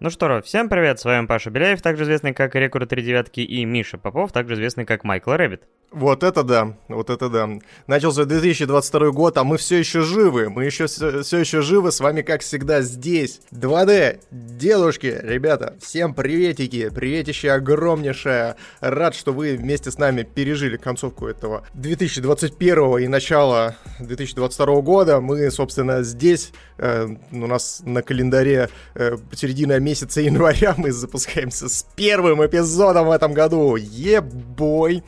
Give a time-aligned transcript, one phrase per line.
[0.00, 3.64] Ну что, всем привет, с вами Паша Беляев, также известный как Рекорд 3 девятки, и
[3.64, 5.64] Миша Попов, также известный как Michael Rabbit.
[5.90, 7.48] Вот это да, вот это да.
[7.86, 10.50] Начался 2022 год, а мы все еще живы.
[10.50, 11.92] Мы еще все еще живы.
[11.92, 13.40] С вами, как всегда, здесь.
[13.52, 16.90] 2D, дедушки, ребята, всем приветики.
[16.90, 18.56] Приветище огромнейшее.
[18.80, 25.20] Рад, что вы вместе с нами пережили концовку этого 2021 и начало 2022 года.
[25.22, 26.52] Мы, собственно, здесь.
[26.76, 30.74] Э, у нас на календаре э, середина месяца января.
[30.76, 33.76] Мы запускаемся с первым эпизодом в этом году.
[33.76, 35.02] Ебой!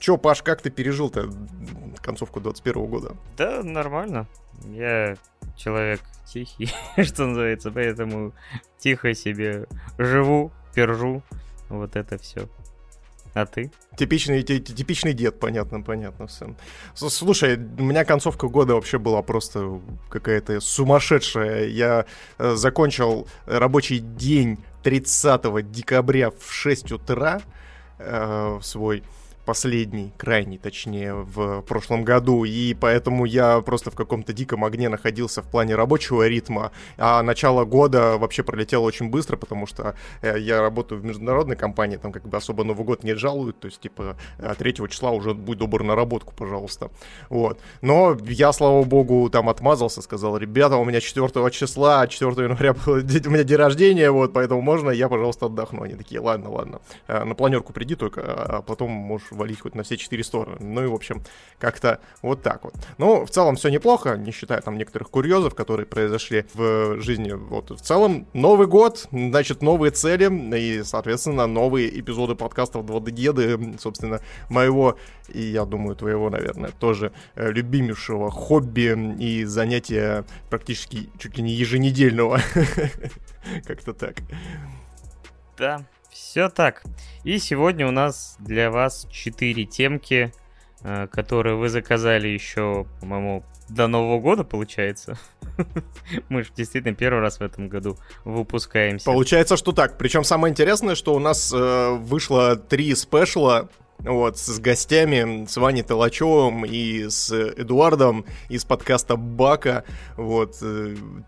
[0.00, 1.30] Че, Паш, как ты пережил-то
[2.00, 3.16] концовку 21 года?
[3.36, 4.26] Да, нормально.
[4.64, 5.16] Я
[5.56, 6.72] человек тихий,
[7.04, 8.32] что называется, поэтому
[8.78, 9.66] тихо себе
[9.98, 11.22] живу, пержу,
[11.68, 12.48] вот это все.
[13.34, 13.70] А ты?
[13.96, 16.56] Типичный, типичный дед, понятно, понятно все.
[16.94, 21.66] Слушай, у меня концовка года вообще была просто какая-то сумасшедшая.
[21.68, 22.06] Я
[22.38, 27.42] э, закончил рабочий день 30 декабря в 6 утра
[27.98, 29.04] э, свой
[29.44, 35.42] последний, крайний, точнее, в прошлом году, и поэтому я просто в каком-то диком огне находился
[35.42, 40.60] в плане рабочего ритма, а начало года вообще пролетело очень быстро, потому что э, я
[40.60, 44.16] работаю в международной компании, там как бы особо Новый год не жалуют, то есть, типа,
[44.58, 46.90] 3 э, числа уже будь добр на работку, пожалуйста,
[47.28, 47.60] вот.
[47.82, 53.30] Но я, слава богу, там отмазался, сказал, ребята, у меня 4 числа, 4 января у
[53.30, 55.82] меня день рождения, вот, поэтому можно я, пожалуйста, отдохну.
[55.82, 59.82] Они такие, ладно, ладно, э, на планерку приди только, а потом можешь валить хоть на
[59.82, 60.56] все четыре стороны.
[60.60, 61.22] Ну и, в общем,
[61.58, 62.74] как-то вот так вот.
[62.98, 67.32] Ну, в целом все неплохо, не считая там некоторых курьезов, которые произошли в жизни.
[67.32, 73.78] Вот в целом Новый год, значит, новые цели и, соответственно, новые эпизоды подкастов 2D Деды,
[73.78, 74.96] собственно, моего
[75.28, 81.52] и, я думаю, твоего, наверное, тоже э, любимейшего хобби и занятия практически чуть ли не
[81.52, 82.40] еженедельного.
[83.66, 84.16] Как-то так.
[85.56, 86.82] Да, все так.
[87.24, 90.32] И сегодня у нас для вас 4 темки,
[90.82, 95.16] э, которые вы заказали еще, по-моему, до Нового года, получается.
[96.28, 99.06] Мы же действительно первый раз в этом году выпускаемся.
[99.06, 99.96] Получается, что так.
[99.96, 103.68] Причем самое интересное, что у нас э, вышло три спешла
[104.04, 109.84] вот, с гостями, с Ваней Толачевым и с Эдуардом из подкаста Бака,
[110.16, 110.56] вот,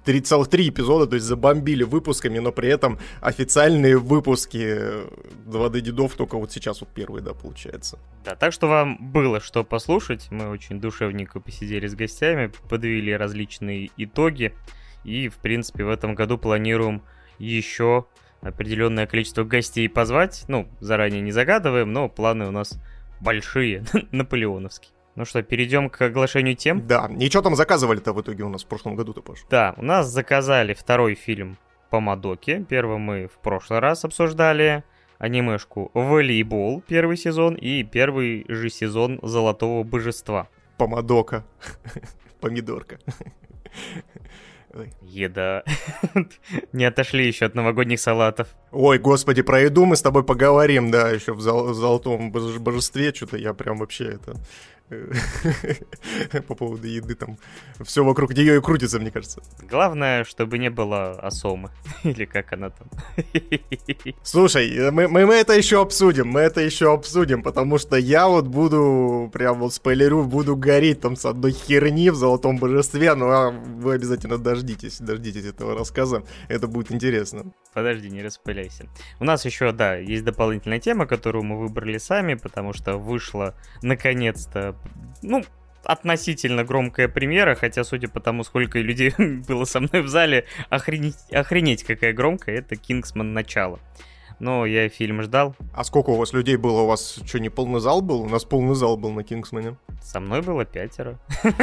[0.04, 4.78] три целых три эпизода, то есть забомбили выпусками, но при этом официальные выпуски
[5.46, 7.98] 2D дедов только вот сейчас вот первые, да, получается.
[8.24, 13.90] Да, так что вам было что послушать, мы очень душевненько посидели с гостями, подвели различные
[13.96, 14.54] итоги,
[15.04, 17.02] и, в принципе, в этом году планируем
[17.38, 18.06] еще
[18.42, 20.44] определенное количество гостей позвать.
[20.48, 22.78] Ну, заранее не загадываем, но планы у нас
[23.20, 24.92] большие, наполеоновские.
[25.14, 26.86] Ну что, перейдем к оглашению тем?
[26.86, 29.44] Да, и что там заказывали-то в итоге у нас в прошлом году-то, Паш?
[29.50, 31.58] Да, у нас заказали второй фильм
[31.90, 32.64] по Мадоке.
[32.68, 34.84] Первый мы в прошлый раз обсуждали
[35.18, 40.48] анимешку «Волейбол» первый сезон и первый же сезон «Золотого божества».
[40.78, 41.44] Помадока.
[42.40, 42.98] Помидорка.
[44.74, 44.90] Ой.
[45.02, 45.64] Еда.
[46.72, 48.48] Не отошли еще от новогодних салатов.
[48.70, 53.12] Ой, господи, про еду мы с тобой поговорим, да, еще в, зол- в золотом божестве,
[53.12, 54.34] что-то я прям вообще это
[56.48, 57.38] по поводу еды там.
[57.82, 59.42] Все вокруг нее и крутится, мне кажется.
[59.62, 61.70] Главное, чтобы не было осомы.
[62.04, 62.88] Или как она там.
[64.22, 68.46] Слушай, мы, мы, мы это еще обсудим, мы это еще обсудим, потому что я вот
[68.46, 73.50] буду, прям вот спойлерю, буду гореть там с одной херни в Золотом Божестве, ну а
[73.50, 77.52] вы обязательно дождитесь, дождитесь этого рассказа, это будет интересно.
[77.74, 78.88] Подожди, не распыляйся.
[79.20, 84.76] У нас еще, да, есть дополнительная тема, которую мы выбрали сами, потому что вышла наконец-то
[85.22, 85.44] ну,
[85.84, 89.12] относительно громкая премьера, хотя, судя по тому, сколько людей
[89.48, 93.32] было со мной в зале, охренеть, охренеть какая громкая, это «Кингсман.
[93.32, 93.80] Начало».
[94.38, 95.54] Но я фильм ждал.
[95.72, 96.80] А сколько у вас людей было?
[96.80, 98.22] У вас что, не полный зал был?
[98.22, 99.76] У нас полный зал был на «Кингсмане».
[100.02, 101.18] Со мной было пятеро.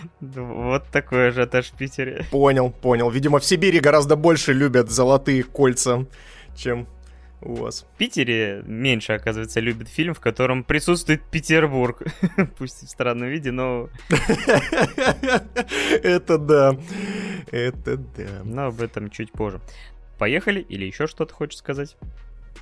[0.00, 2.24] Вот такой ажиотаж в Питере.
[2.30, 3.10] Понял, понял.
[3.10, 6.06] Видимо, в Сибири гораздо больше любят золотые кольца,
[6.56, 6.88] чем
[7.40, 7.86] у вас.
[7.94, 12.02] В Питере меньше, оказывается, любят фильм, в котором присутствует Петербург.
[12.58, 13.88] Пусть в странном виде, но...
[16.02, 16.76] Это да.
[17.50, 18.42] Это да.
[18.44, 19.60] Но об этом чуть позже.
[20.18, 21.96] Поехали или еще что-то хочешь сказать?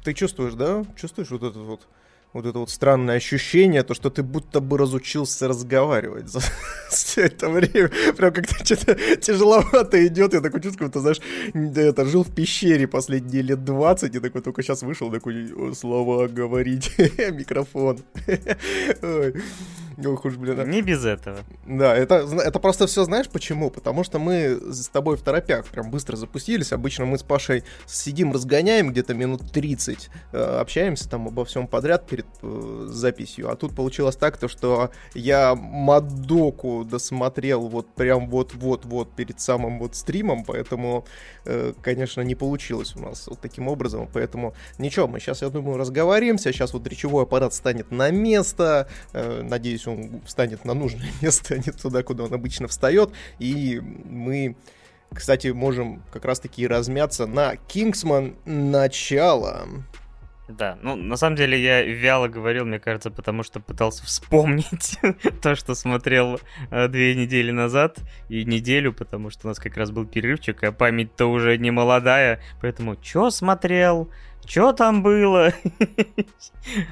[0.05, 0.85] Ты чувствуешь, да?
[0.97, 1.87] Чувствуешь вот этот вот
[2.33, 6.41] вот это вот странное ощущение, то, что ты будто бы разучился разговаривать за
[6.91, 7.91] все это время.
[8.17, 10.33] Прям как-то что-то тяжеловато идет.
[10.33, 11.21] Я такой чувствую, ты знаешь,
[11.55, 16.93] это жил в пещере последние лет 20, и такой только сейчас вышел, такой, слова говорить,
[16.99, 17.99] микрофон.
[20.05, 20.69] Ох уж, блин.
[20.69, 21.39] Не без этого.
[21.67, 23.71] Да, это, это просто все знаешь почему?
[23.71, 26.73] Потому что мы с тобой в торопях прям быстро запустились.
[26.73, 32.07] Обычно мы с Пашей сидим, разгоняем где-то минут 30, э, общаемся там обо всем подряд
[32.07, 33.51] перед э, записью.
[33.51, 39.95] А тут получилось так, то, что я Мадоку досмотрел вот прям вот-вот-вот перед самым вот
[39.95, 41.05] стримом, поэтому,
[41.45, 44.09] э, конечно, не получилось у нас вот таким образом.
[44.13, 46.53] Поэтому ничего, мы сейчас, я думаю, разговоримся.
[46.53, 48.89] Сейчас вот речевой аппарат станет на место.
[49.13, 49.43] Э,
[49.87, 53.11] надеюсь, он встанет на нужное место, а не туда, куда он обычно встает.
[53.39, 54.57] И мы
[55.15, 59.67] кстати, можем как раз-таки размяться на Кингсман начало.
[60.49, 64.99] Да, ну, на самом деле я вяло говорил, мне кажется, потому что пытался вспомнить
[65.43, 66.41] то, что смотрел
[66.71, 67.99] э, две недели назад
[68.31, 72.41] и неделю, потому что у нас как раз был перерывчик, а память-то уже не молодая,
[72.63, 74.11] поэтому что смотрел,
[74.47, 75.53] что там было?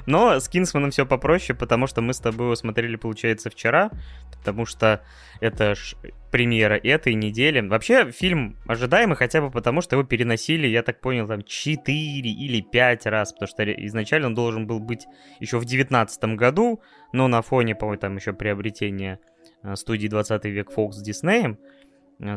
[0.05, 3.91] Но с Кингсманом все попроще, потому что мы с тобой его смотрели, получается, вчера,
[4.31, 5.01] потому что
[5.39, 5.95] это ж
[6.31, 7.59] премьера этой недели.
[7.59, 12.61] Вообще, фильм ожидаемый хотя бы потому, что его переносили, я так понял, там 4 или
[12.61, 15.05] 5 раз, потому что изначально он должен был быть
[15.39, 16.81] еще в 2019 году,
[17.11, 19.19] но на фоне, по-моему, там еще приобретения
[19.63, 21.59] э, студии 20 век Fox с Диснеем,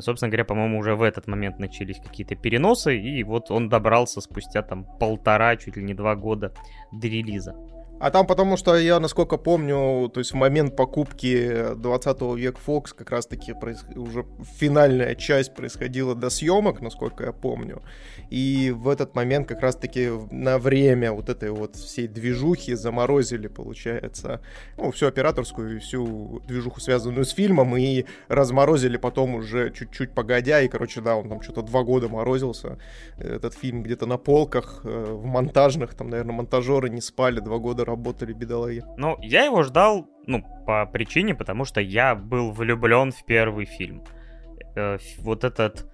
[0.01, 4.63] собственно говоря, по-моему, уже в этот момент начались какие-то переносы, и вот он добрался спустя
[4.63, 6.53] там полтора, чуть ли не два года
[6.93, 7.55] до релиза.
[8.01, 12.95] А там потому что я, насколько помню, то есть в момент покупки 20 век Fox
[12.95, 13.85] как раз-таки проис...
[13.95, 14.27] уже
[14.59, 17.83] финальная часть происходила до съемок, насколько я помню.
[18.31, 24.41] И в этот момент как раз-таки на время вот этой вот всей движухи заморозили, получается,
[24.77, 30.61] ну, всю операторскую и всю движуху, связанную с фильмом, и разморозили потом уже чуть-чуть погодя,
[30.61, 32.79] и, короче, да, он там что-то два года морозился,
[33.19, 37.84] этот фильм где-то на полках, э, в монтажных, там, наверное, монтажеры не спали, два года
[37.85, 38.85] работали, бедолаги.
[38.97, 44.03] Ну, я его ждал, ну, по причине, потому что я был влюблен в первый фильм.
[44.77, 45.87] Э, вот этот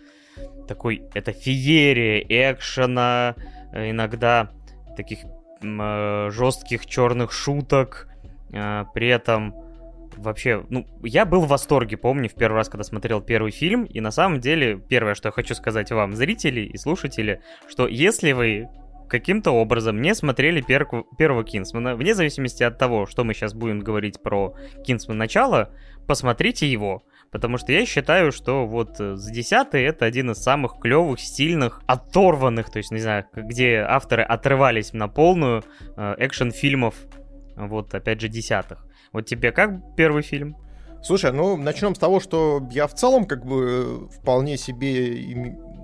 [0.69, 3.35] такой, это феерия экшена,
[3.73, 4.51] э, иногда
[4.97, 5.21] таких
[5.63, 8.09] э, жестких черных шуток,
[8.53, 9.55] э, при этом
[10.17, 14.01] вообще, ну, я был в восторге, помню, в первый раз, когда смотрел первый фильм, и
[14.01, 18.69] на самом деле, первое, что я хочу сказать вам, зрители и слушатели, что если вы
[19.11, 23.81] каким-то образом не смотрели пер первого Кинсмана, вне зависимости от того, что мы сейчас будем
[23.81, 24.55] говорить про
[24.85, 25.71] Кинсман начало,
[26.07, 27.03] посмотрите его.
[27.31, 31.83] Потому что я считаю, что вот с э, 10 это один из самых клевых, стильных,
[31.87, 35.63] оторванных, то есть, не знаю, где авторы отрывались на полную
[35.97, 36.95] э, экшен-фильмов,
[37.57, 38.85] вот, опять же, десятых.
[39.13, 40.57] Вот тебе как первый фильм?
[41.03, 45.33] Слушай, ну начнем с того, что я в целом как бы вполне себе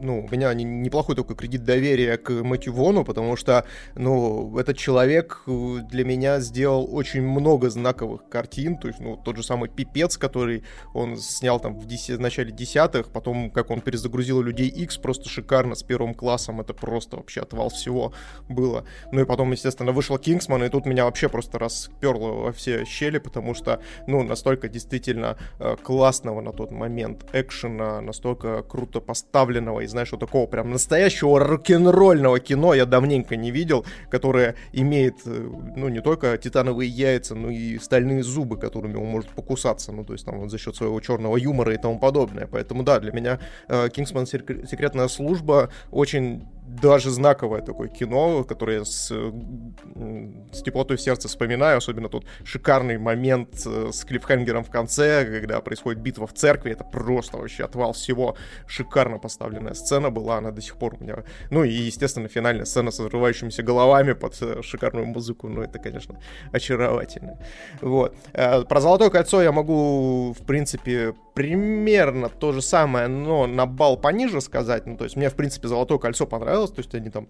[0.01, 3.65] ну, у меня неплохой такой кредит доверия к Мэтью Вону, потому что,
[3.95, 9.37] ну, этот человек э, для меня сделал очень много знаковых картин, то есть, ну, тот
[9.37, 10.65] же самый «Пипец», который
[10.95, 15.29] он снял там в, 10, в начале десятых, потом, как он перезагрузил «Людей X просто
[15.29, 18.13] шикарно, с первым классом, это просто вообще отвал всего
[18.49, 18.85] было.
[19.13, 23.19] Ну и потом, естественно, вышел «Кингсман», и тут меня вообще просто расперло во все щели,
[23.19, 29.89] потому что, ну, настолько действительно э, классного на тот момент экшена, настолько круто поставленного и,
[29.89, 35.89] знаешь, вот такого прям настоящего рок-н-ролльного кино я давненько не видел, которое имеет, э, ну,
[35.89, 40.27] не только титановые яйца, но и стальные зубы, которыми он может покусаться, ну, то есть
[40.27, 42.47] там вот за счет своего черного юмора и тому подобное.
[42.47, 43.39] Поэтому, да, для меня
[43.69, 44.25] «Кингсман.
[44.25, 51.79] Э, секретная служба» очень даже знаковое такое кино, которое с, с теплотой в сердце вспоминаю,
[51.79, 56.85] особенно тут шикарный момент э, с клиффхенгером в конце, когда происходит битва в церкви, это
[56.85, 61.63] просто вообще отвал всего, шикарно поставленная сцена была, она до сих пор у меня, ну
[61.65, 66.21] и, естественно, финальная сцена с взрывающимися головами под э, шикарную музыку, ну это, конечно,
[66.53, 67.39] очаровательно.
[67.81, 68.17] Вот.
[68.33, 73.99] Э, про «Золотое кольцо» я могу, в принципе, примерно то же самое, но на бал
[73.99, 77.11] пониже сказать, ну то есть мне, в принципе, «Золотое кольцо» понравилось, понравилось, то есть они
[77.11, 77.29] там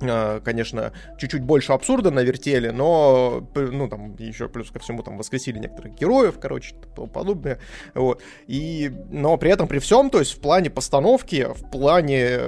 [0.00, 5.94] конечно, чуть-чуть больше абсурда навертели, но, ну, там, еще плюс ко всему, там, воскресили некоторых
[5.94, 7.58] героев, короче, тому подобное,
[7.94, 12.40] вот, и, но при этом, при всем, то есть в плане постановки, в плане,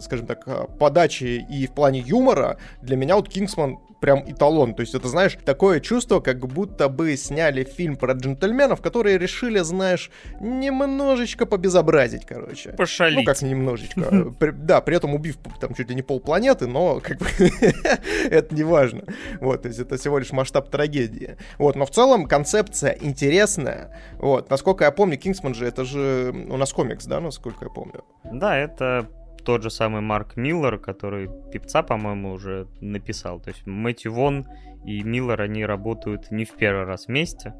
[0.00, 4.74] скажем так, подачи и в плане юмора, для меня вот Кингсман прям эталон.
[4.74, 9.58] То есть это, знаешь, такое чувство, как будто бы сняли фильм про джентльменов, которые решили,
[9.60, 10.10] знаешь,
[10.40, 12.70] немножечко побезобразить, короче.
[12.70, 13.18] Пошалить.
[13.18, 14.32] Ну, как немножечко.
[14.52, 17.26] Да, при этом убив там чуть ли не полпланеты, но как бы
[18.30, 19.04] это не важно.
[19.40, 21.36] Вот, то есть это всего лишь масштаб трагедии.
[21.58, 23.96] Вот, но в целом концепция интересная.
[24.18, 28.04] Вот, насколько я помню, Кингсман же, это же у нас комикс, да, насколько я помню?
[28.24, 29.08] Да, это
[29.44, 33.40] тот же самый Марк Миллер, который пипца, по-моему, уже написал.
[33.40, 34.46] То есть Мэтью Вон
[34.84, 37.54] и Миллер, они работают не в первый раз вместе.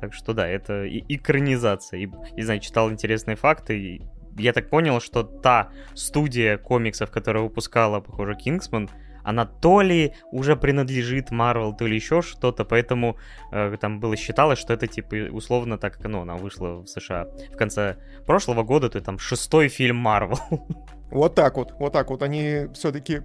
[0.00, 2.00] Так что да, это и экранизация.
[2.00, 3.78] И, не знаю, читал интересные факты.
[3.78, 4.02] И
[4.38, 8.90] я так понял, что та студия комиксов, которая выпускала, похоже, Кингсман,
[9.26, 13.16] она то ли уже принадлежит Марвел, то ли еще что-то, поэтому
[13.50, 17.56] э, там было считалось, что это типа условно так, ну, она вышла в США в
[17.56, 20.38] конце прошлого года, то там шестой фильм Марвел.
[21.10, 23.22] Вот так вот, вот так вот они все-таки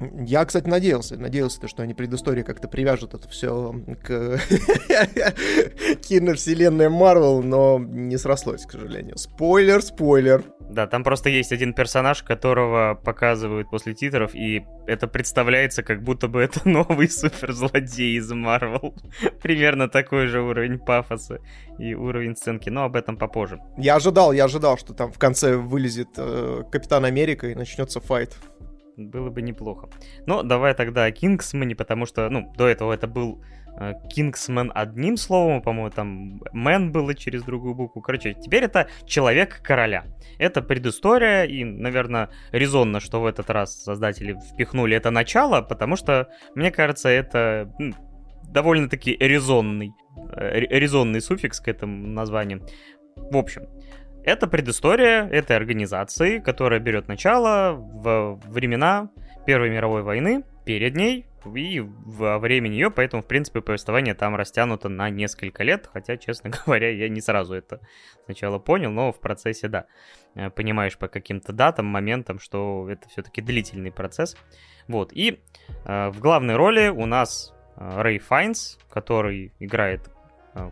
[0.00, 4.40] я, кстати, надеялся, надеялся, что они предыстории как-то привяжут это все к
[6.02, 9.18] киновселенной Марвел, но не срослось, к сожалению.
[9.18, 10.44] Спойлер, спойлер.
[10.70, 16.28] Да, там просто есть один персонаж, которого показывают после титров, и это представляется, как будто
[16.28, 18.94] бы это новый суперзлодей из Марвел.
[19.42, 21.40] Примерно такой же уровень пафоса
[21.78, 23.58] и уровень сценки, но об этом попозже.
[23.76, 28.34] Я ожидал, я ожидал, что там в конце вылезет э, Капитан Америка и начнется fight
[29.08, 29.88] было бы неплохо.
[30.26, 33.42] Но давай тогда о Кингсмане, потому что, ну, до этого это был
[33.78, 38.02] э, Кингсмен одним словом, по-моему, там man было через другую букву.
[38.02, 40.04] Короче, теперь это Человек Короля.
[40.38, 46.28] Это предыстория, и, наверное, резонно, что в этот раз создатели впихнули это начало, потому что,
[46.54, 47.94] мне кажется, это ну,
[48.50, 49.92] довольно-таки резонный,
[50.36, 52.66] э, резонный суффикс к этому названию.
[53.16, 53.66] В общем,
[54.24, 59.10] это предыстория этой организации, которая берет начало в времена
[59.46, 64.88] Первой мировой войны, перед ней и во время нее, поэтому, в принципе, повествование там растянуто
[64.88, 67.80] на несколько лет, хотя, честно говоря, я не сразу это
[68.26, 69.86] сначала понял, но в процессе, да,
[70.34, 74.36] э, понимаешь по каким-то датам, моментам, что это все-таки длительный процесс.
[74.88, 75.40] Вот, и
[75.84, 80.10] э, в главной роли у нас э, Рэй Файнс, который играет,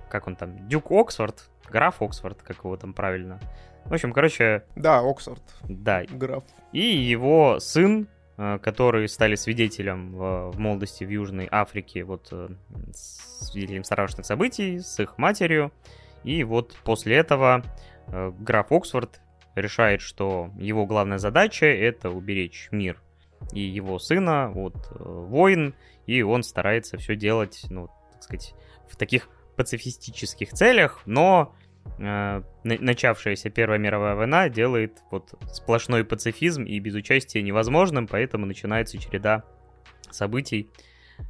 [0.09, 3.41] как он там, Дюк Оксфорд, граф Оксфорд, как его там правильно.
[3.85, 4.65] В общем, короче...
[4.77, 5.43] Да, Оксфорд.
[5.65, 6.05] Да.
[6.11, 6.45] Граф.
[6.73, 8.07] И его сын,
[8.37, 12.49] э, который стали свидетелем в, в молодости в Южной Африке, вот э,
[12.93, 15.73] свидетелем страшных событий с их матерью.
[16.23, 17.63] И вот после этого
[18.09, 19.21] э, граф Оксфорд
[19.55, 23.01] решает, что его главная задача это уберечь мир
[23.53, 25.75] и его сына от войн,
[26.07, 28.55] и он старается все делать, ну, так сказать,
[28.89, 29.29] в таких
[29.59, 31.55] пацифистических целях, но
[31.99, 38.99] э, начавшаяся Первая мировая война делает вот сплошной пацифизм и без участия невозможным, поэтому начинается
[38.99, 39.43] череда
[40.11, 40.71] событий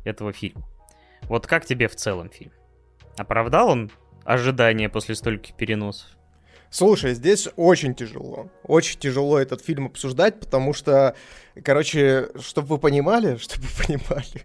[0.04, 0.62] этого фильма.
[1.22, 2.52] Вот как тебе в целом фильм?
[3.16, 3.90] Оправдал он
[4.24, 6.10] ожидания после стольких переносов?
[6.70, 8.50] Слушай, здесь очень тяжело.
[8.62, 11.16] Очень тяжело этот фильм обсуждать, потому что,
[11.64, 14.44] короче, чтобы вы понимали, чтобы вы понимали.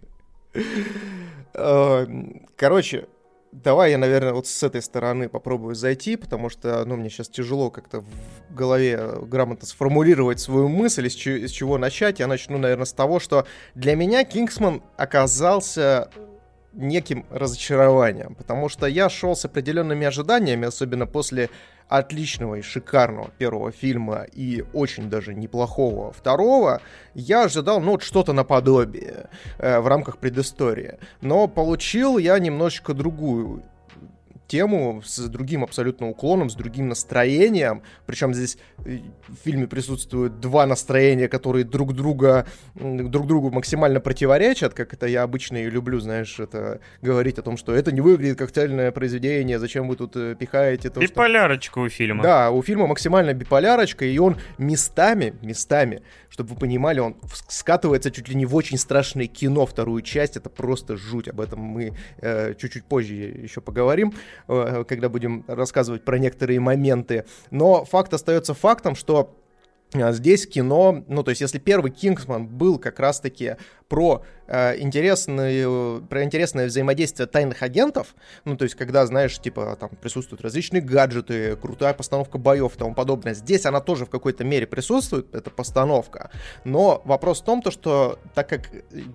[1.52, 2.06] Э,
[2.56, 3.06] короче,
[3.62, 7.70] Давай я, наверное, вот с этой стороны попробую зайти, потому что, ну, мне сейчас тяжело
[7.70, 12.18] как-то в голове грамотно сформулировать свою мысль, из, из чего начать.
[12.18, 13.46] Я начну, наверное, с того, что
[13.76, 16.10] для меня Кингсман оказался
[16.72, 21.48] неким разочарованием, потому что я шел с определенными ожиданиями, особенно после
[21.88, 26.80] отличного и шикарного первого фильма и очень даже неплохого второго,
[27.14, 30.98] я ожидал, ну, вот что-то наподобие э, в рамках предыстории.
[31.20, 33.62] Но получил я немножечко другую
[34.46, 37.82] тему с другим абсолютно уклоном, с другим настроением.
[38.06, 38.98] Причем здесь э,
[39.28, 45.22] в фильме присутствуют два настроения, которые друг друга друг другу максимально противоречат, как это я
[45.22, 49.58] обычно и люблю, знаешь, это говорить о том, что это не выглядит как цельное произведение,
[49.58, 51.82] зачем вы тут э, пихаете то, Биполярочка что...
[51.82, 52.22] у фильма.
[52.22, 56.02] Да, у фильма максимально биполярочка, и он местами, местами
[56.34, 57.14] чтобы вы понимали, он
[57.48, 61.60] скатывается чуть ли не в очень страшное кино, вторую часть, это просто жуть, об этом
[61.60, 64.12] мы э, чуть-чуть позже еще поговорим,
[64.46, 69.34] когда будем рассказывать про некоторые моменты, но факт остается фактом, что
[69.94, 73.56] э, Здесь кино, ну то есть если первый Кингсман был как раз-таки
[73.88, 79.90] про э, интересное, про интересное взаимодействие тайных агентов, ну, то есть, когда, знаешь, типа, там
[80.00, 83.34] присутствуют различные гаджеты, крутая постановка боев и тому подобное.
[83.34, 86.30] Здесь она тоже в какой-то мере присутствует, эта постановка,
[86.64, 88.70] но вопрос в том, то, что так как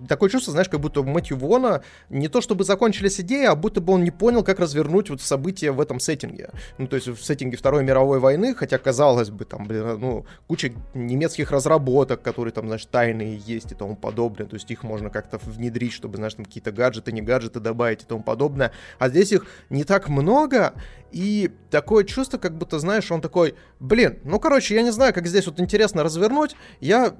[0.08, 3.80] такое чувство, знаешь, как будто у Мэтью Вона не то чтобы закончились идеи, а будто
[3.80, 6.50] бы он не понял, как развернуть вот события в этом сеттинге.
[6.78, 10.72] Ну, то есть в сеттинге Второй мировой войны, хотя, казалось бы, там, блин, ну, куча
[10.94, 15.38] немецких разработок, которые там, знаешь, тайные есть и тому подобное, то есть их можно как-то
[15.38, 18.72] внедрить, чтобы, знаешь, там какие-то гаджеты, не гаджеты добавить и тому подобное.
[18.98, 20.74] А здесь их не так много,
[21.12, 25.26] и такое чувство, как будто, знаешь, он такой, блин, ну, короче, я не знаю, как
[25.26, 27.14] здесь вот интересно развернуть, я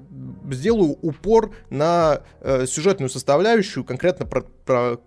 [0.49, 4.99] сделаю упор на э, сюжетную составляющую, конкретно про, про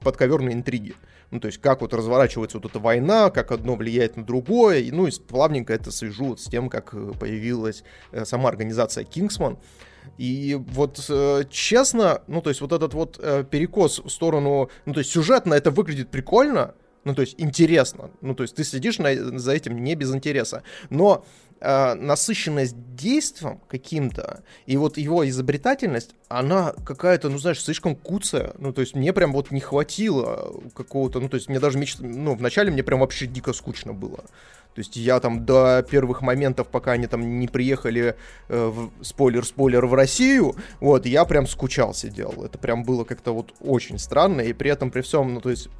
[0.00, 0.94] подковерные интриги.
[1.30, 4.92] Ну, то есть, как вот разворачивается вот эта война, как одно влияет на другое, и,
[4.92, 9.58] ну, и плавненько это свяжу вот с тем, как э, появилась э, сама организация Kingsman.
[10.18, 14.92] И вот э, честно, ну, то есть, вот этот вот э, перекос в сторону, ну,
[14.94, 18.10] то есть, сюжетно это выглядит прикольно, ну, то есть, интересно.
[18.20, 20.62] Ну, то есть, ты следишь на, за этим не без интереса.
[20.90, 21.24] Но
[21.60, 28.54] э, насыщенность действием каким-то, и вот его изобретательность, она какая-то, ну, знаешь, слишком куцая.
[28.58, 32.04] Ну, то есть мне прям вот не хватило какого-то, ну, то есть мне даже мечта,
[32.04, 34.24] ну, вначале мне прям вообще дико скучно было.
[34.76, 38.14] То есть я там до первых моментов, пока они там не приехали,
[38.48, 42.44] э, в, спойлер-спойлер, в Россию, вот, я прям скучал сидел.
[42.44, 45.70] Это прям было как-то вот очень странно, и при этом, при всем, ну, то есть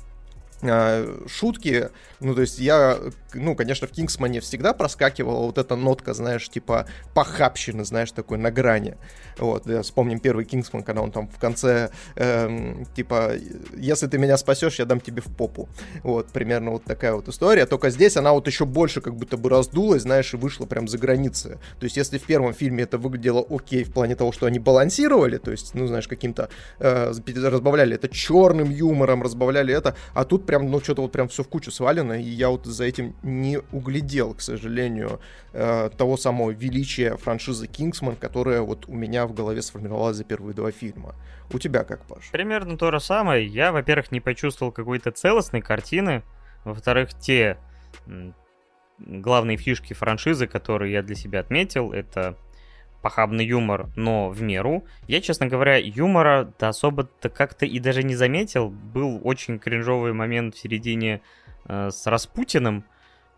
[1.28, 2.98] шутки, ну, то есть я,
[3.34, 8.50] ну, конечно, в Кингсмане всегда проскакивала вот эта нотка, знаешь, типа похабщины, знаешь, такой на
[8.50, 8.96] грани.
[9.38, 13.32] Вот, я вспомним первый Кингсман, когда он там в конце, эм, типа,
[13.76, 15.68] если ты меня спасешь, я дам тебе в попу.
[16.02, 17.66] Вот, примерно вот такая вот история.
[17.66, 20.96] Только здесь она вот еще больше как будто бы раздулась, знаешь, и вышла прям за
[20.96, 21.58] границы.
[21.78, 25.36] То есть если в первом фильме это выглядело окей в плане того, что они балансировали,
[25.36, 26.48] то есть, ну, знаешь, каким-то,
[26.78, 27.12] э,
[27.44, 31.48] разбавляли это черным юмором, разбавляли это, а тут прям, ну, что-то вот прям все в
[31.48, 35.20] кучу свалено, и я вот за этим не углядел, к сожалению,
[35.52, 40.54] э, того самого величия франшизы Кингсман, которая вот у меня в голове сформировалась за первые
[40.54, 41.14] два фильма.
[41.52, 42.30] У тебя как, Паш?
[42.30, 43.46] Примерно то же самое.
[43.46, 46.22] Я, во-первых, не почувствовал какой-то целостной картины,
[46.64, 47.58] во-вторых, те
[48.98, 52.36] главные фишки франшизы, которые я для себя отметил, это
[53.02, 54.84] похабный юмор, но в меру.
[55.06, 58.70] Я, честно говоря, юмора-то особо-то как-то и даже не заметил.
[58.70, 61.20] Был очень кринжовый момент в середине
[61.66, 62.84] э, с Распутиным,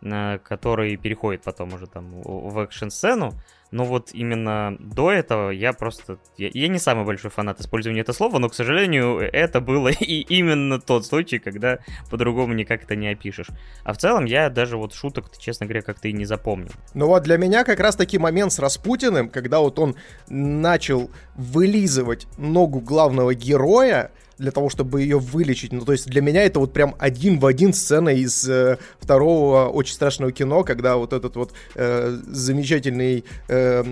[0.02, 3.32] э, который переходит потом уже там в экшн-сцену.
[3.70, 6.18] Но вот именно до этого я просто...
[6.36, 10.20] Я, я не самый большой фанат использования этого слова, но, к сожалению, это было и
[10.20, 11.78] именно тот случай, когда
[12.10, 13.48] по-другому никак это не опишешь.
[13.84, 16.72] А в целом я даже вот шуток, честно говоря, как-то и не запомнил.
[16.94, 19.96] Ну вот для меня как раз таки момент с Распутиным, когда вот он
[20.28, 25.72] начал вылизывать ногу главного героя, для того, чтобы ее вылечить.
[25.72, 29.68] Ну, то есть для меня это вот прям один в один сцена из э, второго
[29.68, 33.84] очень страшного кино, когда вот этот вот э, замечательный э,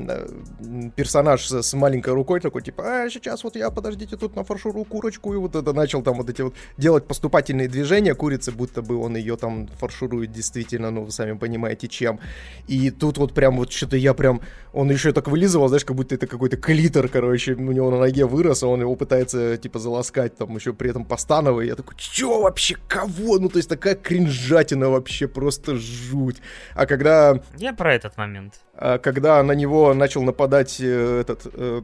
[0.95, 4.85] персонаж с, с маленькой рукой такой, типа, а, сейчас вот я, подождите, тут на фаршуру
[4.85, 8.97] курочку, и вот это начал там вот эти вот делать поступательные движения курицы, будто бы
[8.97, 12.21] он ее там фарширует действительно, ну, вы сами понимаете, чем.
[12.69, 14.41] И тут вот прям вот что-то я прям,
[14.73, 18.27] он еще так вылизывал, знаешь, как будто это какой-то клитор, короче, у него на ноге
[18.27, 21.67] вырос, а он его пытается, типа, заласкать там еще при этом постановый.
[21.67, 23.39] Я такой, чё вообще, кого?
[23.39, 26.37] Ну, то есть такая кринжатина вообще, просто жуть.
[26.75, 27.41] А когда...
[27.57, 28.55] Я про этот момент.
[28.75, 31.47] А когда на него начал нападать э, этот...
[31.55, 31.83] Э,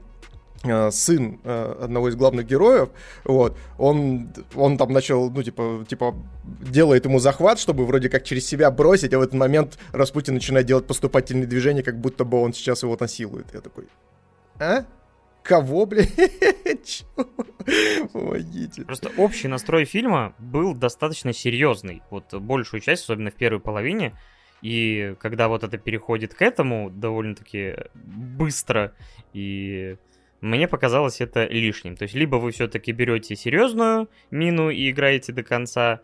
[0.64, 2.90] э, сын одного из главных героев,
[3.24, 8.46] вот, он, он там начал, ну, типа, типа, делает ему захват, чтобы вроде как через
[8.46, 12.52] себя бросить, а в этот момент Распутин начинает делать поступательные движения, как будто бы он
[12.52, 13.46] сейчас его насилует.
[13.52, 13.88] Я такой,
[14.60, 14.84] а?
[15.42, 17.05] Кого, блядь?
[18.12, 18.83] Помогите.
[18.85, 22.02] Просто общий настрой фильма был достаточно серьезный.
[22.11, 24.16] Вот большую часть, особенно в первой половине.
[24.62, 28.94] И когда вот это переходит к этому довольно-таки быстро,
[29.33, 29.96] и
[30.40, 31.96] мне показалось это лишним.
[31.96, 36.00] То есть либо вы все-таки берете серьезную мину и играете до конца,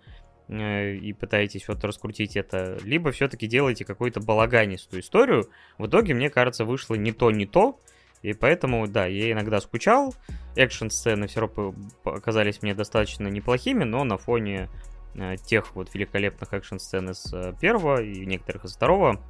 [0.49, 5.49] э, и пытаетесь вот раскрутить это, либо все-таки делаете какую-то балаганистую историю.
[5.77, 7.81] В итоге, мне кажется, вышло не то, не то,
[8.23, 10.15] и поэтому, да, я иногда скучал.
[10.57, 14.69] Экшн-сцены все равно оказались мне достаточно неплохими, но на фоне
[15.15, 19.21] э, тех вот великолепных экшн-сцен из э, первого и некоторых из второго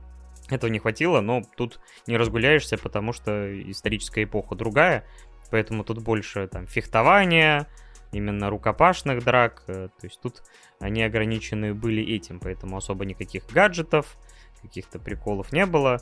[0.49, 5.05] этого не хватило, но тут не разгуляешься, потому что историческая эпоха другая,
[5.51, 7.67] поэтому тут больше там фехтования,
[8.13, 10.43] именно рукопашных драк, э, то есть тут
[10.81, 14.17] они ограничены были этим, поэтому особо никаких гаджетов,
[14.63, 16.01] каких-то приколов не было.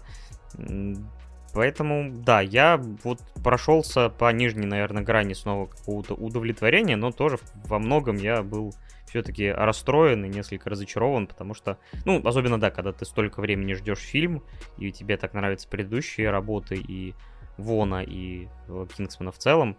[1.56, 7.78] Поэтому, да, я вот прошелся по нижней, наверное, грани снова какого-то удовлетворения, но тоже во
[7.78, 8.74] многом я был
[9.06, 14.00] все-таки расстроен и несколько разочарован, потому что, ну, особенно, да, когда ты столько времени ждешь
[14.00, 14.42] фильм,
[14.76, 17.14] и тебе так нравятся предыдущие работы и
[17.56, 18.48] Вона, и
[18.94, 19.78] Кингсмана в целом,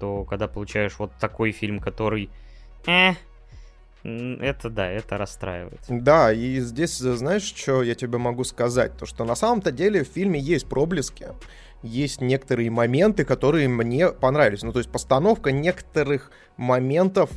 [0.00, 2.30] то когда получаешь вот такой фильм, который,
[2.88, 3.12] э,
[4.04, 5.80] это да, это расстраивает.
[5.88, 8.96] Да, и здесь, знаешь, что я тебе могу сказать?
[8.96, 11.28] То, что на самом-то деле в фильме есть проблески,
[11.82, 14.62] есть некоторые моменты, которые мне понравились.
[14.62, 17.30] Ну, то есть постановка некоторых моментов,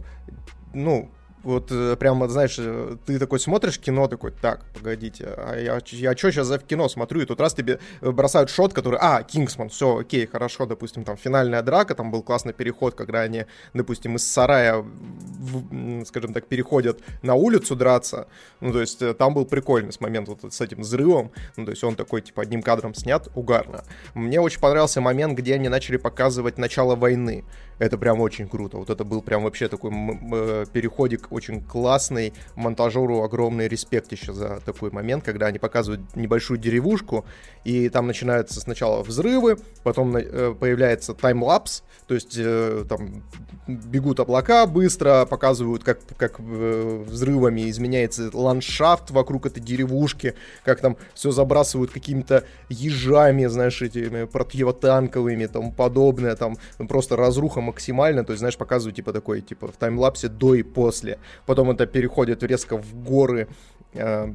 [0.73, 1.09] ну,
[1.45, 6.17] вот э, прямо, знаешь, э, ты такой смотришь кино, такой, так, погодите, а я, я
[6.17, 9.99] что сейчас за кино смотрю, и тут раз тебе бросают шот, который, а, Кингсман, все,
[9.99, 14.77] окей, хорошо, допустим, там финальная драка, там был классный переход, когда они, допустим, из сарая,
[14.77, 18.27] в, скажем так, переходят на улицу драться,
[18.59, 21.83] ну, то есть там был прикольный с момент вот с этим взрывом, ну, то есть
[21.83, 23.83] он такой, типа, одним кадром снят, угарно.
[24.15, 27.45] Мне очень понравился момент, где они начали показывать начало войны,
[27.77, 28.77] это прям очень круто.
[28.77, 32.33] Вот это был прям вообще такой переходик очень классный.
[32.55, 37.25] Монтажеру огромный респект еще за такой момент, когда они показывают небольшую деревушку,
[37.63, 43.23] и там начинаются сначала взрывы, потом э, появляется таймлапс, то есть э, там
[43.67, 50.97] бегут облака быстро, показывают, как, как э, взрывами изменяется ландшафт вокруг этой деревушки, как там
[51.13, 58.39] все забрасывают какими-то ежами, знаешь, этими противотанковыми, тому подобное, там просто разруха максимально, то есть,
[58.39, 61.19] знаешь, показывают, типа, такой, типа, в таймлапсе до и после.
[61.45, 63.47] Потом это переходит резко в горы,
[63.93, 64.33] э,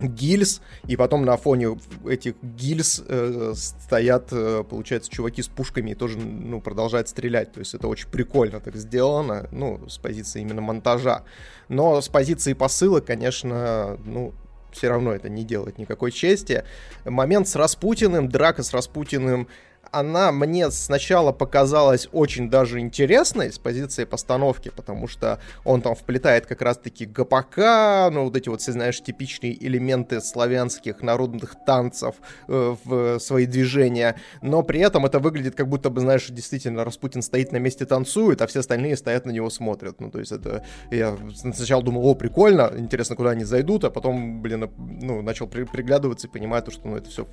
[0.00, 5.94] гильз, и потом на фоне этих гильз э, стоят, э, получается, чуваки с пушками и
[5.94, 7.52] тоже, ну, продолжают стрелять.
[7.52, 11.24] То есть это очень прикольно так сделано, ну, с позиции именно монтажа.
[11.68, 14.34] Но с позиции посыла, конечно, ну,
[14.72, 16.64] все равно это не делает никакой чести.
[17.04, 19.48] Момент с Распутиным, драка с Распутиным
[19.92, 26.46] она мне сначала показалась очень даже интересной с позиции постановки, потому что он там вплетает
[26.46, 32.16] как раз-таки ГПК, ну вот эти вот, знаешь, типичные элементы славянских народных танцев
[32.48, 37.22] э, в свои движения, но при этом это выглядит как будто бы, знаешь, действительно Распутин
[37.22, 40.00] стоит на месте танцует, а все остальные стоят на него смотрят.
[40.00, 40.64] Ну, то есть это...
[40.90, 45.64] Я сначала думал, о, прикольно, интересно, куда они зайдут, а потом, блин, ну, начал при
[45.64, 47.26] приглядываться и понимаю, то, что ну, это все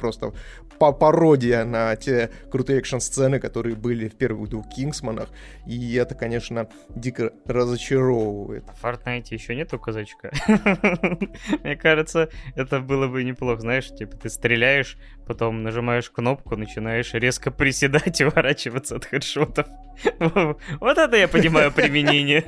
[0.00, 0.32] просто
[0.78, 5.28] по пародия на те крутые экшн-сцены, которые были в первых двух Кингсманах.
[5.66, 8.64] И это, конечно, дико разочаровывает.
[8.80, 10.32] В Fortnite еще нету казачка.
[11.62, 13.60] Мне кажется, это было бы неплохо.
[13.60, 14.96] Знаешь, типа ты стреляешь,
[15.30, 19.66] потом нажимаешь кнопку, начинаешь резко приседать и уворачиваться от хедшотов.
[20.80, 22.44] Вот это я понимаю применение.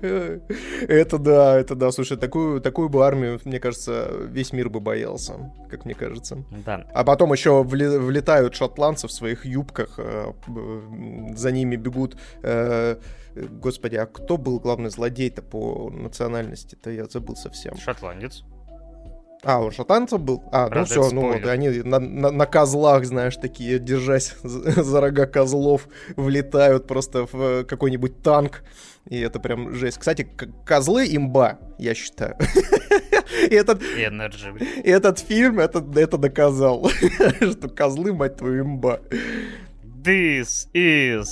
[0.00, 1.92] Это да, это да.
[1.92, 6.44] Слушай, такую, такую бы армию, мне кажется, весь мир бы боялся, как мне кажется.
[6.66, 6.86] Да.
[6.92, 10.32] А потом еще влетают шотландцы в своих юбках, э,
[11.36, 12.16] за ними бегут...
[12.42, 12.96] Э,
[13.34, 16.90] господи, а кто был главный злодей-то по национальности-то?
[16.90, 17.76] Я забыл совсем.
[17.76, 18.42] Шотландец.
[19.44, 20.44] А, он шотландцем был?
[20.52, 25.00] А, ну все, ну вот, они на, на, на козлах, знаешь, такие, держась за, за
[25.00, 28.62] рога козлов, влетают просто в э, какой-нибудь танк.
[29.08, 29.98] И это прям жесть.
[29.98, 30.28] Кстати,
[30.64, 32.36] козлы имба, я считаю.
[33.50, 34.82] И этот, Energy.
[34.82, 36.88] И этот фильм это, это доказал,
[37.40, 39.00] что козлы, мать твою, имба.
[39.82, 41.26] This is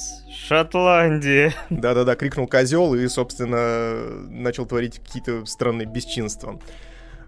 [0.49, 1.55] Шотландия.
[1.71, 6.61] Да-да-да, крикнул козел и, собственно, начал творить какие-то странные бесчинства.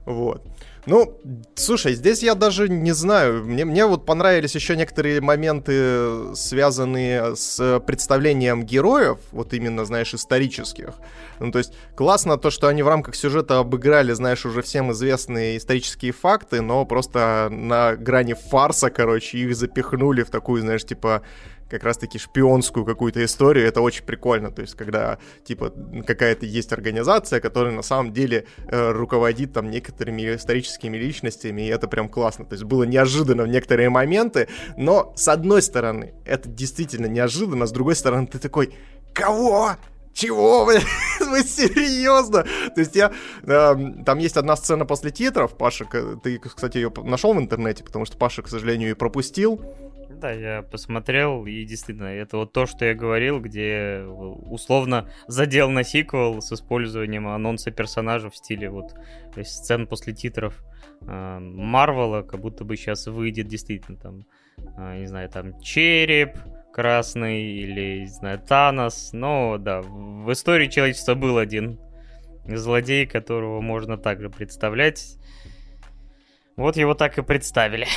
[0.04, 0.44] Вот.
[0.84, 1.20] Ну,
[1.54, 3.44] слушай, здесь я даже не знаю.
[3.44, 10.94] Мне, мне вот понравились еще некоторые моменты, связанные с представлением героев, вот именно, знаешь, исторических.
[11.38, 15.56] Ну, то есть классно то, что они в рамках сюжета обыграли, знаешь, уже всем известные
[15.56, 21.22] исторические факты, но просто на грани фарса, короче, их запихнули в такую, знаешь, типа
[21.72, 25.72] как раз-таки шпионскую какую-то историю, это очень прикольно, то есть когда, типа,
[26.06, 31.88] какая-то есть организация, которая на самом деле э, руководит там некоторыми историческими личностями, и это
[31.88, 37.06] прям классно, то есть было неожиданно в некоторые моменты, но с одной стороны, это действительно
[37.06, 38.74] неожиданно, с другой стороны, ты такой,
[39.14, 39.76] кого?
[40.12, 40.78] Чего, вы?
[41.20, 42.42] вы серьезно?
[42.42, 43.12] То есть я...
[43.44, 45.86] Э, там есть одна сцена после титров, Паша,
[46.22, 49.58] ты, кстати, ее нашел в интернете, потому что Паша, к сожалению, ее пропустил
[50.22, 55.82] да, я посмотрел, и действительно, это вот то, что я говорил, где условно задел на
[55.82, 58.94] сиквел с использованием анонса персонажа в стиле вот
[59.42, 60.62] сцен после титров
[61.08, 64.26] а, Марвела, как будто бы сейчас выйдет действительно там,
[64.96, 66.38] не знаю, там череп,
[66.72, 69.10] красный или, не знаю, Танос.
[69.12, 71.80] Но да, в истории человечества был один
[72.46, 75.18] злодей, которого можно также представлять.
[76.56, 77.88] Вот его так и представили.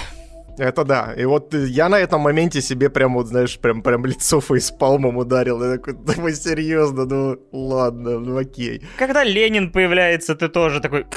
[0.57, 1.13] Это да.
[1.17, 5.63] И вот я на этом моменте себе прям, вот, знаешь, прям, прям лицо фейспалмом ударил.
[5.63, 7.05] Я такой, да вы серьезно?
[7.05, 8.81] Ну, ладно, ну окей.
[8.97, 11.05] Когда Ленин появляется, ты тоже такой...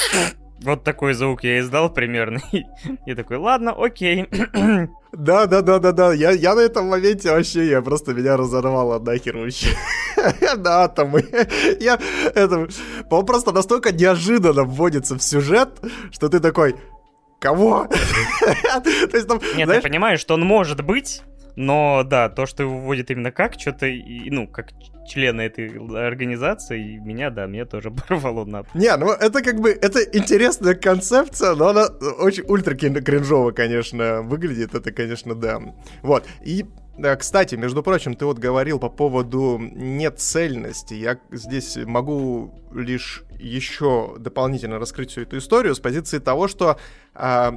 [0.60, 2.40] Вот такой звук я издал примерно.
[3.06, 4.26] И такой, ладно, окей.
[5.12, 6.12] Да, да, да, да, да.
[6.12, 9.68] Я, я на этом моменте вообще, я просто меня разорвало нахер вообще.
[10.58, 11.24] Да, атомы.
[11.80, 11.98] Я,
[12.34, 12.68] это,
[13.08, 16.74] он просто настолько неожиданно вводится в сюжет, что ты такой,
[17.38, 17.86] Кого?
[17.88, 19.82] То есть, там, Нет, знаешь...
[19.82, 21.22] ты понимаешь, что он может быть,
[21.56, 24.68] Но да, то, что его вводит именно как что-то, ну, как
[25.08, 25.68] члена этой
[26.06, 28.64] организации, меня, да, меня тоже порвало на...
[28.74, 31.86] Не, ну это как бы, это интересная концепция, но она
[32.20, 35.60] очень ультра кринжово, конечно, выглядит, это, конечно, да.
[36.02, 36.64] Вот, и
[37.18, 40.94] кстати, между прочим, ты вот говорил по поводу нецельности.
[40.94, 46.78] Я здесь могу лишь еще дополнительно раскрыть всю эту историю с позиции того, что
[47.14, 47.52] э,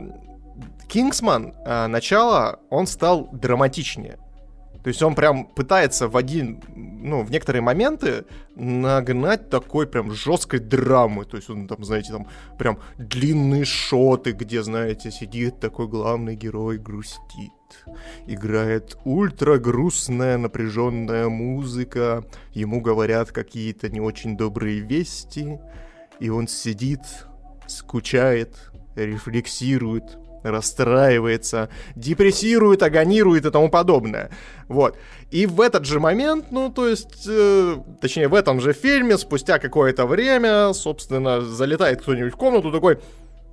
[0.88, 4.20] Кингсман, э, начало, он стал драматичнее.
[4.84, 8.26] То есть он прям пытается в один, ну, в некоторые моменты
[8.56, 11.26] нагнать такой прям жесткой драмы.
[11.26, 12.28] То есть он там, знаете, там
[12.58, 17.52] прям длинные шоты, где, знаете, сидит такой главный герой, грустит.
[18.28, 22.24] Играет ультра грустная, напряженная музыка.
[22.54, 25.60] Ему говорят какие-то не очень добрые вести.
[26.20, 27.02] И он сидит,
[27.68, 28.56] скучает,
[28.96, 34.30] рефлексирует, расстраивается, депрессирует, агонирует и тому подобное.
[34.68, 34.98] Вот.
[35.30, 39.60] И в этот же момент, ну, то есть, э, точнее, в этом же фильме, спустя
[39.60, 43.00] какое-то время, собственно, залетает кто-нибудь в комнату такой,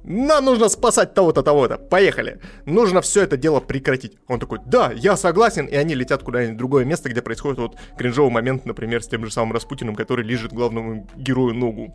[0.05, 1.77] нам нужно спасать того-то, того-то.
[1.77, 2.41] Поехали.
[2.65, 4.17] Нужно все это дело прекратить.
[4.29, 5.67] Он такой, да, я согласен.
[5.67, 9.25] И они летят куда-нибудь в другое место, где происходит вот кринжовый момент, например, с тем
[9.25, 11.95] же самым Распутиным, который лежит главному герою ногу.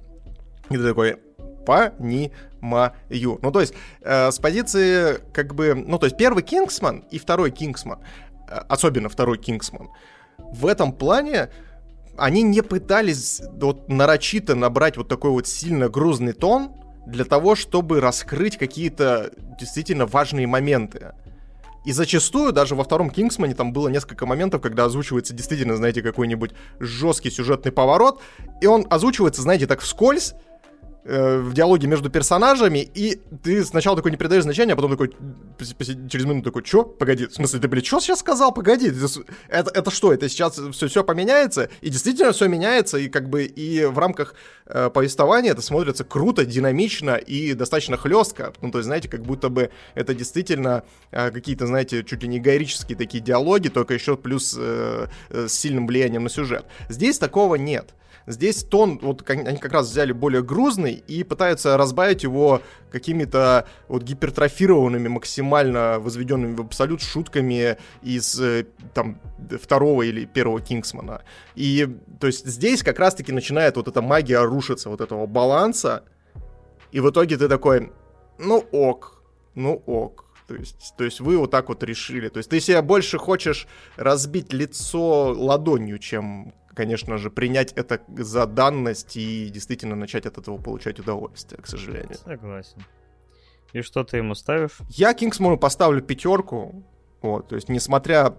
[0.69, 1.17] И ты такой,
[1.65, 2.93] понимаю.
[3.09, 7.51] Ну, то есть, э, с позиции, как бы, ну, то есть, первый Кингсман и второй
[7.51, 7.99] Кингсман,
[8.49, 9.89] э, особенно второй Кингсман,
[10.37, 11.49] в этом плане
[12.17, 16.71] они не пытались вот нарочито набрать вот такой вот сильно грузный тон
[17.05, 21.13] для того, чтобы раскрыть какие-то действительно важные моменты.
[21.85, 26.51] И зачастую, даже во втором Кингсмане, там было несколько моментов, когда озвучивается действительно, знаете, какой-нибудь
[26.79, 28.21] жесткий сюжетный поворот,
[28.61, 30.33] и он озвучивается, знаете, так вскользь,
[31.05, 35.13] Э, в диалоге между персонажами, и ты сначала такой не придаешь значения, а потом такой
[36.09, 36.85] через минуту такой, чё?
[36.85, 38.53] Погоди, в смысле, ты, блядь, что сейчас сказал?
[38.53, 38.89] Погоди,
[39.49, 40.13] это, это что?
[40.13, 41.69] Это сейчас все, все поменяется?
[41.81, 44.35] И действительно все меняется, и как бы и в рамках
[44.65, 48.53] э, повествования это смотрится круто, динамично и достаточно хлестко.
[48.61, 52.39] Ну, то есть, знаете, как будто бы это действительно э, какие-то, знаете, чуть ли не
[52.39, 56.65] гаерические такие диалоги, только еще плюс э, э, с сильным влиянием на сюжет.
[56.87, 57.93] Здесь такого нет.
[58.25, 64.03] Здесь тон, вот они как раз взяли более грузный и пытаются разбавить его какими-то вот
[64.03, 69.19] гипертрофированными, максимально возведенными в абсолют шутками из э, там
[69.61, 71.23] второго или первого Кингсмана.
[71.55, 71.87] И
[72.19, 76.03] то есть здесь как раз-таки начинает вот эта магия рушиться, вот этого баланса,
[76.93, 77.91] и в итоге ты такой,
[78.37, 79.21] ну ок,
[79.55, 80.25] ну ок.
[80.47, 82.29] То есть, то есть вы вот так вот решили.
[82.29, 88.45] То есть ты себе больше хочешь разбить лицо ладонью, чем конечно же, принять это за
[88.45, 92.15] данность и действительно начать от этого получать удовольствие, к сожалению.
[92.15, 92.83] Согласен.
[93.73, 94.77] И что ты ему ставишь?
[94.89, 96.83] Я Кингсману поставлю пятерку.
[97.21, 98.35] Вот, то есть, несмотря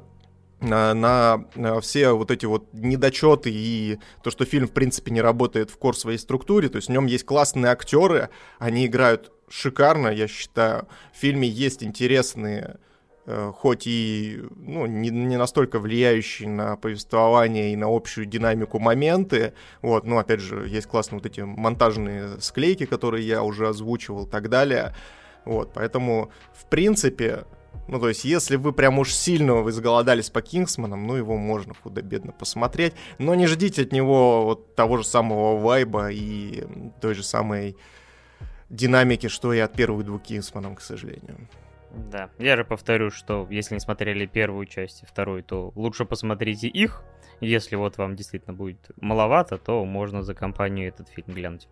[0.60, 5.70] на, на, все вот эти вот недочеты и то, что фильм, в принципе, не работает
[5.70, 10.28] в кор своей структуре, то есть в нем есть классные актеры, они играют шикарно, я
[10.28, 10.86] считаю.
[11.12, 12.78] В фильме есть интересные
[13.26, 20.04] хоть и ну, не, не настолько влияющие на повествование и на общую динамику моменты, вот,
[20.04, 24.50] но опять же, есть классные вот эти монтажные склейки, которые я уже озвучивал и так
[24.50, 24.94] далее,
[25.46, 27.44] вот, поэтому, в принципе,
[27.88, 31.74] ну, то есть, если вы прям уж сильно вы изголодались по Кингсманам, ну, его можно
[31.74, 36.64] худо-бедно посмотреть, но не ждите от него вот того же самого вайба и
[37.00, 37.76] той же самой
[38.70, 41.48] динамики, что и от первых двух Кингсманов, к сожалению.
[41.96, 46.68] Да, я же повторю, что если не смотрели первую часть и вторую, то лучше посмотрите
[46.68, 47.02] их.
[47.40, 51.68] Если вот вам действительно будет маловато, то можно за компанию этот фильм глянуть.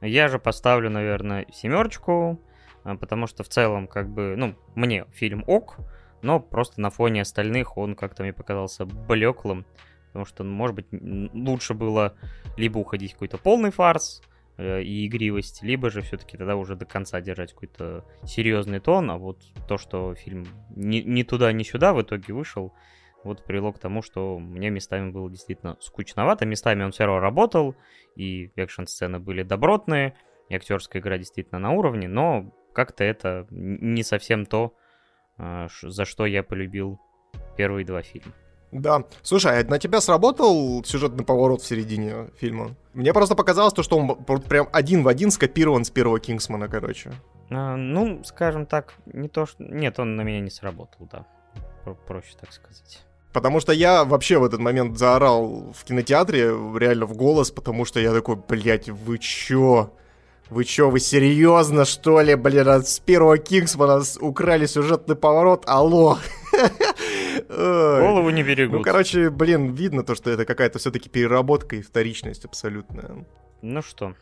[0.00, 2.40] Я же поставлю, наверное, семерочку,
[2.84, 5.78] а, потому что в целом, как бы, ну, мне фильм ок,
[6.22, 9.66] но просто на фоне остальных он как-то мне показался блеклым,
[10.08, 12.14] потому что, может быть, лучше было
[12.56, 14.22] либо уходить в какой-то полный фарс,
[14.58, 19.42] и игривость, либо же все-таки тогда уже до конца держать какой-то серьезный тон, а вот
[19.68, 22.72] то, что фильм ни, ни туда, ни сюда в итоге вышел,
[23.22, 27.76] вот привело к тому, что мне местами было действительно скучновато, местами он все равно работал,
[28.14, 30.16] и экшн-сцены были добротные,
[30.48, 34.74] и актерская игра действительно на уровне, но как-то это не совсем то,
[35.38, 37.00] э, за что я полюбил
[37.56, 38.32] первые два фильма.
[38.72, 39.04] Да.
[39.22, 42.74] Слушай, а на тебя сработал сюжетный поворот в середине фильма?
[42.94, 47.12] Мне просто показалось то, что он прям один в один скопирован с первого Кингсмана, короче.
[47.50, 49.62] А, ну, скажем так, не то, что...
[49.62, 51.26] Нет, он на меня не сработал, да.
[51.84, 53.02] Про проще так сказать.
[53.32, 56.48] Потому что я вообще в этот момент заорал в кинотеатре,
[56.78, 59.92] реально в голос, потому что я такой, блядь, вы чё?
[60.48, 65.64] Вы чё, вы серьезно, что ли, блин, с первого Кингсмана украли сюжетный поворот?
[65.66, 66.18] Алло!
[67.48, 68.78] Голову не берегут.
[68.78, 73.26] Ну, короче, блин, видно то, что это какая-то все-таки переработка и вторичность абсолютная.
[73.62, 74.14] Ну что,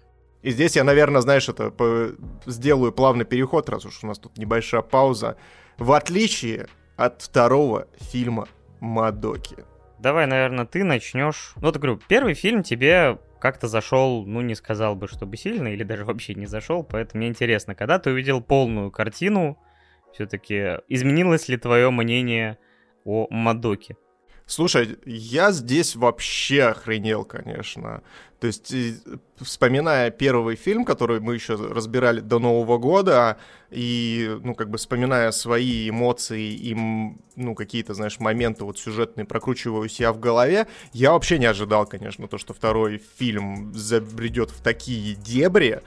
[0.45, 2.11] и здесь я, наверное, знаешь, это по...
[2.45, 5.39] сделаю плавный переход, раз уж у нас тут небольшая пауза.
[5.79, 8.47] В отличие от второго фильма
[8.79, 9.65] Мадоки.
[9.99, 11.53] Давай, наверное, ты начнешь.
[11.57, 15.83] Ну, вот говорю, первый фильм тебе как-то зашел, ну, не сказал бы, чтобы сильно, или
[15.83, 19.59] даже вообще не зашел, поэтому мне интересно, когда ты увидел полную картину,
[20.13, 22.59] все-таки изменилось ли твое мнение
[23.05, 23.97] о Мадоке?
[24.47, 28.03] Слушай, я здесь вообще охренел, конечно.
[28.41, 28.75] То есть,
[29.41, 33.39] вспоминая первый фильм, который мы еще разбирали до Нового года,
[33.71, 36.75] и, ну, как бы вспоминая свои эмоции и,
[37.37, 42.29] ну, какие-то, знаешь, моменты вот сюжетные, прокручиваю себя в голове, я вообще не ожидал, конечно,
[42.29, 45.81] то, что второй фильм забредет в такие дебри,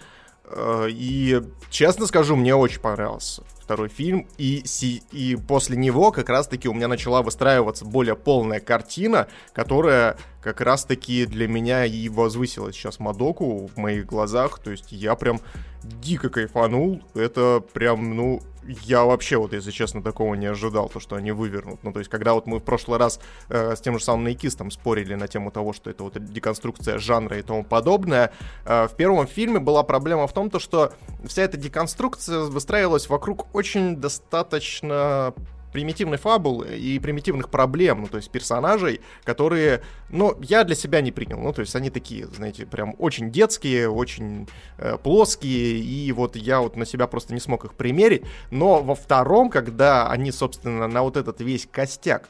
[0.89, 4.63] и, честно скажу, мне очень понравился второй фильм, и,
[5.11, 11.25] и после него как раз-таки у меня начала выстраиваться более полная картина, которая как раз-таки
[11.25, 15.41] для меня и возвысила сейчас Мадоку в моих глазах, то есть я прям
[15.83, 21.15] дико кайфанул, это прям, ну, я вообще, вот, если честно, такого не ожидал, то, что
[21.15, 21.83] они вывернут.
[21.83, 24.71] Ну, то есть, когда вот мы в прошлый раз э, с тем же самым Найкистом
[24.71, 28.31] спорили на тему того, что это вот деконструкция жанра и тому подобное,
[28.65, 30.93] э, в первом фильме была проблема в том, то, что
[31.25, 35.33] вся эта деконструкция выстраивалась вокруг очень достаточно
[35.77, 41.11] примитивной фабулы и примитивных проблем, ну, то есть персонажей, которые, ну, я для себя не
[41.11, 46.35] принял, ну, то есть они такие, знаете, прям очень детские, очень э, плоские, и вот
[46.35, 50.87] я вот на себя просто не смог их примерить, но во втором, когда они, собственно,
[50.87, 52.27] на вот этот весь костяк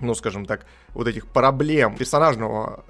[0.00, 2.84] ну, скажем так, вот этих проблем персонажного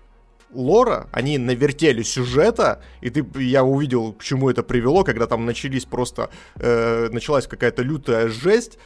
[0.54, 5.84] лора, они навертели сюжета, и ты, я увидел, к чему это привело, когда там начались
[5.84, 8.78] просто, э, началась какая-то лютая жесть.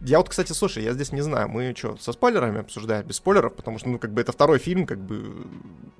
[0.00, 3.54] Я вот, кстати, слушай, я здесь не знаю, мы что, со спойлерами обсуждаем, без спойлеров,
[3.54, 5.46] потому что, ну, как бы это второй фильм, как бы,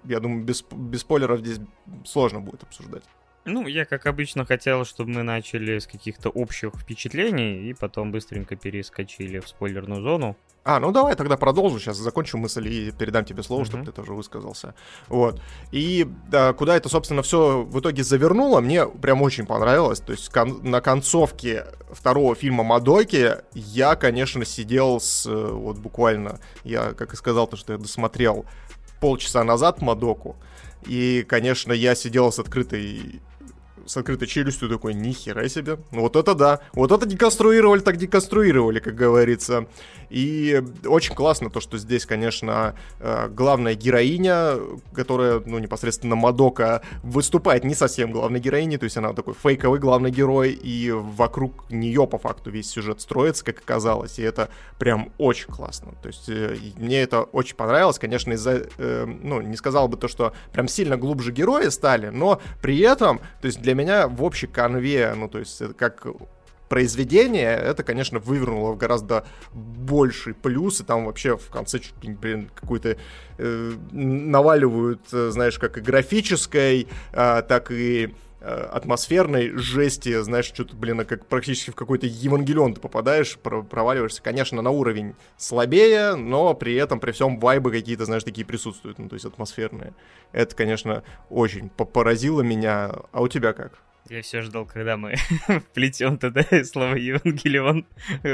[0.04, 1.59] я думаю, без, без спойлеров здесь
[2.04, 3.04] сложно будет обсуждать.
[3.48, 8.56] Ну, я, как обычно, хотел, чтобы мы начали с каких-то общих впечатлений и потом быстренько
[8.56, 10.37] перескочили в спойлерную зону.
[10.64, 13.66] А, ну давай тогда продолжу, сейчас закончу мысль и передам тебе слово, mm-hmm.
[13.66, 14.74] чтобы ты тоже высказался.
[15.08, 15.40] Вот.
[15.72, 20.00] И да, куда это, собственно, все в итоге завернуло, мне прям очень понравилось.
[20.00, 25.24] То есть кон- на концовке второго фильма Мадоки я, конечно, сидел с...
[25.26, 28.44] Вот буквально, я, как и сказал, то, что я досмотрел
[29.00, 30.37] полчаса назад Мадоку.
[30.87, 33.22] И, конечно, я сидел с открытой
[33.86, 35.78] с открытой челюстью такой, нихера себе.
[35.92, 36.60] Ну вот это да.
[36.72, 39.66] Вот это деконструировали, так деконструировали, как говорится.
[40.10, 44.54] И очень классно то, что здесь, конечно, э, главная героиня,
[44.94, 50.10] которая, ну, непосредственно Мадока, выступает не совсем главной героиней, то есть она такой фейковый главный
[50.10, 55.52] герой, и вокруг нее, по факту, весь сюжет строится, как оказалось, и это прям очень
[55.52, 55.92] классно.
[56.02, 60.08] То есть э, мне это очень понравилось, конечно, из-за, э, ну, не сказал бы то,
[60.08, 64.46] что прям сильно глубже герои стали, но при этом, то есть для меня в общей
[64.46, 66.07] конве, ну, то есть как
[66.68, 72.12] произведение, это, конечно, вывернуло в гораздо больший плюс, и там вообще в конце чуть ли,
[72.12, 72.96] блин, какой-то
[73.38, 81.05] э, наваливают, э, знаешь, как и графической, э, так и атмосферной жести, знаешь, что-то, блин,
[81.05, 87.01] как практически в какой-то Евангелион ты попадаешь, проваливаешься, конечно, на уровень слабее, но при этом,
[87.01, 89.94] при всем вайбы какие-то, знаешь, такие присутствуют, ну, то есть атмосферные.
[90.33, 92.92] Это, конечно, очень поразило меня.
[93.12, 93.81] А у тебя как?
[94.09, 95.16] Я все ждал, когда мы
[95.70, 97.87] вплетем туда слово Евангелион,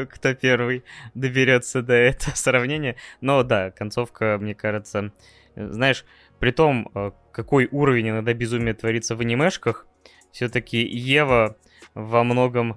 [0.09, 2.97] кто первый доберется до этого сравнения.
[3.21, 5.13] Но да, концовка, мне кажется,
[5.57, 6.05] знаешь,
[6.39, 9.87] при том, э, какой уровень иногда безумия творится в анимешках,
[10.35, 11.57] все-таки Ева
[11.95, 12.77] во многом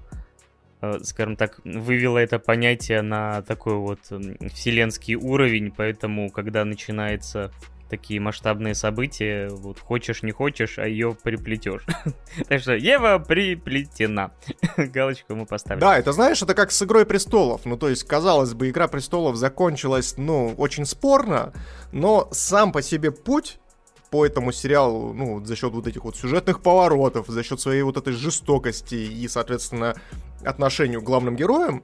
[0.82, 4.00] э, скажем так, вывела это понятие на такой вот
[4.54, 7.52] вселенский уровень, поэтому, когда начинается
[7.90, 11.84] такие масштабные события, вот хочешь не хочешь, а ее приплетешь.
[12.48, 14.32] так что Ева приплетена.
[14.78, 15.80] Галочку мы поставим.
[15.80, 17.66] Да, это знаешь, это как с Игрой Престолов.
[17.66, 21.54] Ну, то есть, казалось бы, Игра Престолов закончилась, ну, очень спорно,
[21.92, 23.58] но сам по себе путь
[24.10, 27.98] по этому сериалу, ну, за счет вот этих вот сюжетных поворотов, за счет своей вот
[27.98, 29.96] этой жестокости и, соответственно,
[30.44, 31.84] отношению к главным героям,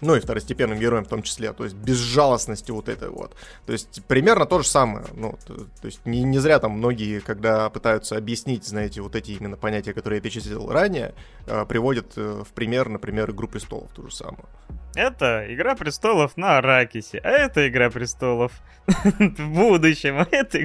[0.00, 3.36] ну и второстепенным героем в том числе, то есть безжалостности вот этой вот.
[3.66, 5.04] То есть примерно то же самое.
[5.14, 9.32] Ну, то, то есть не, не зря там многие, когда пытаются объяснить, знаете, вот эти
[9.32, 11.14] именно понятия, которые я перечислил ранее,
[11.46, 14.46] э, приводят э, в пример, например, Игру Престолов, ту же самую.
[14.96, 18.52] Это Игра Престолов на Аракисе, а это Игра Престолов
[18.86, 20.58] в будущем, а это...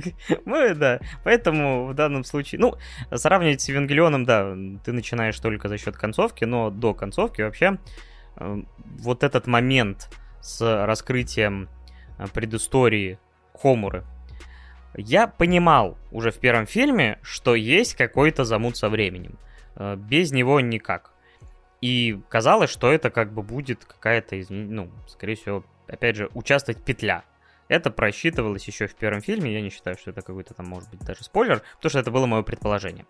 [0.46, 2.60] Мы, да, поэтому в данном случае...
[2.60, 2.76] Ну,
[3.14, 7.78] сравнивать с Евангелионом, да, ты начинаешь только за счет концовки, но до концовки вообще
[8.38, 10.10] вот этот момент
[10.42, 11.70] с раскрытием
[12.18, 13.20] э, предыстории
[13.54, 14.04] Хомуры,
[14.96, 19.38] я понимал уже в первом фильме, что есть какой-то замут со временем.
[19.76, 21.12] Э, без него никак.
[21.82, 27.24] И казалось, что это как бы будет какая-то, ну, скорее всего, опять же, участвовать петля.
[27.68, 31.02] Это просчитывалось еще в первом фильме, я не считаю, что это какой-то там, может быть,
[31.02, 33.06] даже спойлер, потому что это было мое предположение.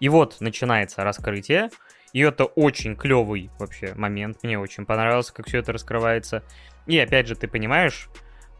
[0.00, 1.70] И вот начинается раскрытие,
[2.14, 6.44] и это очень клевый вообще момент, мне очень понравилось, как все это раскрывается.
[6.86, 8.08] И опять же, ты понимаешь,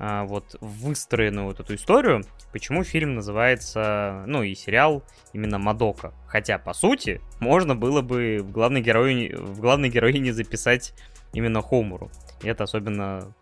[0.00, 6.12] а, вот выстроенную вот эту историю, почему фильм называется, ну и сериал именно Мадока.
[6.26, 10.92] Хотя, по сути, можно было бы в главной героине, в главной героине записать
[11.32, 12.10] именно Хомуру.
[12.42, 13.32] И это особенно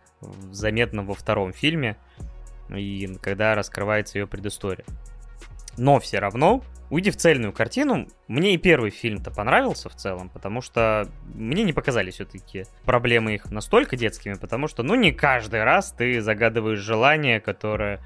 [0.50, 1.96] заметно во втором фильме,
[2.68, 4.84] и когда раскрывается ее предыстория.
[5.76, 6.62] Но все равно
[6.92, 12.16] Увидев цельную картину, мне и первый фильм-то понравился в целом, потому что мне не показались
[12.16, 17.98] все-таки проблемы их настолько детскими, потому что, ну, не каждый раз ты загадываешь желание, которое,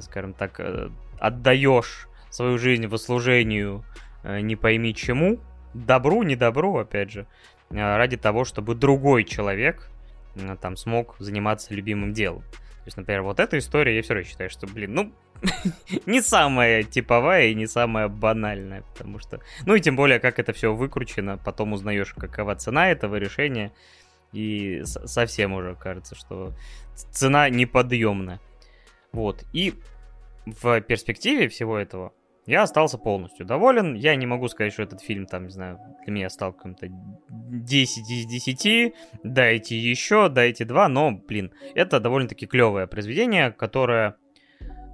[0.00, 0.88] скажем так, э,
[1.18, 3.84] отдаешь свою жизнь во служению
[4.24, 5.38] э, не пойми чему,
[5.74, 7.26] добру, не добру, опять же,
[7.68, 9.90] э, ради того, чтобы другой человек
[10.62, 12.44] там смог заниматься любимым делом.
[12.54, 15.12] То есть, например, вот эта история, я все равно считаю, что, блин, ну,
[16.06, 19.40] не самая типовая и не самая банальная, потому что...
[19.66, 23.72] Ну и тем более, как это все выкручено, потом узнаешь, какова цена этого решения,
[24.32, 26.54] и совсем уже кажется, что
[26.94, 28.40] цена неподъемная.
[29.12, 29.74] Вот, и
[30.46, 32.12] в перспективе всего этого
[32.46, 33.94] я остался полностью доволен.
[33.94, 38.10] Я не могу сказать, что этот фильм, там, не знаю, для меня стал каким-то 10
[38.10, 38.94] из 10.
[39.22, 44.16] Дайте еще, дайте два, но, блин, это довольно-таки клевое произведение, которое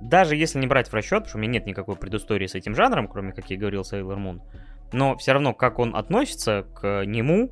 [0.01, 2.75] даже если не брать в расчет, потому что у меня нет никакой предыстории с этим
[2.75, 4.41] жанром, кроме, как я говорил, Sailor Moon,
[4.93, 7.51] но все равно, как он относится к нему,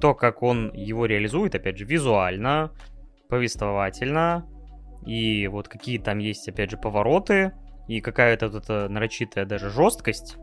[0.00, 2.72] то, как он его реализует, опять же, визуально,
[3.28, 4.46] повествовательно,
[5.06, 7.52] и вот какие там есть, опять же, повороты,
[7.88, 10.36] и какая-то вот эта нарочитая даже жесткость,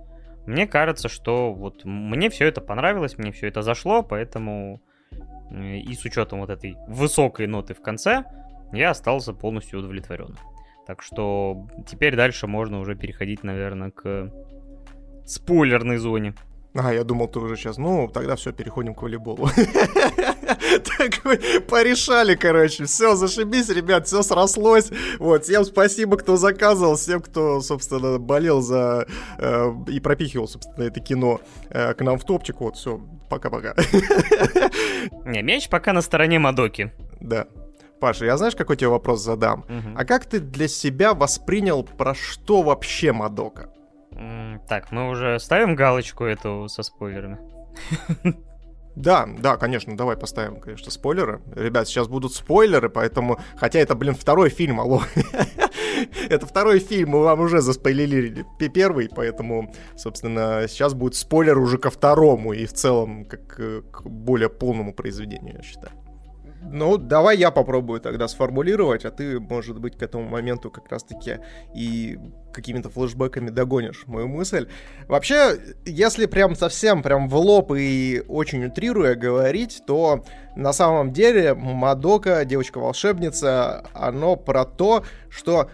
[0.46, 4.82] мне кажется, что вот мне все это понравилось, мне все это зашло, поэтому
[5.52, 8.26] э, и с учетом вот этой высокой ноты в конце,
[8.74, 10.36] я остался полностью удовлетворен.
[10.86, 14.32] Так что теперь дальше можно уже переходить, наверное, к
[15.26, 16.34] спойлерной зоне.
[16.76, 17.78] А, я думал, ты уже сейчас.
[17.78, 19.50] Ну, тогда все, переходим к волейболу.
[20.98, 21.22] Так
[21.68, 22.86] порешали, короче.
[22.86, 24.92] Все, зашибись, ребят, все срослось.
[25.20, 29.08] Вот, всем спасибо, кто заказывал, всем, кто, собственно, болел за
[29.38, 32.60] э, и пропихивал, собственно, это кино э, к нам в топчик.
[32.62, 33.76] Вот, все, пока-пока.
[35.26, 36.92] Не, меч пока на стороне Мадоки.
[37.20, 37.48] Да.
[38.04, 39.62] Паша, я знаешь, какой тебе вопрос задам?
[39.62, 39.96] Угу.
[39.96, 43.70] А как ты для себя воспринял, про что вообще Мадока?
[44.68, 47.38] Так, мы уже ставим галочку эту со спойлерами.
[48.96, 51.42] Да, да, конечно, давай поставим, конечно, спойлеры.
[51.56, 53.40] Ребят, сейчас будут спойлеры, поэтому...
[53.56, 55.02] Хотя это, блин, второй фильм, алло.
[56.30, 61.90] это второй фильм, мы вам уже заспойлерили первый, поэтому, собственно, сейчас будет спойлер уже ко
[61.90, 65.94] второму и в целом как к более полному произведению, я считаю.
[66.66, 71.40] Ну, давай я попробую тогда сформулировать, а ты, может быть, к этому моменту как раз-таки
[71.76, 72.18] и
[72.54, 74.68] какими-то флешбеками догонишь мою мысль.
[75.08, 80.24] Вообще, если прям совсем прям в лоб и очень утрируя говорить, то
[80.56, 85.70] на самом деле Мадока, девочка-волшебница, оно про то, что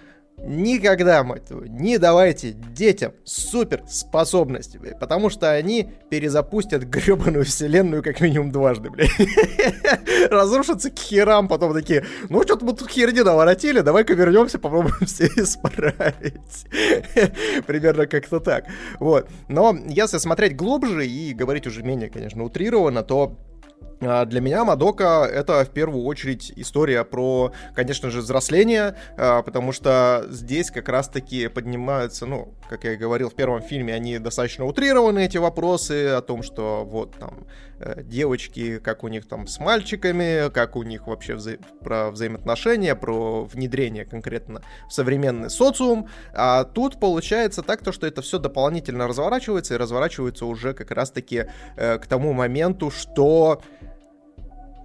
[0.45, 8.21] Никогда, мать твою, не давайте детям суперспособности, блядь, потому что они перезапустят гребаную вселенную как
[8.21, 9.11] минимум дважды, блядь.
[10.31, 15.25] Разрушатся к херам, потом такие, ну что-то мы тут херни наворотили, давай-ка вернемся, попробуем все
[15.27, 16.65] исправить.
[17.67, 18.65] Примерно как-то так.
[18.99, 19.27] Вот.
[19.47, 23.37] Но если смотреть глубже и говорить уже менее, конечно, утрированно, то
[23.99, 30.25] для меня Мадока это в первую очередь история про, конечно же, взросление, а, потому что
[30.29, 35.25] здесь как раз-таки поднимаются, ну, как я и говорил в первом фильме, они достаточно утрированы,
[35.25, 37.45] эти вопросы о том, что вот там
[37.79, 42.95] э, девочки, как у них там с мальчиками, как у них вообще вза- про взаимоотношения,
[42.95, 46.07] про внедрение конкретно в современный социум.
[46.33, 51.47] А тут получается так, то, что это все дополнительно разворачивается и разворачивается уже как раз-таки
[51.75, 53.61] э, к тому моменту, что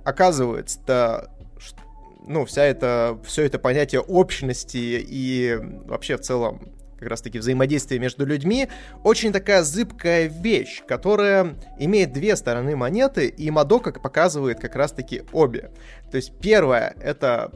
[0.04, 1.30] оказывается-то
[2.26, 8.24] ну, вся это, все это понятие общности и вообще в целом как раз-таки взаимодействие между
[8.24, 8.68] людьми,
[9.02, 15.70] очень такая зыбкая вещь, которая имеет две стороны монеты, и Мадока показывает как раз-таки обе.
[16.10, 17.50] То есть первое— это,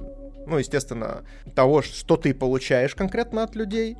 [0.47, 1.23] ну, естественно,
[1.55, 3.97] того, что ты получаешь конкретно от людей,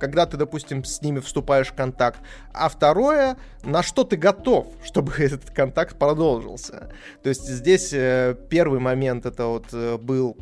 [0.00, 2.18] когда ты, допустим, с ними вступаешь в контакт,
[2.52, 6.90] а второе, на что ты готов, чтобы этот контакт продолжился.
[7.22, 10.36] То есть здесь э, первый момент это вот э, был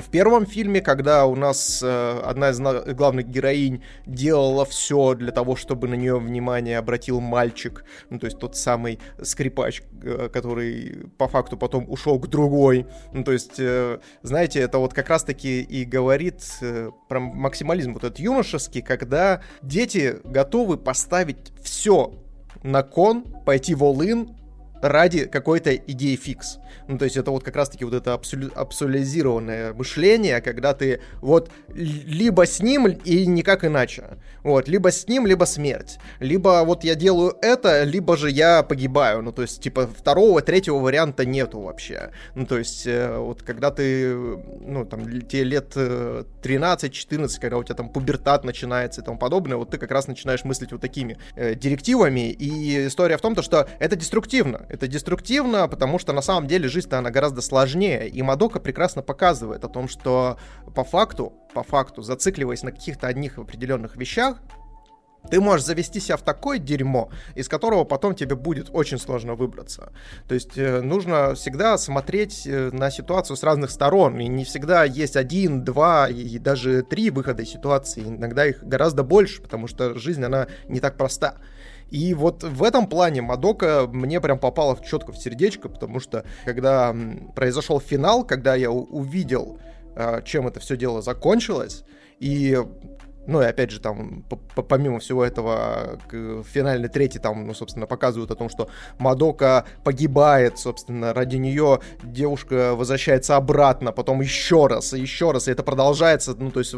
[0.00, 5.56] в первом фильме, когда у нас э, одна из главных героинь делала все для того,
[5.56, 11.28] чтобы на нее внимание обратил мальчик, ну то есть тот самый скрипач, э, который по
[11.28, 12.86] факту потом ушел к другой.
[13.12, 18.04] Ну то есть, э, знаете, это вот как раз-таки и говорит э, про максимализм вот
[18.04, 22.12] этот юношеский, когда дети готовы поставить все
[22.62, 23.96] на кон, пойти в all
[24.82, 26.58] ради какой-то идеи фикс.
[26.88, 31.50] Ну, то есть это вот как раз-таки вот это абсолю- абсолюзированное мышление, когда ты вот
[31.68, 34.18] либо с ним и никак иначе.
[34.42, 35.98] Вот, либо с ним, либо смерть.
[36.20, 39.22] Либо вот я делаю это, либо же я погибаю.
[39.22, 42.10] Ну, то есть, типа, второго, третьего варианта нету вообще.
[42.36, 47.64] Ну, то есть, э, вот когда ты, ну, там, тебе лет 13-14, э, когда у
[47.64, 51.18] тебя там пубертат начинается и тому подобное, вот ты как раз начинаешь мыслить вот такими
[51.34, 52.30] э, директивами.
[52.30, 54.65] И история в том, то, что это деструктивно.
[54.68, 58.08] Это деструктивно, потому что на самом деле жизнь-то она гораздо сложнее.
[58.08, 60.38] И Мадока прекрасно показывает о том, что
[60.74, 64.38] по факту, по факту, зацикливаясь на каких-то одних определенных вещах,
[65.30, 69.92] ты можешь завести себя в такое дерьмо, из которого потом тебе будет очень сложно выбраться.
[70.28, 74.18] То есть э, нужно всегда смотреть э, на ситуацию с разных сторон.
[74.20, 78.02] И не всегда есть один, два и даже три выхода из ситуации.
[78.02, 81.36] Иногда их гораздо больше, потому что жизнь, она не так проста.
[81.90, 86.94] И вот в этом плане Мадока мне прям попала четко в сердечко, потому что когда
[87.34, 89.58] произошел финал, когда я увидел,
[89.94, 91.84] а, чем это все дело закончилось,
[92.18, 92.58] и
[93.26, 94.24] ну и опять же, там,
[94.68, 98.68] помимо всего этого, финальный третий там, ну, собственно, показывают о том, что
[98.98, 105.52] Мадока погибает, собственно, ради нее девушка возвращается обратно, потом еще раз, и еще раз, и
[105.52, 106.74] это продолжается, ну, то есть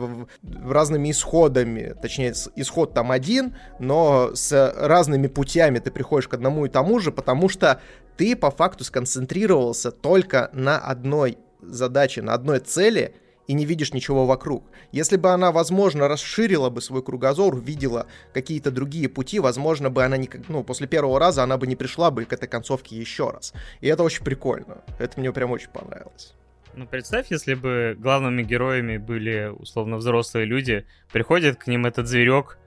[0.64, 6.68] разными исходами, точнее, исход там один, но с разными путями ты приходишь к одному и
[6.68, 7.80] тому же, потому что
[8.16, 13.14] ты по факту сконцентрировался только на одной задаче, на одной цели—
[13.49, 14.62] и не видишь ничего вокруг.
[14.92, 20.18] Если бы она, возможно, расширила бы свой кругозор, увидела какие-то другие пути, возможно бы она
[20.18, 23.55] не, ну, после первого раза она бы не пришла бы к этой концовке еще раз.
[23.80, 24.84] И это очень прикольно.
[24.99, 26.34] Это мне прям очень понравилось.
[26.74, 32.59] Ну, представь, если бы главными героями были, условно, взрослые люди, приходит к ним этот зверек,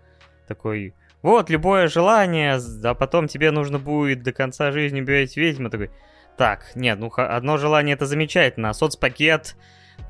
[0.47, 5.91] такой, вот, любое желание, а потом тебе нужно будет до конца жизни убивать ведьму, такой,
[6.38, 9.55] так, нет, ну, одно желание это замечательно, а соцпакет,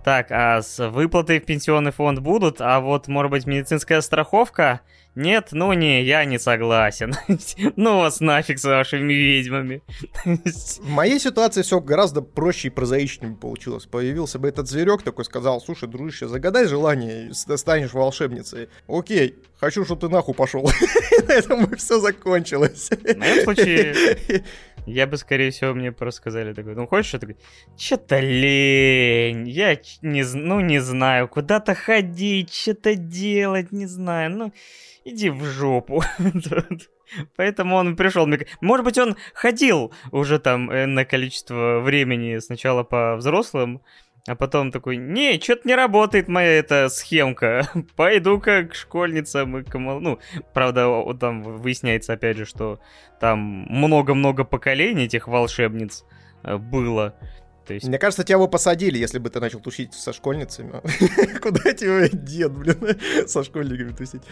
[0.04, 4.82] так, а с выплатой в пенсионный фонд будут, а вот, может быть, медицинская страховка?
[5.14, 7.14] Нет, ну не, я не согласен.
[7.76, 9.84] ну вас нафиг с вашими ведьмами.
[10.24, 13.86] В моей ситуации все гораздо проще и прозаичнее получилось.
[13.86, 18.70] Появился бы этот зверек такой, сказал, слушай, дружище, загадай желание, станешь волшебницей.
[18.88, 20.64] Окей, хочу, чтобы ты нахуй пошел.
[21.28, 22.90] На этом все закончилось.
[22.90, 24.44] В моем случае
[24.86, 27.38] я бы, скорее всего, мне просто сказали такой, ну хочешь, я такой,
[27.78, 34.54] что-то лень, я не, ну не знаю, куда-то ходить, что-то делать, не знаю, ну
[35.06, 36.04] иди в жопу.
[37.36, 38.28] Поэтому он пришел.
[38.62, 43.82] Может быть, он ходил уже там на количество времени сначала по взрослым,
[44.28, 47.68] а потом такой, не, что-то не работает моя эта схемка.
[47.96, 50.20] Пойду-ка к школьницам и к Ну,
[50.54, 50.88] правда,
[51.20, 52.80] там выясняется опять же, что
[53.20, 56.06] там много-много поколений этих волшебниц
[56.44, 57.16] э, было.
[57.66, 57.88] То есть...
[57.88, 60.82] Мне кажется, тебя бы посадили, если бы ты начал тусить со школьницами.
[61.42, 64.24] Куда тебя дед, блин, со школьниками тусить?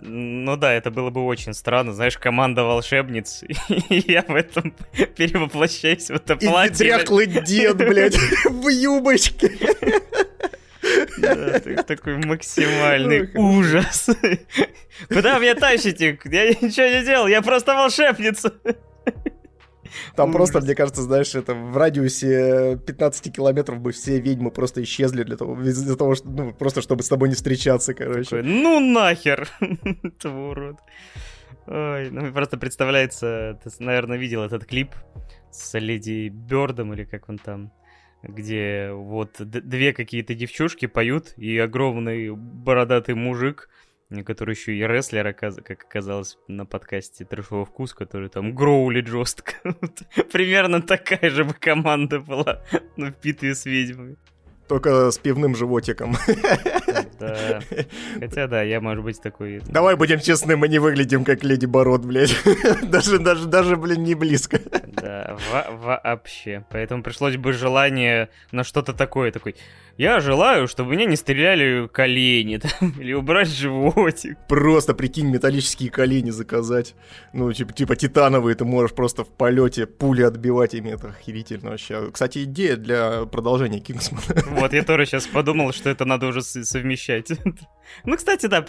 [0.00, 1.92] Ну да, это было бы очень странно.
[1.92, 4.74] Знаешь, команда волшебниц, и я в этом
[5.16, 6.86] перевоплощаюсь в это платье.
[6.86, 9.52] И дряхлый дед, блядь, в юбочке.
[11.18, 14.08] Да, такой максимальный ужас.
[15.08, 16.18] Куда меня тащите?
[16.24, 18.54] Я ничего не делал, я просто волшебница.
[20.16, 25.22] Там просто, мне кажется, знаешь, это в радиусе 15 километров бы все ведьмы просто исчезли
[25.22, 28.36] для того, из-за того, что, ну, просто чтобы с тобой не встречаться, короче.
[28.36, 29.48] Такой, ну нахер,
[30.18, 30.76] ты урод.
[31.66, 34.94] Ой, ну просто представляется, ты, наверное, видел этот клип
[35.50, 37.72] с Леди Бёрдом или как он там,
[38.22, 43.68] где вот две какие-то девчушки поют, и огромный бородатый мужик
[44.24, 49.54] который еще и рестлер, как оказалось на подкасте Трэшовый вкус, который там гроулит жестко.
[50.32, 52.62] Примерно такая же бы команда была
[52.96, 54.16] в битве с ведьмами.
[54.68, 56.14] Только с пивным животиком.
[57.18, 57.60] Да.
[58.20, 59.60] Хотя да, я, может быть, такой...
[59.66, 62.36] Давай будем честны, мы не выглядим как Леди Бород, блядь.
[62.82, 64.60] даже, даже, даже, блин, не близко.
[64.92, 65.36] да,
[66.04, 66.64] вообще.
[66.70, 69.56] Поэтому пришлось бы желание на что-то такое, такой
[69.98, 74.38] я желаю, чтобы меня не стреляли колени там, или убрать животик.
[74.48, 76.94] Просто, прикинь, металлические колени заказать.
[77.32, 82.10] Ну, типа, типа титановые, ты можешь просто в полете пули отбивать ими, это охерительно вообще.
[82.12, 84.22] Кстати, идея для продолжения Кингсмана.
[84.58, 87.30] Вот, я тоже сейчас подумал, что это надо уже совмещать.
[88.04, 88.64] Ну, кстати, да,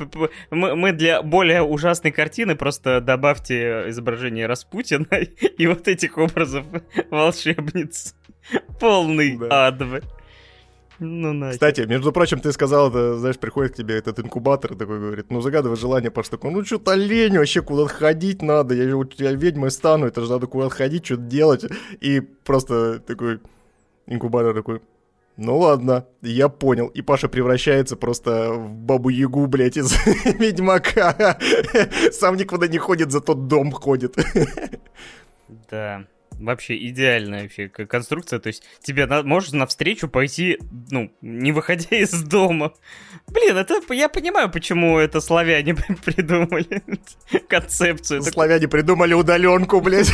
[0.49, 5.05] мы для более ужасной картины просто добавьте изображение Распутина
[5.57, 6.65] и вот этих образов
[7.11, 8.15] волшебниц.
[8.79, 9.67] Полный да.
[9.67, 9.81] ад.
[10.99, 11.53] Ну, нахер.
[11.53, 15.27] Кстати, между прочим, ты сказал, это, знаешь, приходит к тебе этот инкубатор и такой говорит,
[15.29, 18.83] ну, загадывай желание, Паш, такой, ну, что-то лень вообще, куда-то ходить надо, я,
[19.17, 21.65] я ведьмой стану, это же надо куда-то ходить, что-то делать.
[22.01, 23.39] И просто такой
[24.07, 24.81] инкубатор такой,
[25.37, 26.87] ну ладно, я понял.
[26.87, 29.95] И Паша превращается просто в бабу-ягу, блядь, из
[30.25, 31.39] Ведьмака.
[32.11, 34.17] Сам никуда не ходит, за тот дом ходит.
[35.71, 38.39] Да вообще идеальная вообще конструкция.
[38.39, 40.59] То есть тебе на, можешь навстречу пойти,
[40.91, 42.73] ну, не выходя из дома.
[43.27, 45.75] Блин, это я понимаю, почему это славяне
[46.05, 46.81] придумали
[47.47, 48.21] концепцию.
[48.23, 50.11] Славяне придумали удаленку, блядь.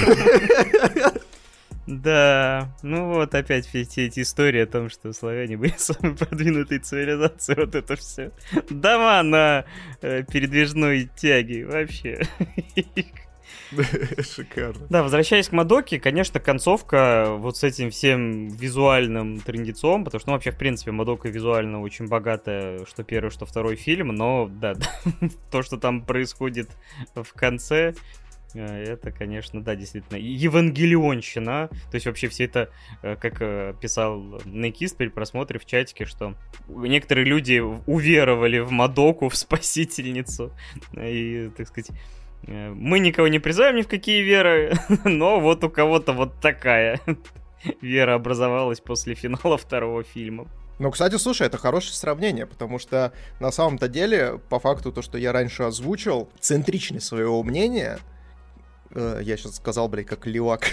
[1.87, 7.59] Да, ну вот опять все эти истории о том, что славяне были самой продвинутой цивилизацией,
[7.59, 8.31] вот это все.
[8.69, 9.65] Дома на
[10.01, 12.21] э, передвижной тяге, вообще.
[14.21, 14.87] Шикарно.
[14.89, 20.33] Да, возвращаясь к Мадоке, конечно, концовка вот с этим всем визуальным трендецом, потому что, ну,
[20.33, 24.75] вообще, в принципе, Мадока визуально очень богатая, что первый, что второй фильм, но, да,
[25.51, 26.69] то, что там происходит
[27.15, 27.95] в конце,
[28.53, 31.69] э, это, конечно, да, действительно, евангелионщина.
[31.69, 32.69] То есть вообще все это,
[33.01, 36.35] э, как э, писал Некис при просмотре в чатике, что
[36.67, 40.51] некоторые люди уверовали в Мадоку, в спасительницу.
[40.95, 41.91] И, так сказать,
[42.47, 44.73] мы никого не призываем ни в какие веры,
[45.03, 46.99] но вот у кого-то вот такая
[47.81, 50.47] вера образовалась после финала второго фильма.
[50.77, 55.17] Ну, кстати, слушай, это хорошее сравнение, потому что на самом-то деле, по факту, то, что
[55.17, 58.14] я раньше озвучил, центричность своего мнения— Э,
[58.95, 60.71] я сейчас сказал, блядь, как левак.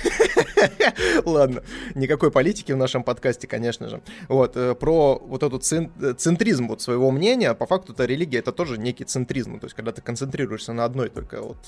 [1.25, 1.62] Ладно,
[1.95, 4.03] никакой политики в нашем подкасте, конечно же.
[4.29, 8.53] Вот, э, про вот этот э, центризм вот своего мнения, по факту это религия, это
[8.53, 11.59] тоже некий центризм, то есть когда ты концентрируешься на одной только вот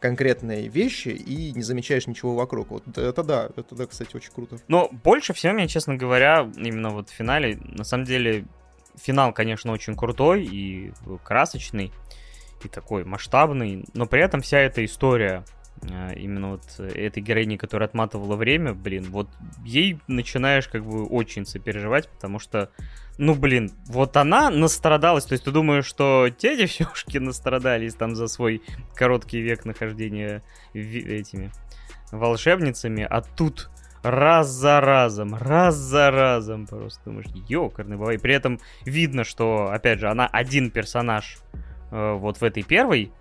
[0.00, 2.70] конкретной вещи и не замечаешь ничего вокруг.
[2.70, 4.58] Вот это да, это да, кстати, очень круто.
[4.68, 8.46] Но больше всего меня, честно говоря, именно вот в финале, на самом деле,
[8.96, 11.92] финал, конечно, очень крутой и красочный,
[12.64, 15.63] и такой масштабный, но при этом вся эта история э,
[16.16, 19.28] именно вот этой героини, которая отматывала время, блин, вот
[19.64, 22.70] ей начинаешь как бы очень сопереживать, потому что,
[23.18, 28.28] ну, блин, вот она настрадалась, то есть ты думаешь, что те девчушки настрадались там за
[28.28, 28.62] свой
[28.94, 31.50] короткий век нахождения этими
[32.10, 33.70] волшебницами, а тут
[34.02, 38.18] раз за разом, раз за разом просто думаешь, ёкарный бабай.
[38.18, 41.38] При этом видно, что, опять же, она один персонаж
[41.94, 43.12] Э, вот в этой первой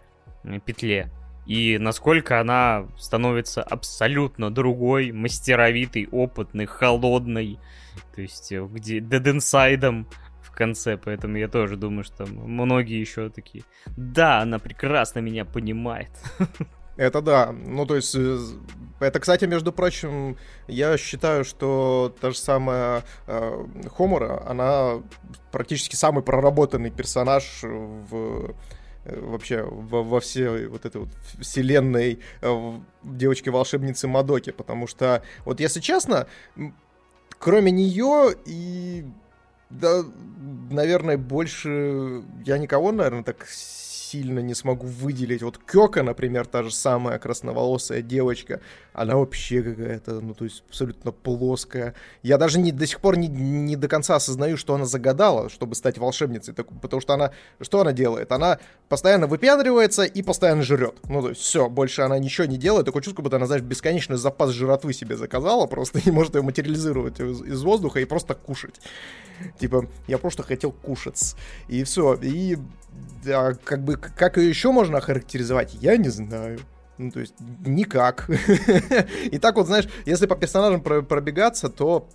[0.44, 1.12] э, петле,
[1.46, 7.60] и насколько она становится абсолютно другой, мастеровитой, опытной, холодной,
[8.16, 10.06] то есть э, где Dead Inside
[10.42, 13.64] в конце, поэтому я тоже думаю, что многие еще такие,
[13.98, 16.12] да, она прекрасно меня понимает.
[16.96, 17.52] Это да.
[17.52, 18.16] Ну, то есть,
[19.00, 20.38] это, кстати, между прочим,
[20.68, 25.02] я считаю, что та же самая э, Хомора, она
[25.52, 28.54] практически самый проработанный персонаж в э,
[29.06, 32.74] вообще во, во всей вот этой вот вселенной э,
[33.04, 36.28] девочки-волшебницы Мадоки, потому что, вот если честно,
[37.40, 39.06] кроме нее и
[39.70, 40.04] да,
[40.70, 43.48] наверное, больше я никого, наверное, так
[44.14, 45.42] сильно не смогу выделить.
[45.42, 48.62] Вот Кёка, например, та же самая красноволосая девочка,
[48.94, 51.96] она вообще какая-то, ну, то есть абсолютно плоская.
[52.22, 55.74] Я даже не, до сих пор не, не до конца осознаю, что она загадала, чтобы
[55.74, 58.32] стать волшебницей, так, потому что она, что она делает?
[58.32, 58.60] Она
[58.94, 60.98] постоянно выпендривается и постоянно жрет.
[61.10, 64.18] Ну, то есть все, больше она ничего не делает, такое чувство, будто она, знаешь, бесконечный
[64.18, 68.76] запас жратвы себе заказала, просто не может ее материализировать из, из воздуха и просто кушать.
[69.58, 71.36] Типа, я просто хотел кушать.
[71.68, 72.14] И все.
[72.22, 72.60] И
[73.26, 76.60] да, как бы, как ее еще можно охарактеризовать, я не знаю.
[77.00, 77.34] Ну, то есть,
[77.66, 78.30] никак.
[79.32, 82.08] И так вот, знаешь, если по персонажам пробегаться, то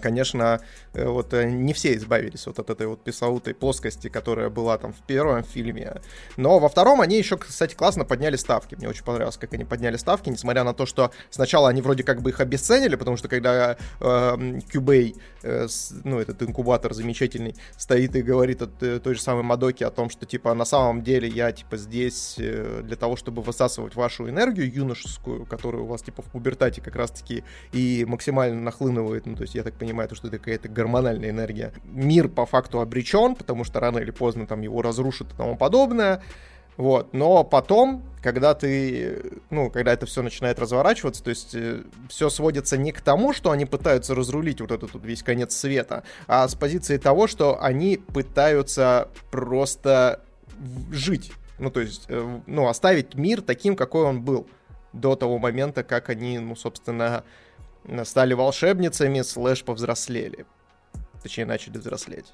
[0.00, 0.60] конечно,
[0.92, 4.92] э, вот э, не все избавились вот от этой вот пресловутой плоскости, которая была там
[4.92, 6.00] в первом фильме.
[6.36, 8.74] Но во втором они еще, кстати, классно подняли ставки.
[8.74, 12.22] Мне очень понравилось, как они подняли ставки, несмотря на то, что сначала они вроде как
[12.22, 15.66] бы их обесценили, потому что когда э, Кюбей, э,
[16.04, 20.10] ну, этот инкубатор замечательный, стоит и говорит от э, той же самой Мадоки о том,
[20.10, 24.72] что, типа, на самом деле я, типа, здесь э, для того, чтобы высасывать вашу энергию
[24.72, 29.49] юношескую, которая у вас, типа, в пубертате как раз-таки и максимально нахлынывает, ну, то есть
[29.50, 31.72] есть я так понимаю, то, что это какая-то гормональная энергия.
[31.84, 36.22] Мир по факту обречен, потому что рано или поздно там его разрушат и тому подобное.
[36.76, 37.12] Вот.
[37.12, 42.78] Но потом, когда ты, ну, когда это все начинает разворачиваться, то есть э, все сводится
[42.78, 46.54] не к тому, что они пытаются разрулить вот этот вот весь конец света, а с
[46.54, 50.22] позиции того, что они пытаются просто
[50.90, 51.32] жить.
[51.58, 54.46] Ну, то есть, э, ну, оставить мир таким, какой он был
[54.92, 57.24] до того момента, как они, ну, собственно,
[58.04, 60.46] стали волшебницами, слэш повзрослели.
[61.22, 62.32] Точнее, начали взрослеть.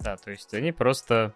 [0.00, 1.34] Да, то есть они просто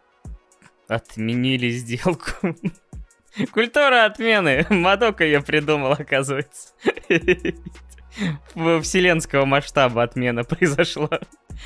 [0.89, 2.57] отменили сделку.
[3.53, 4.67] Культура отмены.
[4.69, 6.75] Мадока ее придумал, оказывается.
[8.83, 11.21] Вселенского масштаба отмена произошла.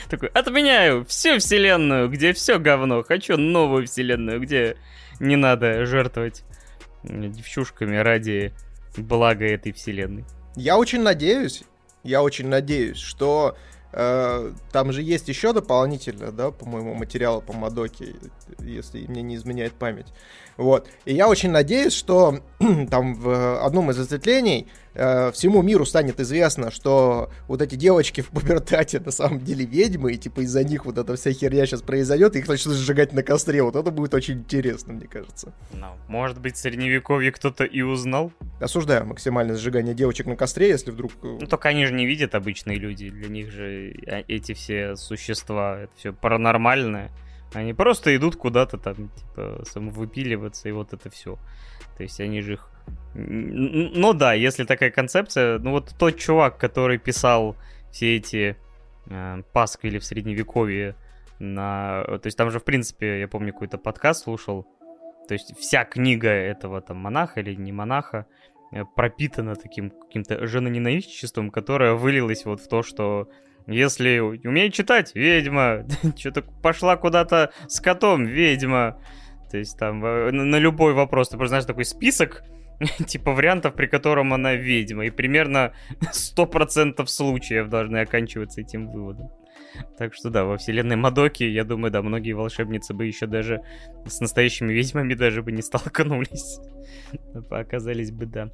[0.08, 3.02] Такой, отменяю всю вселенную, где все говно.
[3.02, 4.76] Хочу новую вселенную, где
[5.18, 6.44] не надо жертвовать
[7.02, 8.52] девчушками ради
[8.96, 10.24] блага этой вселенной.
[10.56, 11.62] Я очень надеюсь,
[12.02, 13.56] я очень надеюсь, что
[13.92, 18.16] э, там же есть еще дополнительно, да, по-моему, материалы по Мадоке,
[18.58, 20.06] если мне не изменяет память.
[20.56, 20.88] Вот.
[21.04, 22.40] И я очень надеюсь, что
[22.90, 28.28] там в одном из осветлений э, всему миру станет известно, что вот эти девочки в
[28.28, 32.36] пубертате на самом деле ведьмы, и типа из-за них вот эта вся херня сейчас произойдет,
[32.36, 33.62] и их начнут сжигать на костре.
[33.62, 35.52] Вот это будет очень интересно, мне кажется.
[35.72, 38.32] Ну, может быть, в средневековье кто-то и узнал?
[38.60, 41.12] Осуждаю максимальное сжигание девочек на костре, если вдруг...
[41.22, 43.10] Э, ну, только они же не видят обычные люди.
[43.10, 47.10] Для них же э, эти все существа, это все паранормальное.
[47.52, 51.38] Они просто идут куда-то там, типа, самовыпиливаться, и вот это все.
[51.96, 52.70] То есть они же их...
[53.14, 57.56] Ну да, если такая концепция, ну вот тот чувак, который писал
[57.90, 58.56] все эти
[59.06, 60.94] э, пасквили в средневековье
[61.38, 62.04] на...
[62.04, 64.66] То есть там же, в принципе, я помню, какой-то подкаст слушал,
[65.26, 68.26] то есть вся книга этого там монаха или не монаха
[68.72, 73.28] э, пропитана таким каким-то женоненавистничеством, которое вылилось вот в то, что
[73.66, 75.86] если умеет читать, ведьма.
[76.16, 79.00] Что-то пошла куда-то с котом, ведьма.
[79.50, 82.42] То есть там э, на любой вопрос, ты просто знаешь такой список,
[83.06, 85.06] типа вариантов, при котором она ведьма.
[85.06, 89.30] И примерно 100% случаев должны оканчиваться этим выводом.
[89.98, 93.60] Так что да, во вселенной Мадоки, я думаю, да, многие волшебницы бы еще даже
[94.06, 96.60] с настоящими ведьмами даже бы не столкнулись.
[97.50, 98.50] Оказались бы, да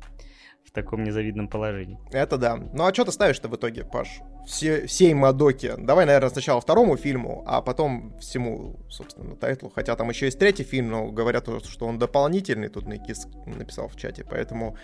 [0.64, 1.98] в таком незавидном положении.
[2.12, 2.56] Это да.
[2.56, 4.20] Ну а что ты ставишь-то в итоге, Паш?
[4.46, 5.76] Все, всей Мадоке.
[5.76, 9.70] Давай, наверное, сначала второму фильму, а потом всему, собственно, тайтлу.
[9.74, 13.96] Хотя там еще есть третий фильм, но говорят, что он дополнительный, тут Никис написал в
[13.96, 14.76] чате, поэтому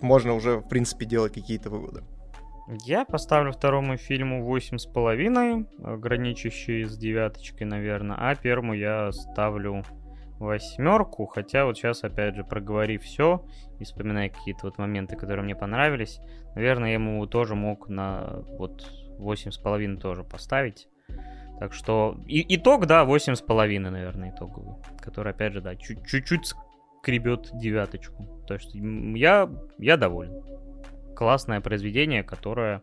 [0.00, 2.02] можно уже, в принципе, делать какие-то выводы.
[2.86, 9.84] Я поставлю второму фильму восемь с половиной, граничащий с девяточкой, наверное, а первому я ставлю
[10.38, 13.44] восьмерку, хотя вот сейчас, опять же, проговорив все
[13.78, 16.20] и вспоминая какие-то вот моменты, которые мне понравились,
[16.54, 18.84] наверное, я ему тоже мог на вот
[19.18, 20.88] восемь с половиной тоже поставить.
[21.60, 26.52] Так что и, итог, да, восемь с половиной, наверное, итоговый, который, опять же, да, чуть-чуть
[27.00, 28.42] скребет девяточку.
[28.46, 30.42] То есть я, я доволен.
[31.14, 32.82] Классное произведение, которое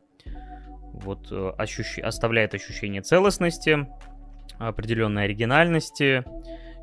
[0.93, 1.99] вот ощущ...
[1.99, 3.87] оставляет ощущение целостности,
[4.57, 6.23] определенной оригинальности,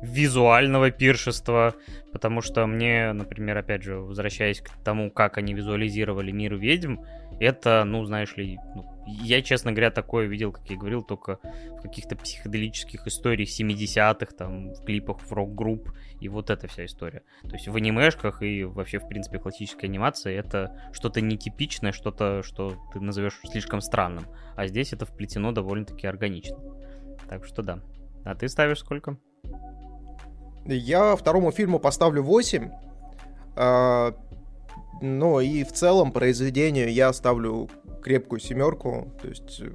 [0.01, 1.75] визуального пиршества,
[2.11, 6.97] потому что мне, например, опять же, возвращаясь к тому, как они визуализировали мир ведьм,
[7.39, 11.39] это, ну, знаешь ли, ну, я, честно говоря, такое видел, как я говорил, только
[11.77, 17.23] в каких-то психоделических историях 70-х, там, в клипах в рок-групп, и вот эта вся история.
[17.43, 22.75] То есть в анимешках и вообще, в принципе, классической анимации это что-то нетипичное, что-то, что
[22.93, 24.25] ты назовешь слишком странным.
[24.55, 26.57] А здесь это вплетено довольно-таки органично.
[27.29, 27.79] Так что да.
[28.25, 29.17] А ты ставишь сколько?
[30.65, 32.71] Я второму фильму поставлю 8.
[33.55, 34.13] А,
[35.01, 37.69] ну и в целом произведению я ставлю
[38.01, 39.11] крепкую семерку.
[39.21, 39.71] То есть э,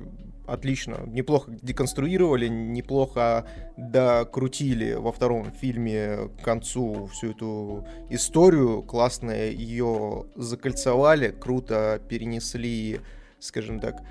[0.47, 10.27] отлично, неплохо деконструировали, неплохо докрутили во втором фильме к концу всю эту историю, классно ее
[10.37, 13.01] закольцевали, круто перенесли,
[13.39, 14.03] скажем так,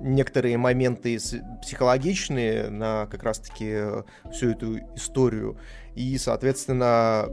[0.00, 1.18] некоторые моменты
[1.62, 5.58] психологичные на как раз-таки э, всю эту историю.
[5.94, 7.28] И, соответственно,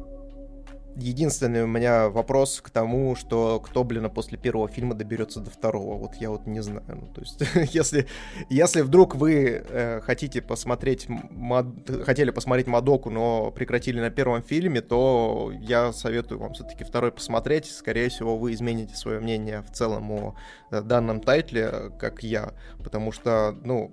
[1.00, 5.98] единственный у меня вопрос к тому, что кто, блин, после первого фильма доберется до второго.
[5.98, 6.84] Вот я вот не знаю.
[6.88, 7.42] Ну, то есть,
[7.74, 8.08] если,
[8.50, 11.68] если вдруг вы э, хотите посмотреть, мод...
[12.04, 17.66] хотели посмотреть Мадоку, но прекратили на первом фильме, то я советую вам все-таки второй посмотреть.
[17.66, 20.36] Скорее всего, вы измените свое мнение в целом о
[20.72, 22.54] э, данном тайтле, как я.
[22.84, 23.92] Потому что, ну,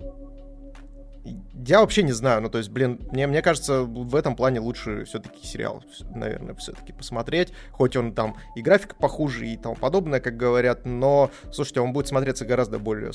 [1.53, 5.05] Я вообще не знаю, ну то есть, блин, мне, мне кажется, в этом плане лучше
[5.05, 10.37] все-таки сериал, наверное, все-таки посмотреть, хоть он там и графика похуже и тому подобное, как
[10.37, 13.11] говорят, но, слушайте, он будет смотреться гораздо более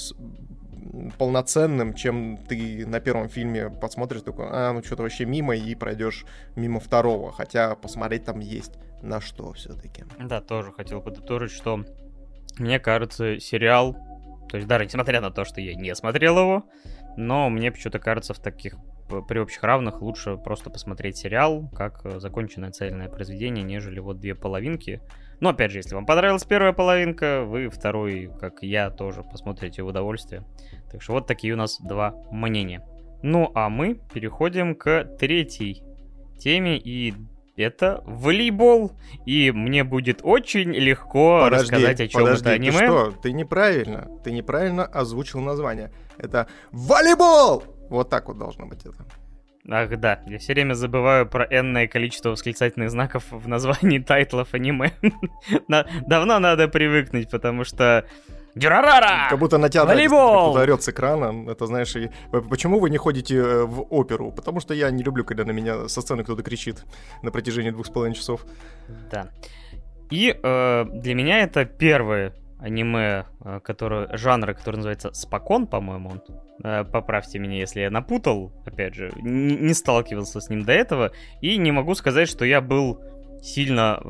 [1.19, 6.25] полноценным, чем ты на первом фильме посмотришь такой, а, ну что-то вообще мимо, и пройдешь
[6.57, 10.05] мимо второго, хотя посмотреть там есть на что все-таки.
[10.19, 11.85] Да, тоже хотел подытожить, что
[12.59, 13.97] мне кажется, сериал,
[14.49, 16.65] то есть даже несмотря на то, что я не смотрел его,
[17.21, 18.77] но мне почему-то кажется, в таких
[19.29, 24.37] при общих равных лучше просто посмотреть сериал, как э, законченное цельное произведение, нежели вот две
[24.37, 25.01] половинки.
[25.41, 29.89] Но опять же, если вам понравилась первая половинка, вы второй, как я, тоже посмотрите в
[29.89, 30.45] удовольствие.
[30.93, 32.87] Так что вот такие у нас два мнения.
[33.23, 35.83] Ну а мы переходим к третьей
[36.39, 37.15] теме и
[37.57, 38.93] это волейбол.
[39.27, 42.79] И мне будет очень легко подожди, рассказать, о чем подожди, это аниме.
[42.79, 43.11] Ты что?
[43.23, 44.09] Ты неправильно.
[44.25, 45.91] Ты неправильно озвучил название.
[46.23, 47.65] Это волейбол!
[47.89, 49.05] Вот так вот должно быть это.
[49.69, 54.93] Ах да, я все время забываю про энное количество восклицательных знаков в названии тайтлов аниме.
[56.07, 58.07] Давно надо привыкнуть, потому что
[58.55, 59.29] Дюрарара!
[59.29, 60.57] Как будто на тебя Волейбол!
[60.57, 61.49] орет с экрана.
[61.51, 62.11] Это знаешь, и...
[62.49, 64.33] почему вы не ходите э, в оперу?
[64.33, 66.85] Потому что я не люблю, когда на меня со сцены кто-то кричит
[67.23, 68.45] на протяжении двух с половиной часов.
[69.11, 69.29] Да.
[70.11, 76.23] И э, для меня это первое аниме, э, которое, жанра, который называется Спокон, по-моему,
[76.63, 81.57] э, поправьте меня, если я напутал, опять же, не, сталкивался с ним до этого, и
[81.57, 83.01] не могу сказать, что я был
[83.43, 84.01] сильно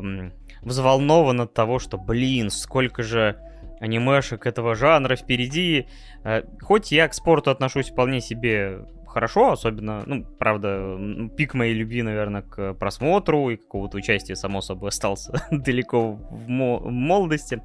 [0.63, 3.37] взволнован от того, что, блин, сколько же
[3.81, 5.87] анимешек этого жанра впереди.
[6.25, 10.97] Э, хоть я к спорту отношусь вполне себе хорошо, особенно, ну, правда,
[11.37, 16.79] пик моей любви, наверное, к просмотру и какого-то участия, само собой, остался далеко в, мо-
[16.79, 17.63] в молодости.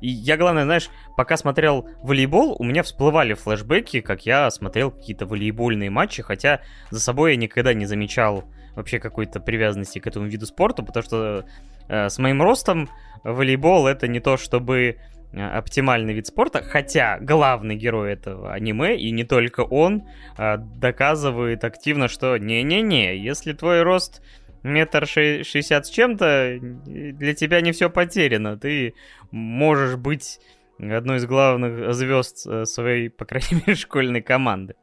[0.00, 5.26] И я, главное, знаешь, пока смотрел волейбол, у меня всплывали флешбеки, как я смотрел какие-то
[5.26, 8.44] волейбольные матчи, хотя за собой я никогда не замечал
[8.74, 11.46] вообще какой-то привязанности к этому виду спорта, потому что
[11.88, 12.90] э, с моим ростом
[13.24, 14.98] волейбол это не то, чтобы
[15.36, 20.04] Э, оптимальный вид спорта, хотя главный герой этого аниме, и не только он,
[20.38, 24.22] э, доказывает активно, что не-не-не, если твой рост
[24.62, 28.94] метр шестьдесят с чем-то, для тебя не все потеряно, ты
[29.30, 30.40] можешь быть
[30.78, 34.74] одной из главных звезд э, своей, по крайней мере, школьной команды.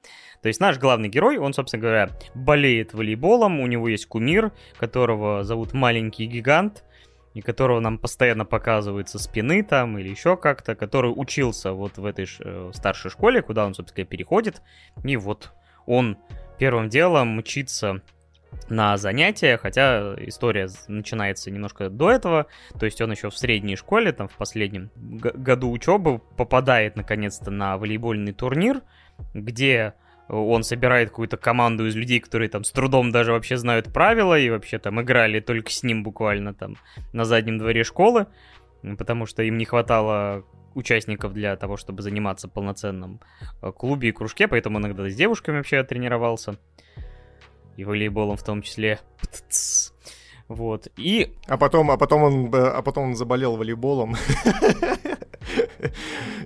[0.42, 5.44] То есть наш главный герой, он, собственно говоря, болеет волейболом, у него есть кумир, которого
[5.44, 6.84] зовут Маленький Гигант,
[7.34, 12.06] и которого нам постоянно показывают со спины там или еще как-то, который учился вот в
[12.06, 14.62] этой э, старшей школе, куда он, собственно, переходит,
[15.04, 15.52] и вот
[15.86, 16.18] он
[16.60, 18.02] первым делом мчится
[18.70, 22.48] на занятия, хотя история начинается немножко до этого,
[22.80, 27.78] то есть он еще в средней школе, там в последнем году учебы попадает наконец-то на
[27.78, 28.82] волейбольный турнир,
[29.34, 29.94] где
[30.30, 34.50] он собирает какую-то команду из людей, которые там с трудом даже вообще знают правила и
[34.50, 36.78] вообще там играли только с ним буквально там
[37.12, 38.28] на заднем дворе школы,
[38.98, 40.46] потому что им не хватало
[40.76, 43.20] участников для того, чтобы заниматься полноценным
[43.62, 46.58] э, клубе и кружке, поэтому иногда с девушками вообще тренировался.
[47.78, 49.00] И волейболом в том числе.
[50.48, 50.88] Вот.
[50.98, 51.34] И...
[51.48, 54.16] А потом, а потом он, а потом он заболел волейболом.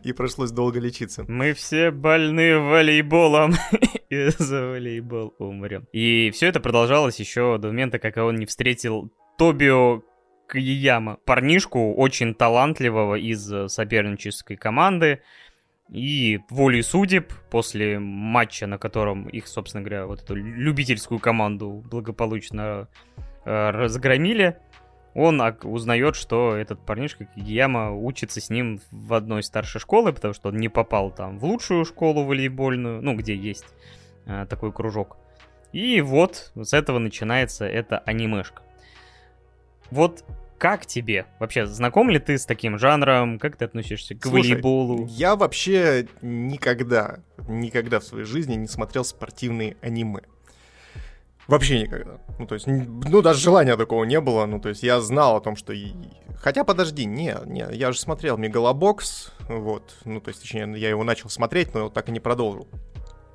[0.03, 1.25] И пришлось долго лечиться.
[1.27, 3.53] Мы все больны волейболом.
[4.09, 5.85] И за волейбол умрем.
[5.91, 10.03] И все это продолжалось еще до момента, как он не встретил Тобио
[10.49, 15.21] Кияма, парнишку очень талантливого из сопернической команды.
[15.89, 22.89] И волей судеб, после матча, на котором их, собственно говоря, вот эту любительскую команду благополучно
[23.45, 24.57] э, разгромили,
[25.13, 30.49] он узнает, что этот парнишка Кигияма учится с ним в одной старшей школы, потому что
[30.49, 33.65] он не попал там в лучшую школу волейбольную, ну, где есть
[34.25, 35.17] э, такой кружок.
[35.71, 38.61] И вот с этого начинается эта анимешка.
[39.89, 40.23] Вот
[40.57, 41.25] как тебе?
[41.39, 43.39] Вообще, знаком ли ты с таким жанром?
[43.39, 45.05] Как ты относишься к Слушай, волейболу?
[45.07, 50.21] Я вообще никогда, никогда в своей жизни не смотрел спортивные аниме.
[51.47, 52.19] Вообще никогда.
[52.39, 54.45] Ну, то есть, ну, даже желания такого не было.
[54.45, 55.73] Ну, то есть, я знал о том, что...
[56.41, 59.95] Хотя, подожди, не, не, я же смотрел Megalobox, вот.
[60.05, 62.67] Ну, то есть, точнее, я его начал смотреть, но так и не продолжил.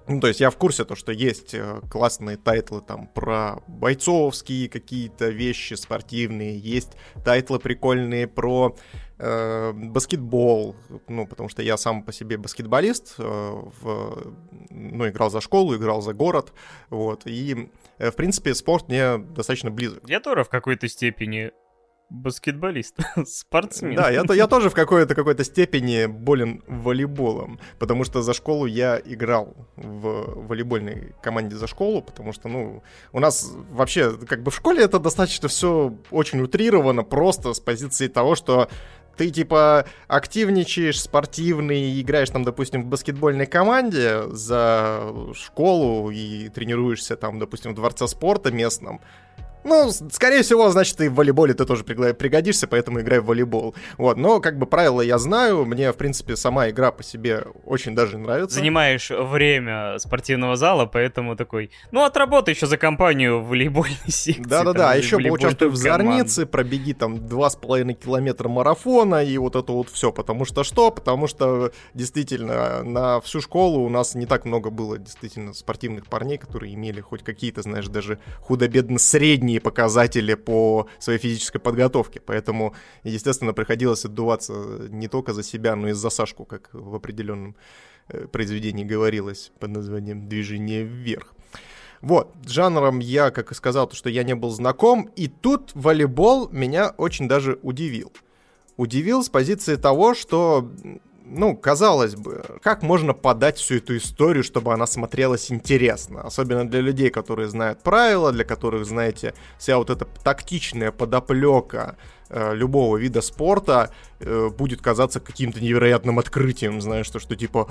[0.09, 4.69] Ну, то есть я в курсе то, что есть э, классные тайтлы там про бойцовские
[4.69, 8.77] какие-то вещи спортивные, есть тайтлы прикольные про
[9.19, 10.77] э, баскетбол,
[11.09, 14.35] ну, потому что я сам по себе баскетболист, э, в,
[14.71, 16.53] ну, играл за школу, играл за город,
[16.91, 20.09] вот, и, э, в принципе, спорт мне достаточно близок.
[20.09, 21.53] Я тоже в какой-то степени
[22.13, 23.97] баскетболист, спортсмен.
[23.97, 29.01] Да, я, я тоже в какой-то какой степени болен волейболом, потому что за школу я
[29.05, 32.83] играл в волейбольной команде за школу, потому что, ну,
[33.13, 38.09] у нас вообще, как бы в школе это достаточно все очень утрировано, просто с позиции
[38.09, 38.69] того, что
[39.17, 47.39] ты типа активничаешь, спортивный, играешь там, допустим, в баскетбольной команде за школу и тренируешься там,
[47.39, 49.01] допустим, в дворце спорта местном,
[49.65, 53.75] ну, скорее всего, значит, и в волейболе ты тоже пригодишься, поэтому играй в волейбол.
[53.99, 57.95] Вот, но как бы правила я знаю, мне, в принципе, сама игра по себе очень
[57.95, 58.57] даже нравится.
[58.57, 64.43] Занимаешь время спортивного зала, поэтому такой, ну, отработай еще за компанию в волейбольной секции.
[64.45, 69.57] Да-да-да, а еще поучаствуй в зорнице, пробеги там два с половиной километра марафона и вот
[69.57, 70.13] это вот все.
[70.13, 70.91] Потому что что?
[70.91, 76.39] Потому что действительно на всю школу у нас не так много было действительно спортивных парней,
[76.39, 82.21] которые имели хоть какие-то, знаешь, даже худо-бедно средние средние показатели по своей физической подготовке.
[82.21, 82.75] Поэтому,
[83.05, 84.53] естественно, приходилось отдуваться
[84.91, 87.55] не только за себя, но и за Сашку, как в определенном
[88.09, 91.35] э, произведении говорилось под названием «Движение вверх».
[92.03, 96.49] Вот, жанром я, как и сказал, то, что я не был знаком, и тут волейбол
[96.53, 98.11] меня очень даже удивил.
[98.77, 100.69] Удивил с позиции того, что
[101.25, 106.23] ну, казалось бы, как можно подать всю эту историю, чтобы она смотрелась интересно?
[106.23, 111.97] Особенно для людей, которые знают правила, для которых, знаете, вся вот эта тактичная подоплека
[112.29, 117.69] э, любого вида спорта э, будет казаться каким-то невероятным открытием, знаешь, что, что типа,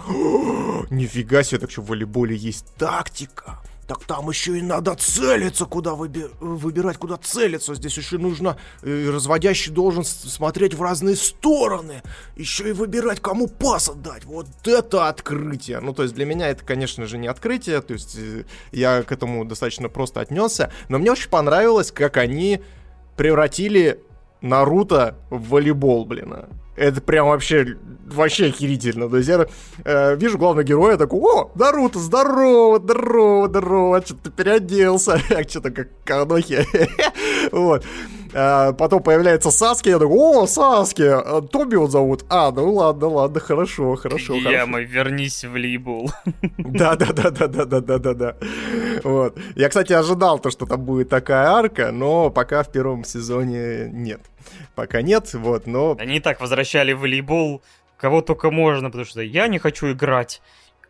[0.89, 3.59] нифига себе, так что в волейболе есть тактика,
[3.91, 7.75] так там еще и надо целиться, куда выби- выбирать, куда целиться.
[7.75, 12.01] Здесь еще нужно, э, разводящий должен смотреть в разные стороны.
[12.37, 14.23] Еще и выбирать, кому пас отдать.
[14.23, 15.81] Вот это открытие.
[15.81, 17.81] Ну, то есть для меня это, конечно же, не открытие.
[17.81, 20.71] То есть э, я к этому достаточно просто отнесся.
[20.87, 22.61] Но мне очень понравилось, как они
[23.17, 23.99] превратили
[24.41, 26.35] Наруто в волейбол, блин.
[26.75, 27.77] Это прям вообще,
[28.07, 29.09] вообще охерительно.
[29.09, 29.45] То есть я
[29.83, 35.19] э, вижу главного героя, такой, о, Наруто, здорово, здорово, здорово, что ты переоделся,
[35.49, 36.65] что-то как Канохи.
[37.51, 37.85] вот.
[38.33, 42.25] А, потом появляется Саски, я такой, о, Саски, а, Тоби его зовут.
[42.29, 44.35] А, ну ладно, ладно, хорошо, хорошо.
[44.35, 46.11] Яма, вернись в волейбол.
[46.57, 48.35] Да-да-да-да-да-да-да-да.
[49.03, 49.37] Вот.
[49.55, 54.21] Я, кстати, ожидал то, что там будет такая арка, но пока в первом сезоне нет.
[54.75, 55.95] Пока нет, вот, но...
[55.99, 57.61] Они и так возвращали волейбол
[58.01, 60.41] кого только можно, потому что я не хочу играть.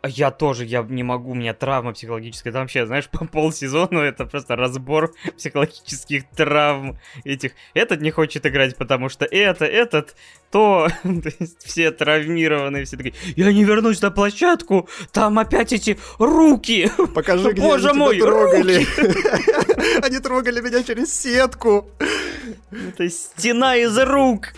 [0.02, 2.52] А я тоже, я не могу, у меня травма психологическая.
[2.52, 7.52] Там вообще, знаешь, по полсезона это просто разбор психологических травм этих.
[7.72, 10.16] Этот не хочет играть, потому что это, этот,
[10.50, 10.88] то.
[11.02, 16.90] то есть все травмированные, все такие, я не вернусь на площадку, там опять эти руки.
[17.14, 18.86] Покажи, где Боже они мой, тебя трогали.
[20.04, 21.88] Они трогали меня через сетку.
[22.72, 24.52] Это стена из рук.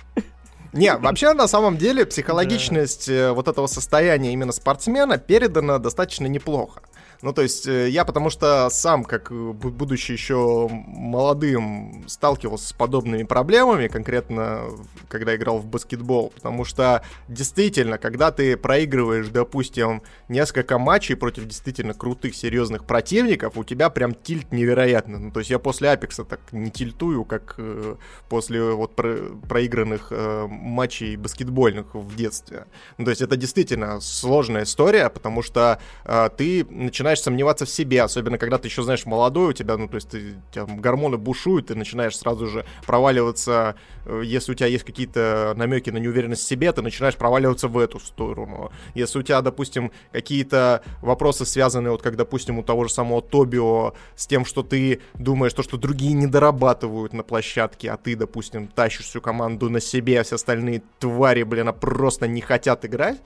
[0.75, 3.09] Не, вообще, на самом деле, психологичность.
[3.09, 6.83] Э, вот этого состояния именно спортсмена передана достаточно неплохо.
[7.25, 12.73] Ну, то есть э, я потому что сам, как э, будучи еще молодым, сталкивался с
[12.75, 14.65] подобными проблемами, конкретно
[15.09, 21.95] когда играл в баскетбол, потому что действительно, когда ты проигрываешь, допустим, несколько матчей против действительно
[21.95, 25.19] крутых, серьезных противников, у тебя прям тильт невероятный.
[25.19, 27.97] Ну, то есть я после Апекса так не тильтую, как э,
[28.29, 29.17] после вот про
[29.49, 32.67] проигранных э, матчей баскетбольных в детстве.
[32.99, 37.69] Ну, то есть это действительно сложная история, потому что э, ты начинаешь начинаешь сомневаться в
[37.69, 41.17] себе, особенно когда ты еще, знаешь, молодой у тебя, ну, то есть ты, у гормоны
[41.17, 43.75] бушуют, ты начинаешь сразу же проваливаться,
[44.07, 47.79] э, если у тебя есть какие-то намеки на неуверенность в себе, ты начинаешь проваливаться в
[47.79, 48.71] эту сторону.
[48.95, 53.95] Если у тебя, допустим, какие-то вопросы связаны, вот как, допустим, у того же самого Тобио,
[54.17, 58.69] с тем, что ты думаешь, то, что другие не дорабатывают на площадке, а ты, допустим,
[58.69, 63.21] тащишь всю команду на себе, а все остальные твари, блин, а просто не хотят играть,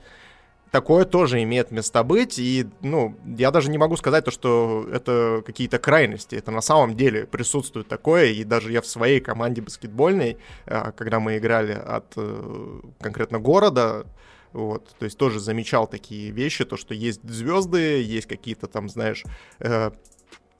[0.71, 5.43] такое тоже имеет место быть, и, ну, я даже не могу сказать то, что это
[5.45, 10.37] какие-то крайности, это на самом деле присутствует такое, и даже я в своей команде баскетбольной,
[10.65, 14.05] а, когда мы играли от э, конкретно города,
[14.53, 19.23] вот, то есть тоже замечал такие вещи, то, что есть звезды, есть какие-то там, знаешь,
[19.59, 19.91] э,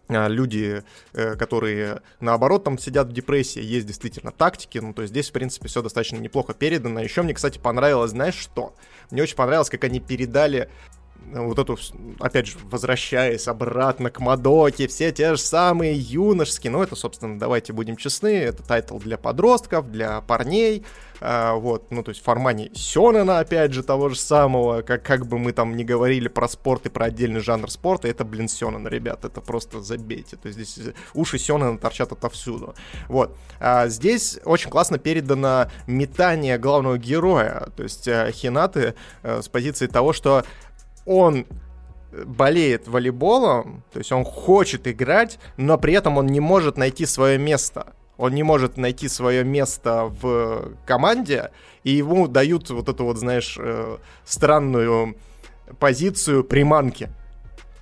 [0.09, 0.83] люди,
[1.13, 5.33] э, которые наоборот там сидят в депрессии, есть действительно тактики, ну то есть здесь в
[5.33, 6.99] принципе все достаточно неплохо передано.
[6.99, 8.75] Еще мне, кстати, понравилось, знаешь что?
[9.11, 10.69] Мне очень понравилось, как они передали
[11.31, 11.77] вот эту,
[12.19, 17.73] опять же, возвращаясь обратно к Мадоке, все те же самые юношеские, ну это, собственно, давайте
[17.73, 20.85] будем честны, это тайтл для подростков, для парней,
[21.21, 25.27] а, вот, ну то есть в формате Сёнена, опять же, того же самого, как, как
[25.27, 28.87] бы мы там не говорили про спорт и про отдельный жанр спорта, это, блин, Сёнен,
[28.87, 32.73] ребят, это просто забейте, то есть здесь уши Сёнена торчат отовсюду,
[33.07, 33.37] вот.
[33.59, 39.87] А здесь очень классно передано метание главного героя, то есть э, Хинаты э, с позиции
[39.87, 40.43] того, что
[41.09, 41.47] он
[42.11, 47.39] болеет волейболом, то есть он хочет играть, но при этом он не может найти свое
[47.39, 47.93] место.
[48.17, 51.51] Он не может найти свое место в команде,
[51.83, 55.15] и ему дают вот эту вот, знаешь, э, странную
[55.79, 57.09] позицию приманки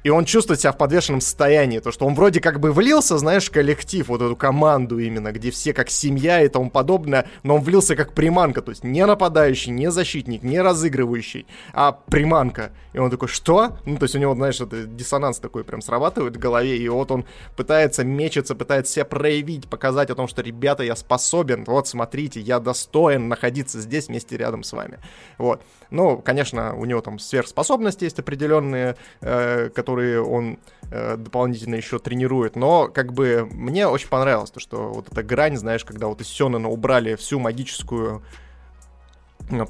[0.08, 3.50] и он чувствует себя в подвешенном состоянии, то, что он вроде как бы влился, знаешь,
[3.50, 7.94] коллектив, вот эту команду именно, где все как семья и тому подобное, но он влился
[7.98, 12.72] как приманка, то есть не нападающий, не защитник, не разыгрывающий, а приманка.
[12.94, 13.80] И он такой, что?
[13.86, 17.12] Ну, то есть у него, знаешь, это диссонанс такой прям срабатывает в голове, и вот
[17.12, 17.26] он
[17.58, 22.62] пытается мечется, пытается себя проявить, показать о том, что, ребята, я способен, вот, смотрите, я
[22.62, 25.00] достоин находиться здесь вместе рядом с вами.
[25.38, 25.62] Вот.
[25.90, 30.60] Ну, конечно, у него там сверхспособности есть определенные, э, которые он
[30.92, 35.58] э, дополнительно еще тренирует, но как бы мне очень понравилось то, что вот эта грань,
[35.58, 38.24] знаешь, когда вот из Сёнэна убрали всю магическую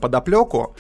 [0.01, 0.75] подоплеку,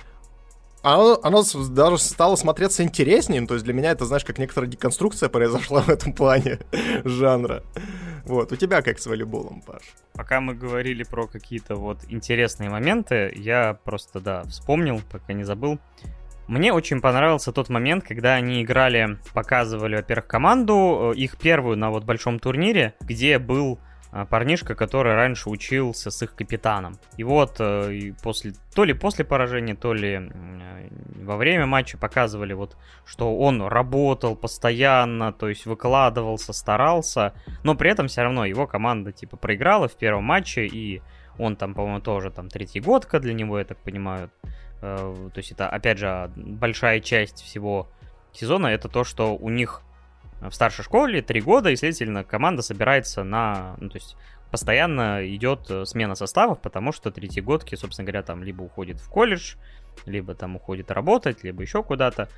[0.81, 3.41] оно, оно даже стало смотреться интереснее.
[3.41, 6.59] Ну, то есть для меня это, знаешь, как некоторая деконструкция произошла в этом плане
[7.03, 7.63] жанра.
[8.25, 9.81] Вот, у тебя как с волейболом, Паш?
[10.13, 15.79] Пока мы говорили про какие-то вот интересные моменты, я просто, да, вспомнил, пока не забыл.
[16.47, 21.89] Мне очень понравился тот момент, когда они играли, показывали, во-первых, команду, э, их первую на
[21.89, 23.79] вот большом турнире, где был
[24.11, 26.97] а, парнишка, который раньше учился с их капитаном.
[27.17, 30.31] И вот э, после, то ли после поражения, то ли
[31.21, 37.33] во время матча показывали вот, что он работал постоянно, то есть выкладывался, старался,
[37.63, 41.01] но при этом все равно его команда типа проиграла в первом матче, и
[41.37, 44.31] он там, по-моему, тоже там третий годка для него, я так понимаю.
[44.81, 47.87] Э, то есть это, опять же, большая часть всего
[48.31, 49.81] сезона, это то, что у них
[50.41, 53.75] в старшей школе три года, и, следовательно, команда собирается на...
[53.79, 54.15] Ну, то есть
[54.51, 59.55] постоянно идет э, смена составов, потому что третьегодки, собственно говоря, там либо уходит в колледж,
[60.05, 62.29] либо там уходит работать, либо еще куда-то.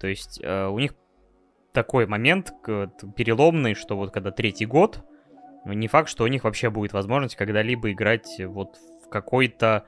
[0.00, 0.94] То есть э, у них
[1.72, 5.00] такой момент переломный, что вот когда третий год,
[5.64, 9.84] не факт, что у них вообще будет возможность когда-либо играть вот в какой-то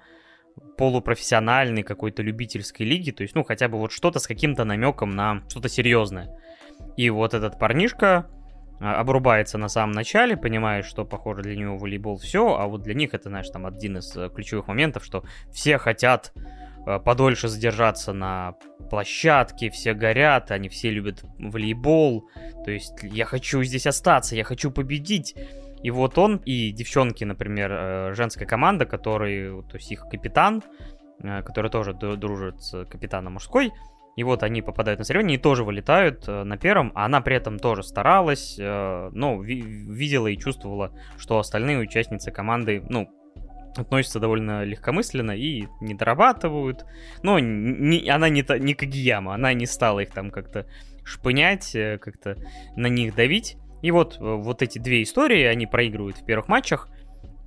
[0.76, 5.42] полупрофессиональной, какой-то любительской лиге, то есть, ну, хотя бы вот что-то с каким-то намеком на
[5.48, 6.30] что-то серьезное.
[6.96, 8.30] И вот этот парнишка
[8.80, 12.94] а, обрубается на самом начале, понимая, что, похоже, для него волейбол все, а вот для
[12.94, 16.32] них это, знаешь, там один из э, ключевых моментов, что все хотят
[16.86, 18.54] э, подольше задержаться на
[18.88, 22.28] площадке, все горят, они все любят волейбол,
[22.64, 25.34] то есть я хочу здесь остаться, я хочу победить.
[25.82, 30.62] И вот он и девчонки, например, э, женская команда, который, то есть их капитан,
[31.20, 33.72] который тоже дружит с капитаном мужской,
[34.18, 37.36] и вот они попадают на соревнования и тоже вылетают э, на первом, а она при
[37.36, 43.08] этом тоже старалась, э, ну, ви- видела и чувствовала, что остальные участницы команды, ну,
[43.76, 46.84] относятся довольно легкомысленно и не дорабатывают.
[47.22, 50.66] Но не, она не, не Кагияма, она не стала их там как-то
[51.04, 52.36] шпынять, э, как-то
[52.74, 53.56] на них давить.
[53.82, 56.88] И вот, э, вот эти две истории, они проигрывают в первых матчах,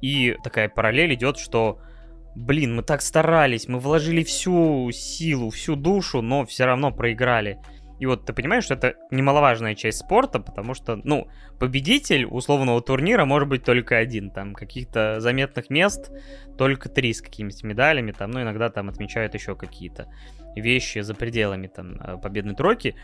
[0.01, 1.79] и такая параллель идет, что
[2.35, 7.59] блин, мы так старались, мы вложили всю силу, всю душу, но все равно проиграли.
[7.99, 11.27] И вот ты понимаешь, что это немаловажная часть спорта, потому что, ну,
[11.59, 14.31] победитель условного турнира может быть только один.
[14.31, 16.11] Там каких-то заметных мест
[16.57, 20.07] только три с какими-то медалями, там, ну, иногда там отмечают еще какие-то
[20.55, 22.95] вещи за пределами там э, победной тройки.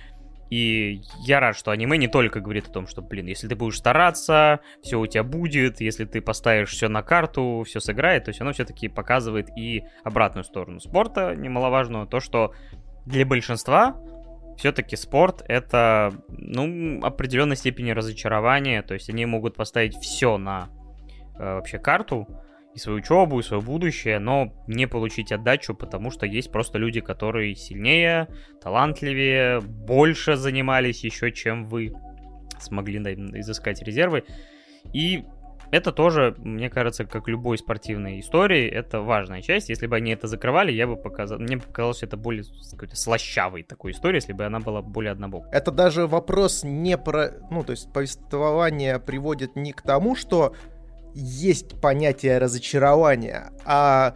[0.49, 3.77] И я рад, что аниме не только говорит о том, что, блин, если ты будешь
[3.77, 8.41] стараться, все у тебя будет, если ты поставишь все на карту, все сыграет, то есть
[8.41, 12.53] оно все-таки показывает и обратную сторону спорта, немаловажную, то, что
[13.05, 14.01] для большинства
[14.57, 20.69] все-таки спорт это, ну, определенной степени разочарования, то есть они могут поставить все на
[21.37, 22.27] э, вообще карту,
[22.77, 27.01] и свою учебу, и свое будущее, но не получить отдачу, потому что есть просто люди,
[27.01, 28.27] которые сильнее,
[28.61, 31.93] талантливее, больше занимались еще, чем вы
[32.59, 32.99] смогли
[33.39, 34.25] изыскать резервы.
[34.93, 35.25] И
[35.71, 39.69] это тоже, мне кажется, как любой спортивной истории, это важная часть.
[39.69, 43.91] Если бы они это закрывали, я бы показал, мне показалось это более какой-то слащавой такой
[43.91, 45.49] историей, если бы она была более однобокой.
[45.51, 50.53] Это даже вопрос не про, ну, то есть повествование приводит не к тому, что
[51.17, 54.15] есть понятие разочарования, а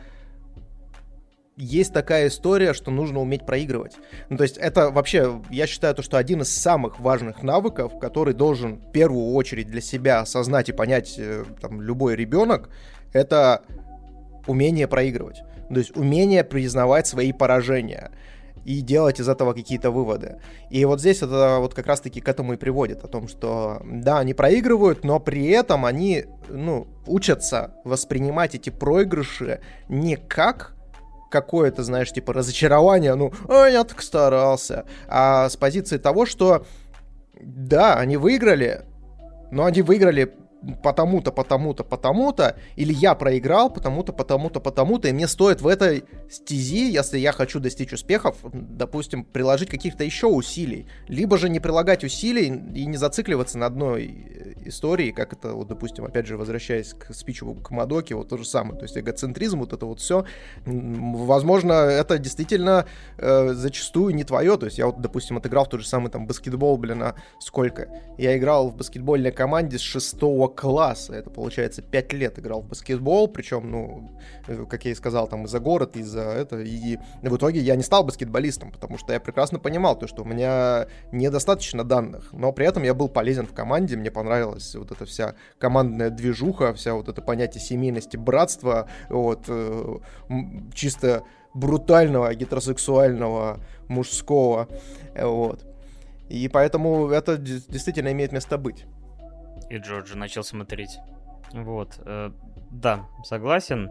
[1.58, 3.94] есть такая история, что нужно уметь проигрывать.
[4.30, 8.34] Ну, то есть это вообще, я считаю, то, что один из самых важных навыков, который
[8.34, 12.70] должен в первую очередь для себя осознать и понять э, там, любой ребенок,
[13.14, 13.64] это
[14.48, 15.42] умение проигрывать.
[15.70, 18.12] То есть умение признавать свои поражения
[18.66, 20.40] и делать из этого какие-то выводы.
[20.70, 24.20] И вот здесь это вот как раз-таки к этому и приводит, о том, что да,
[24.20, 30.76] они проигрывают, но при этом они, ну, учатся воспринимать эти проигрыши не как
[31.30, 36.66] какое-то, знаешь, типа разочарование, ну, а я так старался, а с позиции того, что
[37.40, 38.86] да, они выиграли,
[39.50, 40.34] но они выиграли
[40.84, 46.92] потому-то, потому-то, потому-то, или я проиграл потому-то, потому-то, потому-то, и мне стоит в этой стези,
[46.92, 52.48] если я хочу достичь успехов, допустим, приложить каких-то еще усилий, либо же не прилагать усилий
[52.48, 57.56] и не зацикливаться на одной истории, как это, вот, допустим, опять же, возвращаясь к спичу
[57.56, 60.26] к Мадоке, вот то же самое, то есть эгоцентризм, вот это вот все,
[60.66, 62.86] возможно, это действительно
[63.18, 66.28] э, зачастую не твое, то есть я вот, допустим, отыграл в тот же самый там
[66.28, 67.88] баскетбол, блин, а сколько?
[68.18, 71.14] Я играл в баскетбольной команде с шестого класса.
[71.14, 74.12] Это, получается, 5 лет играл в баскетбол, причем, ну,
[74.68, 76.60] как я и сказал, там, из-за город, из-за это.
[76.60, 80.26] И в итоге я не стал баскетболистом, потому что я прекрасно понимал то, что у
[80.26, 82.32] меня недостаточно данных.
[82.34, 86.74] Но при этом я был полезен в команде, мне понравилась вот эта вся командная движуха,
[86.74, 89.98] вся вот это понятие семейности, братства, вот, э,
[90.74, 91.24] чисто
[91.54, 94.68] брутального гетеросексуального мужского,
[95.16, 95.66] вот.
[96.30, 98.86] И поэтому это действительно имеет место быть
[99.72, 101.00] и Джорджи начал смотреть.
[101.54, 102.32] Вот, э,
[102.72, 103.90] да, согласен.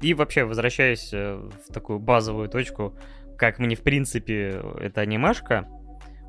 [0.00, 2.96] И вообще, возвращаясь э, в такую базовую точку,
[3.36, 5.68] как мне, в принципе, эта анимешка,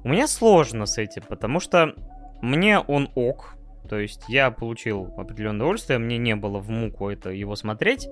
[0.04, 1.94] у меня сложно с этим, потому что
[2.42, 3.56] мне он ок,
[3.90, 8.08] то есть я получил определенное удовольствие, мне не было в муку это его смотреть,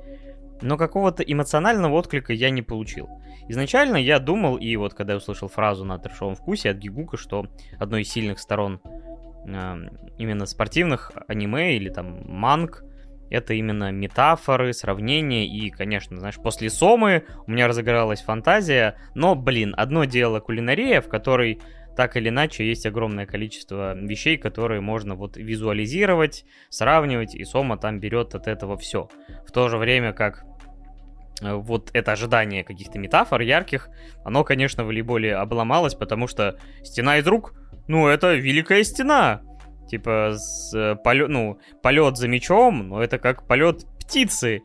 [0.62, 3.10] но какого-то эмоционального отклика я не получил.
[3.48, 7.48] Изначально я думал, и вот когда я услышал фразу на трешовом вкусе от Гигука, что
[7.80, 8.82] одной из сильных сторон
[9.48, 12.84] именно спортивных аниме или там манг,
[13.30, 19.74] это именно метафоры, сравнения и, конечно, знаешь, после Сомы у меня разыгралась фантазия, но, блин,
[19.78, 21.60] одно дело кулинария, в которой
[21.96, 28.00] так или иначе есть огромное количество вещей, которые можно вот визуализировать, сравнивать, и Сома там
[28.00, 29.10] берет от этого все.
[29.48, 30.46] В то же время как
[31.42, 33.90] э, вот это ожидание каких-то метафор ярких,
[34.24, 37.56] оно, конечно, в волейболе обломалось, потому что стена из рук
[37.88, 39.42] ну, это Великая Стена.
[39.88, 44.62] Типа, с, э, полет, ну, полет за мечом, но это как полет птицы.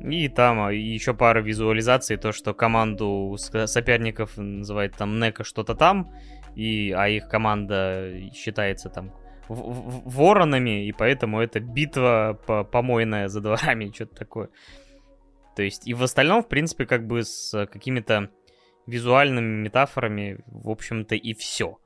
[0.00, 6.12] И там а, еще пара визуализаций, то, что команду соперников называет там Нека что-то там,
[6.54, 9.12] и, а их команда считается там
[9.48, 14.48] воронами, и поэтому это битва по помойная за дворами, что-то такое.
[15.56, 18.30] То есть, и в остальном, в принципе, как бы с какими-то
[18.86, 21.79] визуальными метафорами, в общем-то, и все.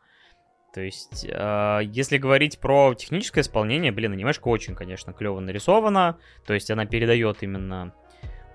[0.74, 6.18] То есть, э, если говорить про техническое исполнение, блин, анимешка очень, конечно, клево нарисована.
[6.44, 7.94] То есть она передает именно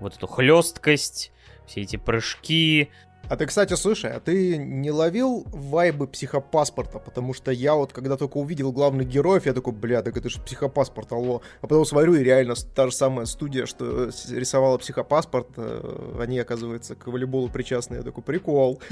[0.02, 1.32] вот эту хлесткость,
[1.66, 2.90] все эти прыжки.
[3.30, 7.00] А ты, кстати, слушай, а ты не ловил вайбы психопаспорта?
[7.00, 10.42] Потому что я вот, когда только увидел главных героев, я такой, бля, так это же
[10.42, 11.42] психопаспорт, алло.
[11.62, 16.96] А потом смотрю, и реально та же самая студия, что рисовала психопаспорт, э, они, оказывается,
[16.96, 17.96] к волейболу причастны.
[17.96, 18.82] Я такой, прикол.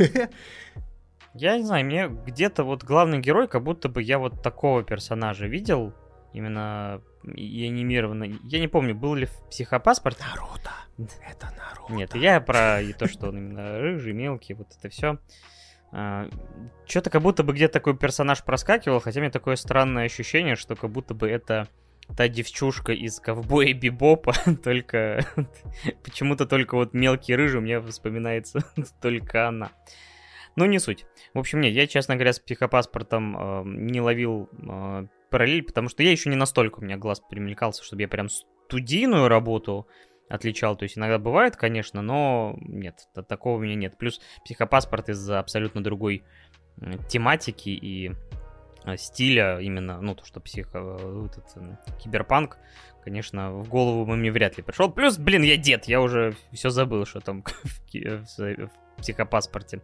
[1.38, 5.45] Я не знаю, мне где-то вот главный герой, как будто бы я вот такого персонажа
[5.45, 5.93] видел,
[6.34, 8.39] именно и анимированный.
[8.43, 10.19] Я не помню, был ли в психопаспорт.
[10.19, 10.72] Наруто.
[10.97, 11.93] Это Наруто.
[11.93, 15.19] Нет, я про и то, что он именно рыжий, мелкий, вот это все.
[15.91, 16.27] А,
[16.85, 20.89] Что-то как будто бы где-то такой персонаж проскакивал, хотя мне такое странное ощущение, что как
[20.89, 21.68] будто бы это
[22.15, 24.34] та девчушка из ковбоя Бибопа,
[24.64, 25.26] только
[26.03, 28.64] почему-то только вот мелкий рыжий, у меня вспоминается
[29.01, 29.72] только она.
[30.57, 31.05] Ну, не суть.
[31.35, 36.01] В общем, нет, я, честно говоря, с психопаспортом э, не ловил э, параллель, потому что
[36.01, 39.88] я еще не настолько у меня глаз примелькался, чтобы я прям студийную работу
[40.29, 40.75] отличал.
[40.75, 43.99] То есть иногда бывает, конечно, но нет, такого у меня нет.
[43.99, 46.23] Плюс психопаспорт из-за абсолютно другой
[47.07, 48.13] тематики и
[48.84, 50.97] э, стиля именно, ну, то, что психо...
[50.99, 52.57] Э, этот, киберпанк,
[53.03, 54.91] конечно, в голову мне вряд ли пришел.
[54.91, 59.84] Плюс, блин, я дед, я уже все забыл, что там в, в, в психопаспорте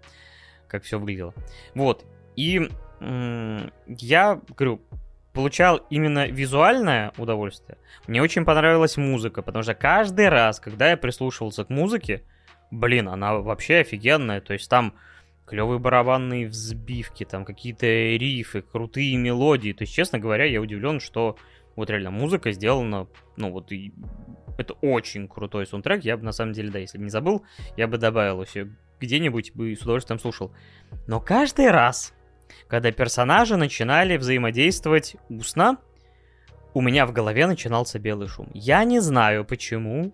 [0.74, 1.36] как все выглядело.
[1.76, 2.04] Вот.
[2.36, 2.68] И
[3.00, 4.82] я, говорю,
[5.34, 7.78] получал именно визуальное удовольствие.
[8.08, 12.24] Мне очень понравилась музыка, потому что каждый раз, когда я прислушивался к музыке,
[12.72, 14.42] блин, она вообще офигенная.
[14.42, 14.96] То есть там
[15.46, 19.74] клевые барабанные взбивки, там какие-то рифы, крутые мелодии.
[19.74, 21.38] То есть, честно говоря, я удивлен, что
[21.76, 23.94] вот реально музыка сделана, ну вот и
[24.58, 26.04] это очень крутой саундтрек.
[26.04, 27.46] Я бы на самом деле, да, если бы не забыл,
[27.78, 28.70] я бы добавил еще
[29.04, 30.52] где-нибудь бы с удовольствием слушал.
[31.08, 32.14] Но каждый раз,
[32.68, 35.78] когда персонажи начинали взаимодействовать устно,
[36.74, 38.50] у меня в голове начинался белый шум.
[38.54, 40.14] Я не знаю почему,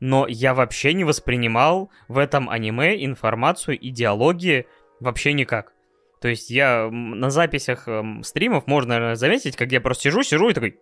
[0.00, 4.66] но я вообще не воспринимал в этом аниме информацию и диалоги
[5.00, 5.72] вообще никак.
[6.20, 10.54] То есть я на записях эм, стримов можно заметить, как я просто сижу, сижу и
[10.54, 10.80] такой...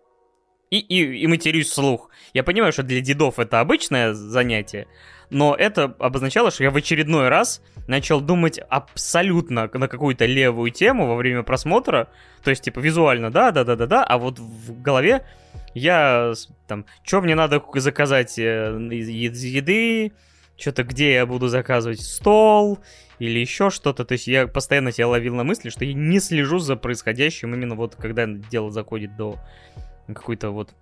[0.73, 2.09] и, и, и матерюсь вслух.
[2.33, 4.87] Я понимаю, что для дедов это обычное занятие,
[5.29, 11.05] но это обозначало, что я в очередной раз начал думать абсолютно на какую-то левую тему
[11.05, 12.09] во время просмотра.
[12.43, 15.23] То есть, типа, визуально, да, да, да, да, да, а вот в голове
[15.75, 16.33] я
[16.67, 20.13] там, что мне надо заказать э, из еды,
[20.57, 22.79] что-то где я буду заказывать стол
[23.19, 24.05] или еще что-то.
[24.05, 27.75] То есть я постоянно себя ловил на мысли, что я не слежу за происходящим именно
[27.75, 29.37] вот когда дело заходит до
[30.07, 30.73] какой-то вот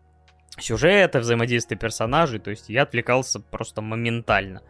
[0.59, 2.39] сюжета, взаимодействия персонажей.
[2.39, 4.61] То есть я отвлекался просто моментально.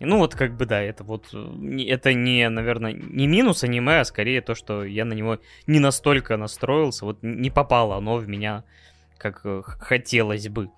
[0.00, 4.40] Ну вот как бы да, это вот, это не, наверное, не минус аниме, а скорее
[4.40, 8.64] то, что я на него не настолько настроился, вот не попало оно в меня,
[9.18, 10.70] как э, хотелось бы.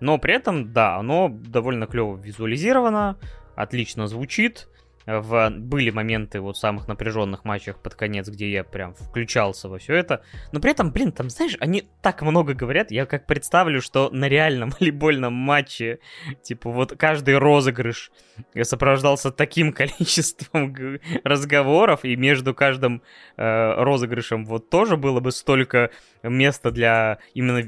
[0.00, 3.18] Но при этом, да, оно довольно клево визуализировано,
[3.56, 4.68] отлично звучит,
[5.06, 5.50] в...
[5.50, 10.22] Были моменты вот самых напряженных матчах под конец, где я прям включался во все это.
[10.52, 12.90] Но при этом, блин, там, знаешь, они так много говорят.
[12.90, 16.00] Я как представлю, что на реальном волейбольном матче,
[16.42, 18.10] типа, вот каждый розыгрыш
[18.62, 20.74] сопровождался таким количеством
[21.24, 23.02] разговоров, и между каждым
[23.36, 25.90] э, розыгрышем вот тоже было бы столько
[26.22, 27.62] места для именно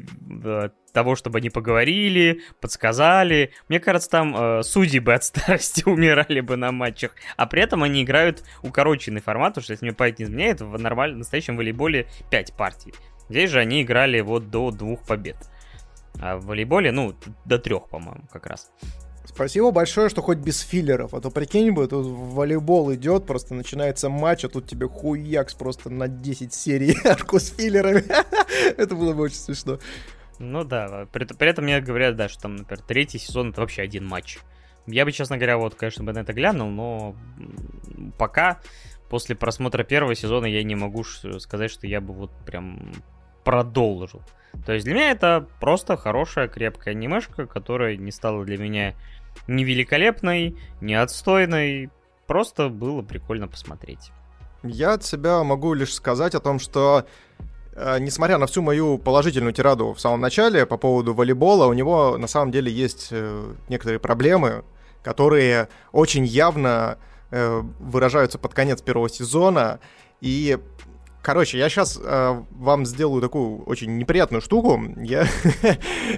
[0.45, 3.52] э, того, чтобы они поговорили, подсказали.
[3.69, 7.12] Мне кажется, там э, судьи бы от старости умирали бы на матчах.
[7.36, 10.78] А при этом они играют укороченный формат, потому что, если мне память не изменяет, в
[10.78, 12.94] нормальном, настоящем волейболе 5 партий.
[13.28, 15.36] Здесь же они играли вот до двух побед.
[16.20, 17.14] А в волейболе, ну,
[17.44, 18.70] до трех, по-моему, как раз.
[19.24, 21.14] Спасибо большое, что хоть без филлеров.
[21.14, 25.89] А то прикинь бы, тут волейбол идет, просто начинается матч, а тут тебе хуякс просто
[25.90, 28.05] на 10 серий арку с филлерами.
[28.77, 29.78] Это было бы очень смешно.
[30.43, 33.82] Ну да, при, при этом мне говорят, да, что там, например, третий сезон это вообще
[33.82, 34.39] один матч.
[34.89, 37.14] Я бы, честно говоря, вот, конечно, бы на это глянул, но
[38.19, 38.60] пока
[39.09, 42.93] после просмотра первого сезона я не могу сказать, что я бы вот прям
[43.44, 44.23] продолжил.
[44.66, 48.94] То есть для меня это просто хорошая, крепкая анимешка, которая не стала для меня
[49.47, 51.89] ни великолепной, ни отстойной.
[52.27, 54.10] Просто было прикольно посмотреть.
[54.64, 57.06] Я от себя могу лишь сказать о том, что
[57.77, 62.27] несмотря на всю мою положительную тираду в самом начале по поводу волейбола, у него на
[62.27, 64.65] самом деле есть э, некоторые проблемы,
[65.03, 66.99] которые очень явно
[67.31, 69.81] э, выражаются под конец первого сезона.
[70.20, 70.59] И,
[71.23, 74.81] короче, я сейчас вам сделаю такую очень неприятную штуку.
[74.99, 75.27] Я,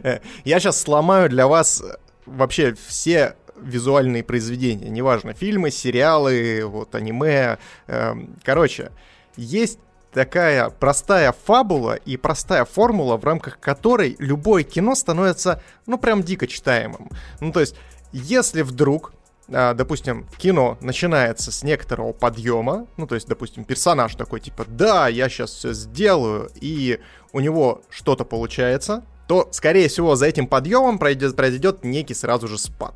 [0.45, 1.83] я сейчас сломаю для вас
[2.27, 7.59] вообще все визуальные произведения, неважно, фильмы, сериалы, вот аниме.
[7.87, 8.91] Эм, короче,
[9.37, 9.79] есть
[10.15, 16.47] такая простая фабула и простая формула, в рамках которой любое кино становится, ну, прям дико
[16.47, 17.11] читаемым.
[17.41, 17.75] Ну, то есть,
[18.13, 19.13] если вдруг
[19.53, 25.09] а, допустим, кино начинается с некоторого подъема, ну, то есть, допустим, персонаж такой, типа, да,
[25.09, 26.99] я сейчас все сделаю, и
[27.33, 32.59] у него что-то получается, то, скорее всего, за этим подъемом пройдет, произойдет некий сразу же
[32.59, 32.95] спад.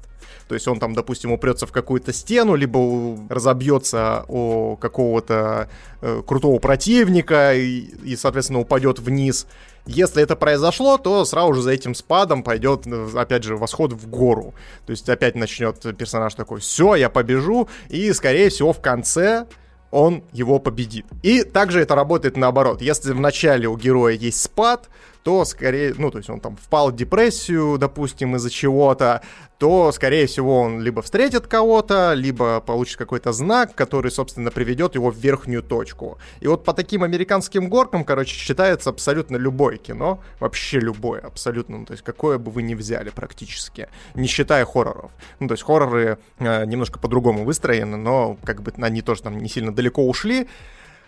[0.48, 5.68] То есть он там, допустим, упрется в какую-то стену, либо разобьется о какого-то
[6.00, 9.46] э, крутого противника и, и, соответственно, упадет вниз.
[9.86, 14.08] Если это произошло, то сразу же за этим спадом пойдет, э, опять же, восход в
[14.08, 14.54] гору.
[14.86, 19.46] То есть опять начнет персонаж такой, все, я побежу, и, скорее всего, в конце
[19.90, 21.06] он его победит.
[21.22, 22.82] И также это работает наоборот.
[22.82, 24.88] Если в начале у героя есть спад,
[25.28, 29.20] то скорее, ну, то есть он там впал в депрессию, допустим, из-за чего-то,
[29.58, 35.10] то, скорее всего, он либо встретит кого-то, либо получит какой-то знак, который, собственно, приведет его
[35.10, 36.16] в верхнюю точку.
[36.40, 41.84] И вот по таким американским горкам, короче, считается абсолютно любое кино, вообще любое, абсолютно, ну,
[41.84, 45.10] то есть какое бы вы ни взяли практически, не считая хорроров.
[45.40, 49.50] Ну, то есть хорроры э, немножко по-другому выстроены, но как бы они тоже там не
[49.50, 50.48] сильно далеко ушли,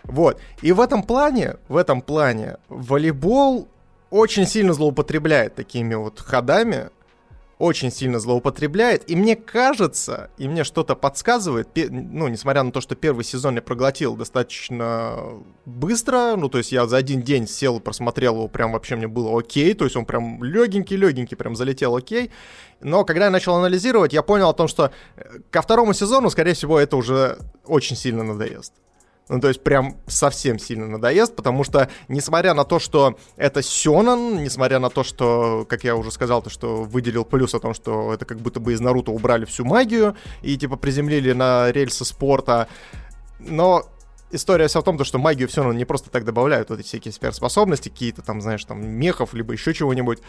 [0.03, 0.39] вот.
[0.61, 3.67] И в этом плане, в этом плане волейбол
[4.11, 6.91] очень сильно злоупотребляет такими вот ходами,
[7.61, 12.95] очень сильно злоупотребляет, и мне кажется, и мне что-то подсказывает, ну, несмотря на то, что
[12.95, 18.35] первый сезон я проглотил достаточно быстро, ну, то есть я за один день сел, просмотрел
[18.35, 22.31] его, прям вообще мне было окей, то есть он прям легенький-легенький, прям залетел окей,
[22.81, 26.53] но когда я начал анализировать, я понял о том, что э, ко второму сезону, скорее
[26.53, 28.73] всего, это уже очень сильно надоест.
[29.29, 34.43] Ну, то есть прям совсем сильно надоест, потому что, несмотря на то, что это Сёнан,
[34.43, 38.13] несмотря на то, что, как я уже сказал, то, что выделил плюс о том, что
[38.13, 42.67] это как будто бы из Наруто убрали всю магию и, типа, приземлили на рельсы спорта,
[43.39, 43.85] но
[44.31, 47.13] история вся в том, что магию все равно не просто так добавляют, вот эти всякие
[47.13, 50.19] сверхспособности, какие-то там, знаешь, там, мехов, либо еще чего-нибудь.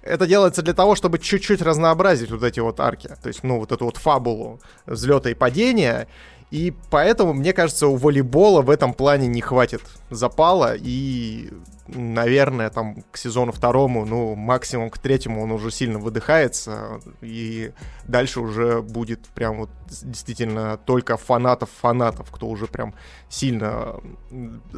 [0.00, 3.72] Это делается для того, чтобы чуть-чуть разнообразить вот эти вот арки, то есть, ну, вот
[3.72, 6.08] эту вот фабулу взлета и падения,
[6.50, 10.74] И поэтому, мне кажется, у волейбола в этом плане не хватит запала.
[10.76, 11.50] И,
[11.88, 17.00] наверное, там к сезону второму, ну, максимум к третьему он уже сильно выдыхается.
[17.20, 17.72] И
[18.06, 22.94] дальше уже будет прям вот действительно только фанатов-фанатов, кто уже прям
[23.28, 23.96] сильно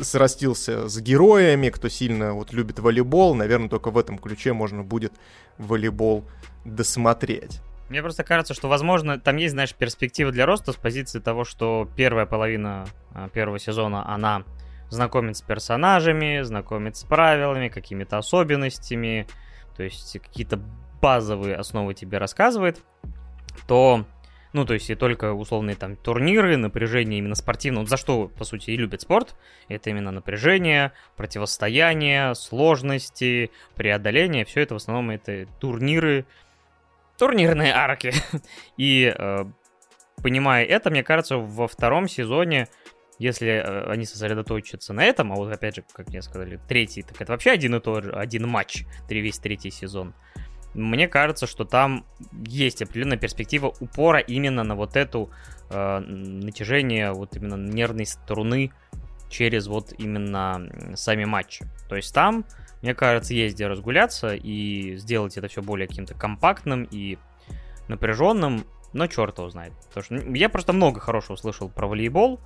[0.02, 3.36] срастился с героями, кто сильно вот любит волейбол.
[3.36, 5.12] Наверное, только в этом ключе можно будет
[5.56, 6.24] волейбол
[6.64, 7.60] досмотреть.
[7.90, 11.90] Мне просто кажется, что, возможно, там есть, знаешь, перспектива для роста с позиции того, что
[11.96, 14.44] первая половина а, первого сезона, она
[14.90, 19.26] знакомит с персонажами, знакомит с правилами, какими-то особенностями,
[19.76, 20.60] то есть какие-то
[21.02, 22.80] базовые основы тебе рассказывает,
[23.66, 24.04] то,
[24.52, 28.44] ну, то есть и только условные там турниры, напряжение именно спортивное, вот за что, по
[28.44, 29.34] сути, и любят спорт,
[29.66, 36.24] это именно напряжение, противостояние, сложности, преодоление, все это в основном это турниры,
[37.20, 38.12] турнирные арки.
[38.78, 39.44] И э,
[40.22, 42.68] понимая это, мне кажется, во втором сезоне,
[43.18, 47.20] если э, они сосредоточатся на этом, а вот опять же, как мне сказали, третий, так
[47.20, 50.14] это вообще один и тот же, один матч, весь третий сезон.
[50.72, 55.30] Мне кажется, что там есть определенная перспектива упора именно на вот эту
[55.68, 58.72] э, натяжение вот именно нервной струны
[59.28, 61.66] через вот именно сами матчи.
[61.90, 62.46] То есть там
[62.82, 67.18] мне кажется, есть где разгуляться и сделать это все более каким-то компактным и
[67.88, 69.72] напряженным, но черт его знает.
[69.92, 72.40] Потому что я просто много хорошего слышал про волейбол.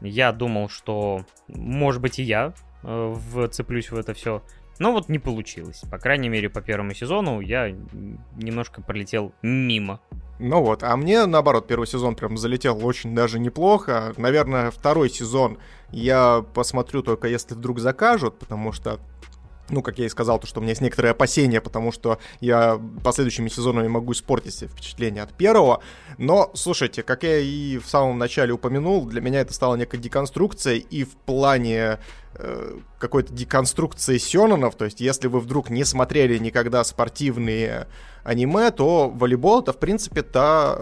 [0.00, 2.52] Я думал, что, может быть, и я
[2.82, 3.14] э,
[3.48, 4.42] вцеплюсь в это все.
[4.78, 5.82] Но вот не получилось.
[5.90, 7.70] По крайней мере, по первому сезону я
[8.36, 10.00] немножко пролетел мимо.
[10.38, 14.12] Ну вот, а мне, наоборот, первый сезон прям залетел очень даже неплохо.
[14.16, 15.58] Наверное, второй сезон
[15.90, 19.00] я посмотрю только если вдруг закажут, потому что
[19.70, 22.80] ну, как я и сказал, то, что у меня есть некоторые опасения, потому что я
[23.02, 25.82] последующими сезонами могу испортить себе впечатление от первого.
[26.16, 30.78] Но, слушайте, как я и в самом начале упомянул, для меня это стало некой деконструкцией,
[30.78, 31.98] и в плане
[32.34, 37.86] э, какой-то деконструкции сёнонов, то есть если вы вдруг не смотрели никогда спортивные
[38.24, 40.78] аниме, то волейбол это, в принципе, та,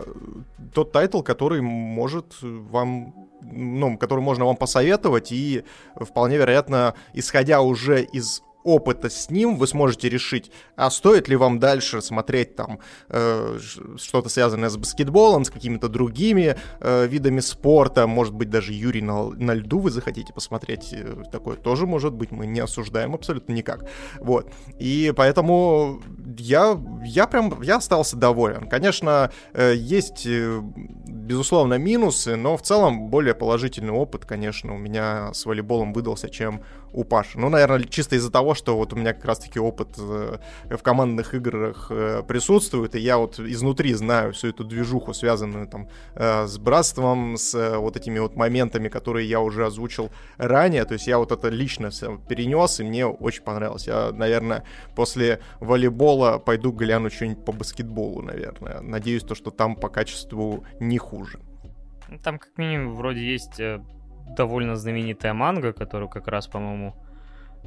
[0.72, 5.64] тот тайтл, который может вам ну, который можно вам посоветовать, и
[6.00, 11.60] вполне вероятно, исходя уже из опыта с ним вы сможете решить, а стоит ли вам
[11.60, 13.58] дальше смотреть там э,
[13.96, 19.30] что-то связанное с баскетболом, с какими-то другими э, видами спорта, может быть даже Юри на,
[19.30, 23.84] на льду вы захотите посмотреть, э, такое тоже может быть, мы не осуждаем абсолютно никак,
[24.18, 26.02] вот, и поэтому
[26.36, 30.60] я, я прям, я остался доволен, конечно, э, есть э,
[31.26, 36.62] безусловно минусы, но в целом более положительный опыт, конечно, у меня с волейболом выдался, чем
[36.92, 37.38] у Паши.
[37.38, 41.34] Ну, наверное, чисто из-за того, что вот у меня как раз-таки опыт э, в командных
[41.34, 46.58] играх э, присутствует, и я вот изнутри знаю всю эту движуху, связанную там э, с
[46.58, 50.84] братством, с вот этими вот моментами, которые я уже озвучил ранее.
[50.84, 51.90] То есть я вот это лично
[52.28, 53.86] перенес, и мне очень понравилось.
[53.86, 54.64] Я, наверное,
[54.94, 58.80] после волейбола пойду гляну что-нибудь по баскетболу, наверное.
[58.80, 61.40] Надеюсь, то, что там по качеству не хуже.
[62.22, 63.60] Там как минимум вроде есть
[64.36, 66.94] довольно знаменитая манга, которую как раз, по-моему,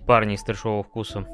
[0.05, 1.25] парни из трешового вкуса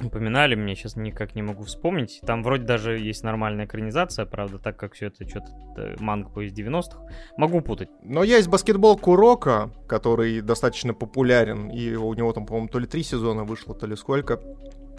[0.00, 2.20] упоминали, мне сейчас никак не могу вспомнить.
[2.26, 6.52] Там вроде даже есть нормальная экранизация, правда, так как все это что-то э, манга из
[6.52, 6.98] 90-х.
[7.36, 7.88] Могу путать.
[8.02, 13.02] Но есть баскетбол Курока, который достаточно популярен, и у него там, по-моему, то ли три
[13.02, 14.40] сезона вышло, то ли сколько.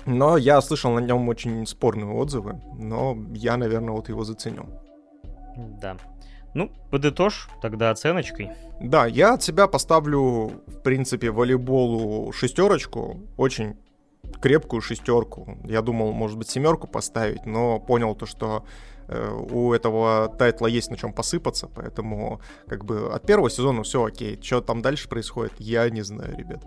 [0.06, 4.66] Но я слышал на нем очень спорные отзывы, но я, наверное, вот его заценил.
[5.82, 5.98] Да.
[6.54, 8.52] Ну, подытожь тогда оценочкой.
[8.80, 13.22] Да, я от себя поставлю, в принципе, волейболу шестерочку.
[13.38, 13.76] Очень
[14.42, 15.58] крепкую шестерку.
[15.64, 18.66] Я думал, может быть, семерку поставить, но понял то, что
[19.08, 24.04] э, у этого тайтла есть на чем посыпаться, поэтому как бы от первого сезона все
[24.04, 24.40] окей.
[24.42, 26.64] Что там дальше происходит, я не знаю, ребят.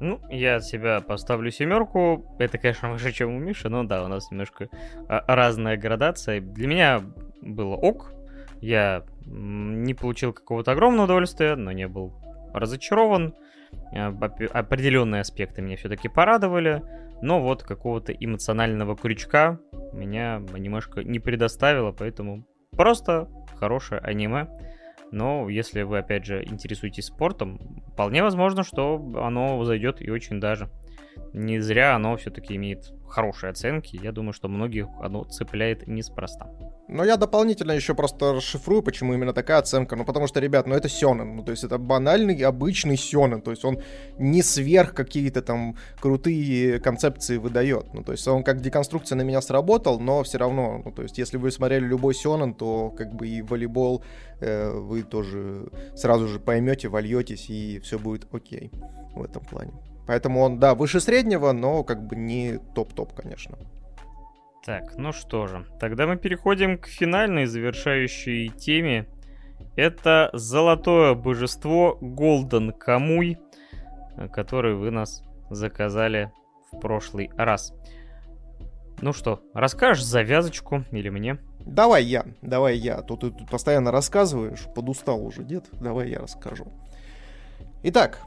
[0.00, 2.26] Ну, я от себя поставлю семерку.
[2.38, 4.68] Это, конечно, выше, чем у Миши, но да, у нас немножко
[5.08, 6.40] а, разная градация.
[6.40, 7.02] Для меня
[7.40, 8.12] было ок,
[8.62, 12.14] я не получил какого-то огромного удовольствия, но не был
[12.54, 13.34] разочарован.
[13.92, 16.82] Э, определенные аспекты меня все-таки порадовали,
[17.20, 19.58] но вот какого-то эмоционального крючка
[19.92, 24.48] меня немножко не предоставило, поэтому просто хорошее аниме.
[25.10, 27.60] Но если вы, опять же, интересуетесь спортом,
[27.92, 30.70] вполне возможно, что оно зайдет и очень даже.
[31.32, 33.98] Не зря оно все-таки имеет хорошие оценки.
[34.02, 36.50] Я думаю, что многих оно цепляет неспроста.
[36.88, 39.96] Но я дополнительно еще просто расшифрую, почему именно такая оценка.
[39.96, 41.36] Ну, потому что, ребят, ну это Сёнэн.
[41.36, 43.40] Ну, то есть это банальный, обычный Сёнэн.
[43.40, 43.78] То есть он
[44.18, 47.94] не сверх какие-то там крутые концепции выдает.
[47.94, 51.18] Ну, то есть он как деконструкция на меня сработал, но все равно, ну, то есть
[51.18, 54.02] если вы смотрели любой Сёнэн, то как бы и волейбол
[54.40, 58.70] э, вы тоже сразу же поймете, вольетесь, и все будет окей
[59.14, 59.72] в этом плане.
[60.06, 63.56] Поэтому он, да, выше среднего, но как бы не топ-топ, конечно.
[64.64, 69.06] Так, ну что же, тогда мы переходим к финальной завершающей теме.
[69.74, 73.38] Это золотое божество Голден Камуй,
[74.32, 76.32] который вы нас заказали
[76.70, 77.74] в прошлый раз.
[79.00, 81.38] Ну что, расскажешь завязочку или мне?
[81.66, 83.02] Давай я, давай я.
[83.02, 85.68] Тут ты тут постоянно рассказываешь, подустал уже, дед.
[85.72, 86.66] Давай я расскажу.
[87.82, 88.20] Итак,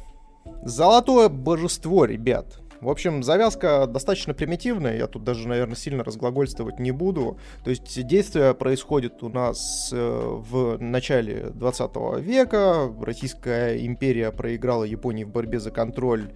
[0.64, 2.60] золотое божество, ребят.
[2.82, 7.40] В общем, завязка достаточно примитивная, я тут даже, наверное, сильно разглагольствовать не буду.
[7.64, 15.24] То есть действие происходит у нас э, в начале 20 века, Российская империя проиграла Японии
[15.24, 16.34] в борьбе за контроль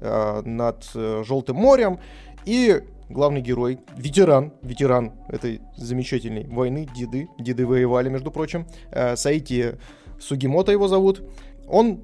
[0.00, 2.00] э, над э, Желтым морем,
[2.46, 8.66] и главный герой, ветеран, ветеран этой замечательной войны, деды, деды воевали, между прочим,
[9.14, 9.78] Саити
[10.18, 11.22] Сугимото его зовут,
[11.68, 12.02] он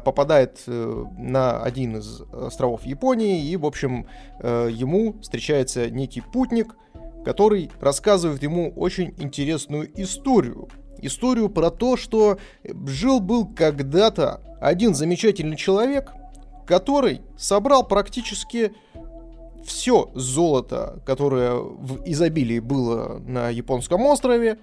[0.00, 4.06] попадает э, на один из островов Японии, и, в общем,
[4.40, 6.76] э, ему встречается некий путник,
[7.24, 10.68] который рассказывает ему очень интересную историю.
[11.00, 12.38] Историю про то, что
[12.86, 16.12] жил-был когда-то один замечательный человек,
[16.66, 18.72] который собрал практически
[19.64, 24.58] все золото, которое в изобилии было на японском острове,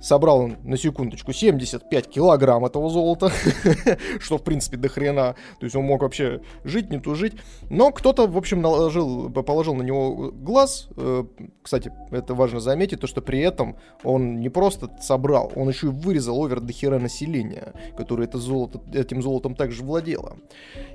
[0.00, 3.32] Собрал он, на секундочку, 75 килограмм этого золота,
[4.20, 5.34] что, в принципе, до хрена.
[5.58, 7.34] То есть он мог вообще жить, не тужить.
[7.70, 10.88] Но кто-то, в общем, наложил, положил на него глаз.
[10.96, 11.24] Э,
[11.62, 15.90] кстати, это важно заметить, то, что при этом он не просто собрал, он еще и
[15.90, 20.36] вырезал овер до хера населения, которое это золото, этим золотом также владело.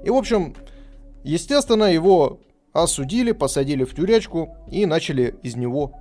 [0.03, 0.55] И, в общем,
[1.23, 2.39] естественно, его
[2.73, 5.93] осудили, посадили в тюрячку и начали из него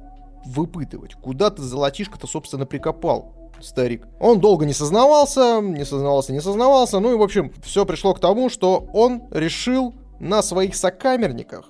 [0.44, 4.06] выпытывать, куда ты золотишко-то, собственно, прикопал, старик.
[4.20, 7.00] Он долго не сознавался, не сознавался, не сознавался.
[7.00, 11.68] Ну и, в общем, все пришло к тому, что он решил на своих сокамерниках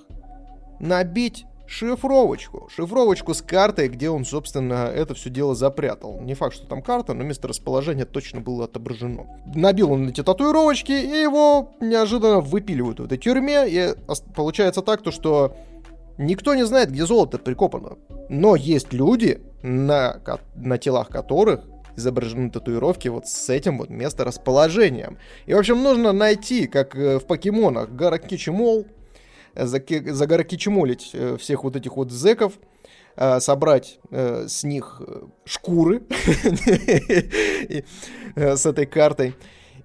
[0.79, 2.67] набить шифровочку.
[2.73, 6.19] Шифровочку с картой, где он, собственно, это все дело запрятал.
[6.21, 9.27] Не факт, что там карта, но место расположения точно было отображено.
[9.53, 13.65] Набил он эти татуировочки, и его неожиданно выпиливают в этой тюрьме.
[13.67, 13.93] И
[14.35, 15.55] получается так, то, что
[16.19, 17.97] Никто не знает, где золото прикопано.
[18.27, 20.21] Но есть люди, на,
[20.55, 21.61] на телах которых
[21.95, 25.17] изображены татуировки вот с этим вот месторасположением.
[25.45, 28.85] И, в общем, нужно найти, как э, в покемонах, Гаракичимол,
[29.55, 32.59] загаракичимолить э, всех вот этих вот зеков,
[33.15, 35.01] э, собрать с них
[35.45, 36.03] шкуры
[38.35, 39.35] с этой картой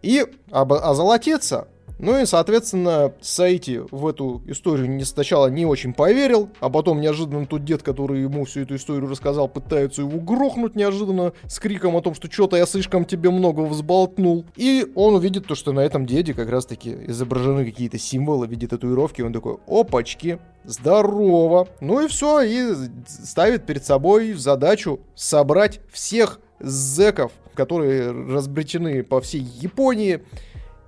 [0.02, 1.68] и озолотиться
[1.98, 7.46] ну и, соответственно, Саити в эту историю не, сначала не очень поверил, а потом неожиданно
[7.46, 12.02] тот дед, который ему всю эту историю рассказал, пытается его грохнуть неожиданно с криком о
[12.02, 14.44] том, что что-то я слишком тебе много взболтнул.
[14.56, 18.66] И он увидит то, что на этом деде как раз-таки изображены какие-то символы в виде
[18.66, 19.22] татуировки.
[19.22, 21.68] Он такой, опачки, здорово.
[21.80, 22.74] Ну и все, и
[23.06, 30.22] ставит перед собой задачу собрать всех зеков, которые разбречены по всей Японии,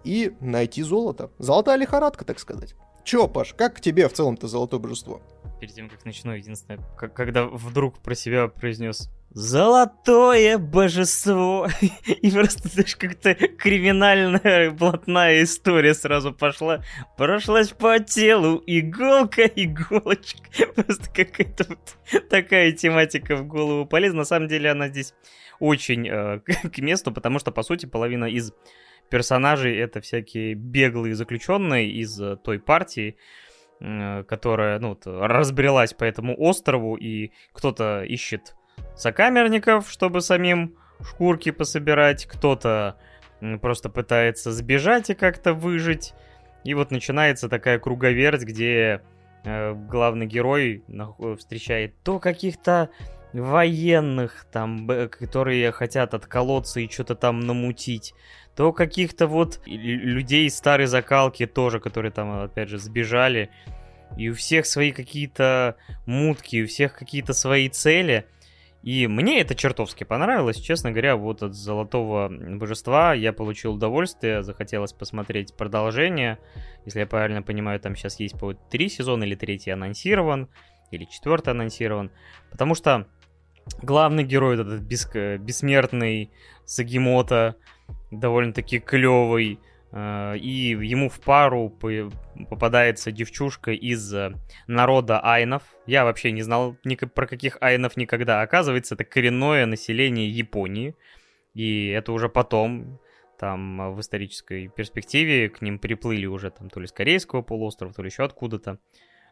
[0.07, 1.31] и найти золото.
[1.39, 2.74] Золотая лихорадка, так сказать.
[3.05, 5.20] Чё, Паш, как к тебе в целом-то золотое божество?
[5.61, 11.69] Перед тем, как начну, единственное, как, когда вдруг про себя произнес Золотое божество.
[12.07, 16.83] И просто, знаешь, как-то криминальная блатная история сразу пошла.
[17.19, 20.66] Прошлась по телу иголка, иголочка.
[20.74, 24.20] Просто какая-то вот такая тематика в голову полезна.
[24.20, 25.12] На самом деле она здесь
[25.61, 26.41] очень э,
[26.73, 28.55] к месту, потому что, по сути, половина из
[29.09, 33.16] персонажей это всякие беглые заключенные из э, той партии,
[33.78, 38.57] которая, ну, разбрелась по этому острову, и кто-то ищет
[38.95, 42.97] сокамерников, чтобы самим шкурки пособирать, кто-то
[43.61, 46.15] просто пытается сбежать и как-то выжить.
[46.65, 49.03] И вот начинается такая круговерть, где
[49.45, 50.83] э, главный герой
[51.39, 52.89] встречает то каких-то
[53.33, 58.15] военных, там, которые хотят отколоться и что-то там намутить,
[58.57, 63.51] то каких-то вот людей старой закалки тоже, которые там, опять же, сбежали.
[64.16, 65.77] И у всех свои какие-то
[66.07, 68.27] мутки, у всех какие-то свои цели.
[68.83, 74.93] И мне это чертовски понравилось, честно говоря, вот от Золотого Божества я получил удовольствие, захотелось
[74.93, 76.39] посмотреть продолжение.
[76.87, 80.49] Если я правильно понимаю, там сейчас есть по три сезона или третий анонсирован,
[80.93, 82.11] или четвертый анонсирован.
[82.51, 83.07] Потому что
[83.83, 86.31] главный герой, этот бес, бессмертный
[86.65, 87.57] Сагимота,
[88.19, 89.59] довольно-таки клевый,
[89.93, 91.71] э, и ему в пару
[92.51, 94.33] попадается девчушка из э,
[94.67, 95.63] народа айнов.
[95.87, 98.43] Я вообще не знал ни про каких айнов никогда.
[98.43, 100.95] Оказывается, это коренное население Японии.
[101.55, 103.01] И это уже потом,
[103.39, 108.03] там, в исторической перспективе, к ним приплыли уже там то ли с Корейского полуострова, то
[108.03, 108.79] ли еще откуда-то.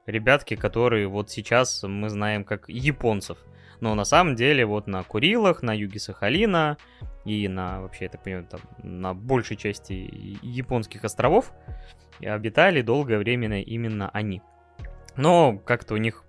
[0.06, 3.39] Ребятки, которые вот сейчас мы знаем как японцев.
[3.80, 6.76] Но на самом деле вот на Курилах, на юге Сахалина
[7.24, 11.52] и на, вообще, я так понимаю, там, на большей части японских островов
[12.20, 14.42] обитали долгое время именно они.
[15.16, 16.24] Но как-то у них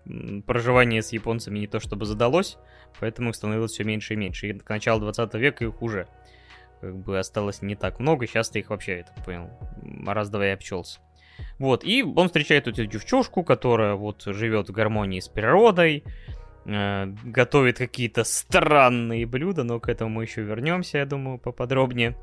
[0.46, 2.58] проживание с японцами не то чтобы задалось,
[3.00, 4.50] поэтому их становилось все меньше и меньше.
[4.50, 6.08] И к началу 20 века их уже
[6.82, 9.50] как бы осталось не так много, сейчас-то их вообще, я так понял,
[10.06, 11.00] раз-два и обчелся.
[11.58, 16.04] Вот, и он встречает эту девчушку, которая вот живет в гармонии с природой,
[16.66, 22.18] э, готовит какие-то странные блюда, но к этому мы еще вернемся, я думаю, поподробнее.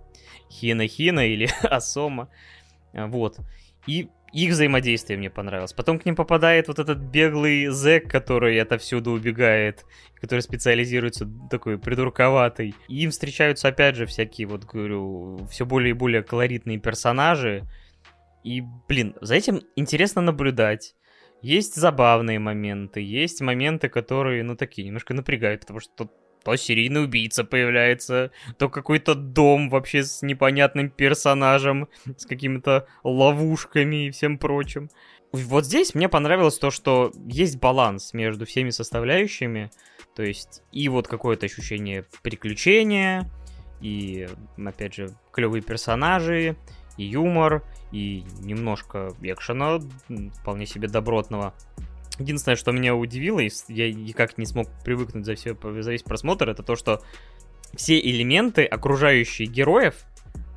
[0.51, 2.29] Хина-хина или Асома.
[2.93, 3.39] Вот.
[3.87, 5.75] И их взаимодействие мне понравилось.
[5.75, 9.85] Потом к ним попадает вот этот беглый зэк, который отовсюду убегает,
[10.21, 12.75] который специализируется такой придурковатый.
[12.89, 17.65] Им встречаются, опять же, всякие, вот говорю, все более и более колоритные персонажи.
[18.43, 20.95] И, блин, за этим интересно наблюдать.
[21.43, 26.09] Есть забавные моменты, есть моменты, которые, ну, такие, немножко напрягают, потому что
[26.45, 34.11] то серийный убийца появляется, то какой-то дом вообще с непонятным персонажем, с какими-то ловушками и
[34.11, 34.91] всем прочим.
[35.33, 39.71] Вот здесь мне понравилось то, что есть баланс между всеми составляющими,
[40.15, 43.31] то есть и вот какое-то ощущение приключения,
[43.81, 44.29] и,
[44.65, 46.57] опять же, клевые персонажи,
[46.97, 49.81] и юмор, и немножко экшена,
[50.41, 51.55] вполне себе добротного.
[52.19, 56.49] Единственное, что меня удивило, и я никак не смог привыкнуть за, все, за весь просмотр,
[56.49, 57.03] это то, что
[57.75, 60.05] все элементы, окружающие героев,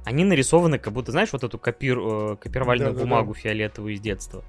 [0.03, 3.39] они нарисованы, как будто, знаешь, вот эту копир, э, копировальную да, бумагу да, да.
[3.41, 4.43] фиолетовую из детства.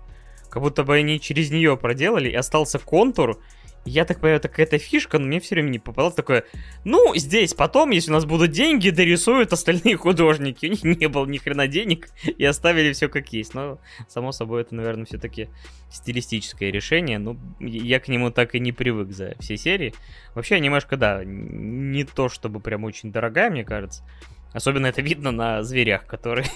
[0.50, 3.40] Как будто бы они через нее проделали, и остался контур,
[3.86, 6.44] я так понимаю, это какая-то фишка, но мне все время не попадалось такое,
[6.84, 10.66] ну, здесь потом, если у нас будут деньги, дорисуют остальные художники.
[10.66, 13.54] У них не было ни хрена денег, и оставили все как есть.
[13.54, 15.48] Но, само собой, это, наверное, все-таки
[15.90, 17.18] стилистическое решение.
[17.18, 19.94] Ну, я к нему так и не привык за все серии.
[20.34, 24.02] Вообще, анимешка, да, не то чтобы прям очень дорогая, мне кажется.
[24.52, 26.46] Особенно это видно на зверях, которые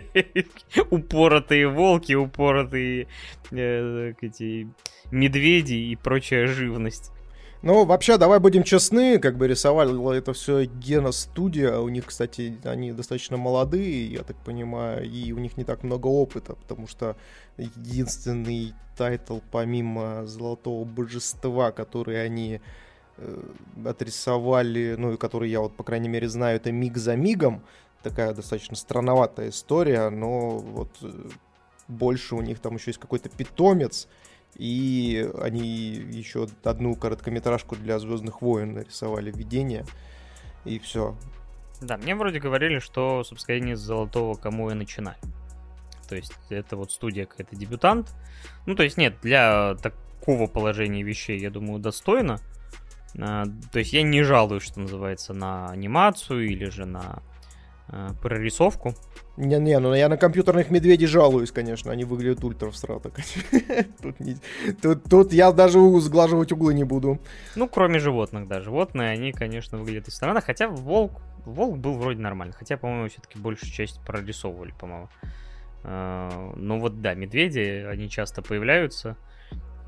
[0.90, 3.08] упоротые волки, упоротые
[3.50, 4.68] э, эти
[5.10, 7.12] медведи и прочая живность.
[7.62, 12.56] Ну, вообще, давай будем честны, как бы рисовали это все Гена Студия, у них, кстати,
[12.64, 17.16] они достаточно молодые, я так понимаю, и у них не так много опыта, потому что
[17.56, 22.60] единственный тайтл помимо Золотого Божества, который они
[23.18, 23.42] Э,
[23.86, 27.62] отрисовали, ну и который я вот, по крайней мере, знаю, это «Миг за мигом».
[28.02, 31.28] Такая достаточно странноватая история, но вот э,
[31.88, 34.06] больше у них там еще есть какой-то питомец,
[34.58, 39.84] и они еще одну короткометражку для Звездных войн нарисовали видение,
[40.64, 41.16] и все.
[41.80, 45.18] Да, мне вроде говорили, что, собственно, они с Золотого Камуя и начинали.
[46.08, 48.14] То есть это вот студия какая-то дебютант.
[48.66, 52.40] Ну, то есть нет, для такого положения вещей, я думаю, достойно.
[53.18, 57.22] А, то есть я не жалуюсь, что называется, на анимацию или же на
[58.22, 58.94] прорисовку.
[59.36, 63.10] Не-не, ну я на компьютерных медведей жалуюсь, конечно, они выглядят ультра всрато.
[64.02, 64.36] тут, не,
[64.80, 67.20] тут, тут я даже сглаживать углы не буду.
[67.54, 68.60] Ну, кроме животных, да.
[68.60, 73.70] Животные, они, конечно, выглядят странно, хотя волк, волк был вроде нормальный, хотя, по-моему, все-таки большую
[73.70, 75.08] часть прорисовывали, по-моему.
[75.84, 79.16] Uh, ну вот да, медведи, они часто появляются.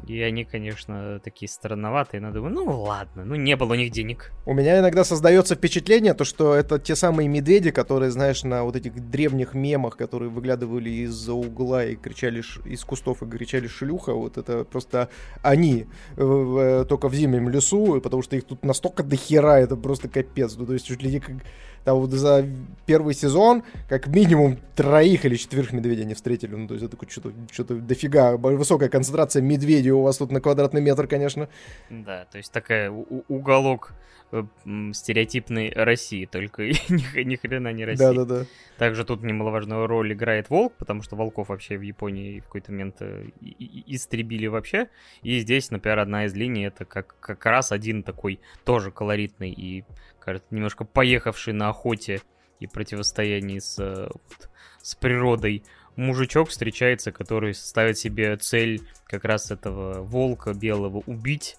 [0.06, 4.32] И они, конечно, такие странноватые, но думаю, ну ладно, ну не было у них денег.
[4.46, 8.76] У меня иногда создается впечатление, то, что это те самые медведи, которые, знаешь, на вот
[8.76, 14.38] этих древних мемах, которые выглядывали из-за угла и кричали, из кустов и кричали шлюха, вот
[14.38, 15.10] это просто
[15.42, 20.56] они, только в зимнем лесу, потому что их тут настолько дохера, это просто капец.
[20.56, 21.36] Ну, то есть чуть ли не как
[21.84, 22.44] там вот за
[22.84, 26.54] первый сезон как минимум троих или четверых медведей они встретили.
[26.54, 28.36] Ну, то есть это что-то, что-то дофига.
[28.36, 31.48] Высокая концентрация медведей у вас тут на квадратный метр, конечно.
[31.90, 33.92] Да, то есть такая уголок
[34.30, 34.44] Э,
[34.92, 38.04] стереотипной России, только ни, ни хрена не России.
[38.04, 38.44] Да-да-да.
[38.76, 42.96] Также тут немаловажную роль играет волк, потому что волков вообще в Японии в какой-то момент
[43.00, 44.90] э, истребили вообще.
[45.22, 49.84] И здесь, например, одна из линий это как, как раз один такой тоже колоритный и,
[50.20, 52.20] кажется, немножко поехавший на охоте
[52.60, 54.50] и противостоянии с, э, вот,
[54.82, 55.64] с природой
[55.98, 61.56] мужичок встречается, который ставит себе цель как раз этого волка белого убить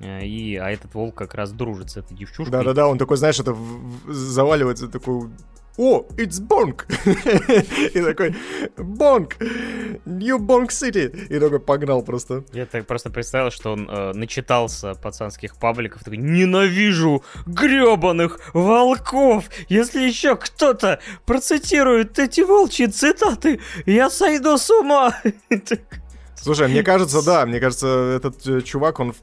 [0.00, 2.50] И, а этот волк как раз дружит с этой девчушкой.
[2.50, 3.56] Да-да-да, он такой, знаешь, это
[4.06, 5.30] заваливается такой
[5.76, 6.84] о, it's Bonk!
[7.94, 8.34] и такой,
[8.76, 9.32] Bonk!
[10.04, 11.26] New Bonk City!
[11.26, 12.44] И такой погнал просто.
[12.52, 19.46] Я так просто представил, что он э, начитался пацанских пабликов, такой, ненавижу гребаных волков!
[19.68, 25.20] Если еще кто-то процитирует эти волчьи цитаты, я сойду с ума!
[26.36, 29.14] Слушай, мне кажется, да, мне кажется, этот э, чувак, он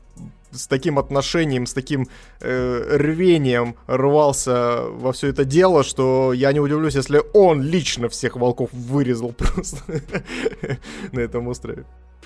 [0.51, 2.07] с таким отношением, с таким
[2.39, 8.35] э, рвением рвался во все это дело, что я не удивлюсь, если он лично всех
[8.35, 9.77] волков вырезал просто
[11.11, 11.85] на этом острове.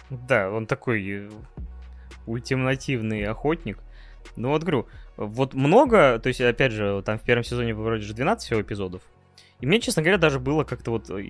[0.10, 1.30] Да, он такой э,
[2.26, 3.80] ультимативный охотник.
[4.35, 4.88] Ну вот говорю,
[5.18, 9.02] вот много, то есть, опять же, там в первом сезоне вроде же 12 всего эпизодов.
[9.61, 11.23] И мне, честно говоря, даже было как-то вот э,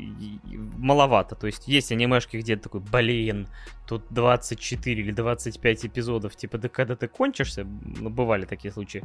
[0.77, 1.35] маловато.
[1.35, 3.47] То есть есть анимешки, где такой, блин,
[3.87, 9.03] тут 24 или 25 эпизодов, типа, да когда ты кончишься, ну, бывали такие случаи.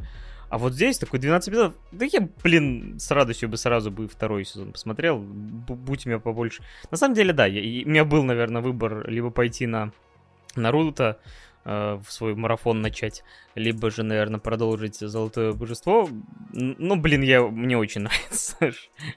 [0.49, 4.43] А вот здесь такой 12 эпизодов, да я, блин, с радостью бы сразу бы второй
[4.43, 6.63] сезон посмотрел, будь у меня побольше.
[6.89, 9.91] На самом деле, да, я, у меня был, наверное, выбор либо пойти на
[10.55, 11.19] Наруто,
[11.63, 13.23] в свой марафон начать,
[13.55, 16.09] либо же, наверное, продолжить Золотое Божество.
[16.53, 18.57] Ну, блин, я, мне очень нравится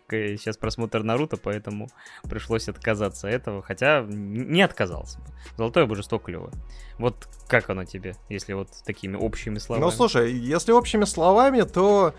[0.09, 1.89] сейчас просмотр Наруто, поэтому
[2.23, 5.21] пришлось отказаться от этого, хотя не отказался.
[5.57, 6.51] Золотое Божество клево.
[6.99, 9.85] Вот как оно тебе, если вот такими общими словами?
[9.85, 12.15] Ну, слушай, если общими словами, то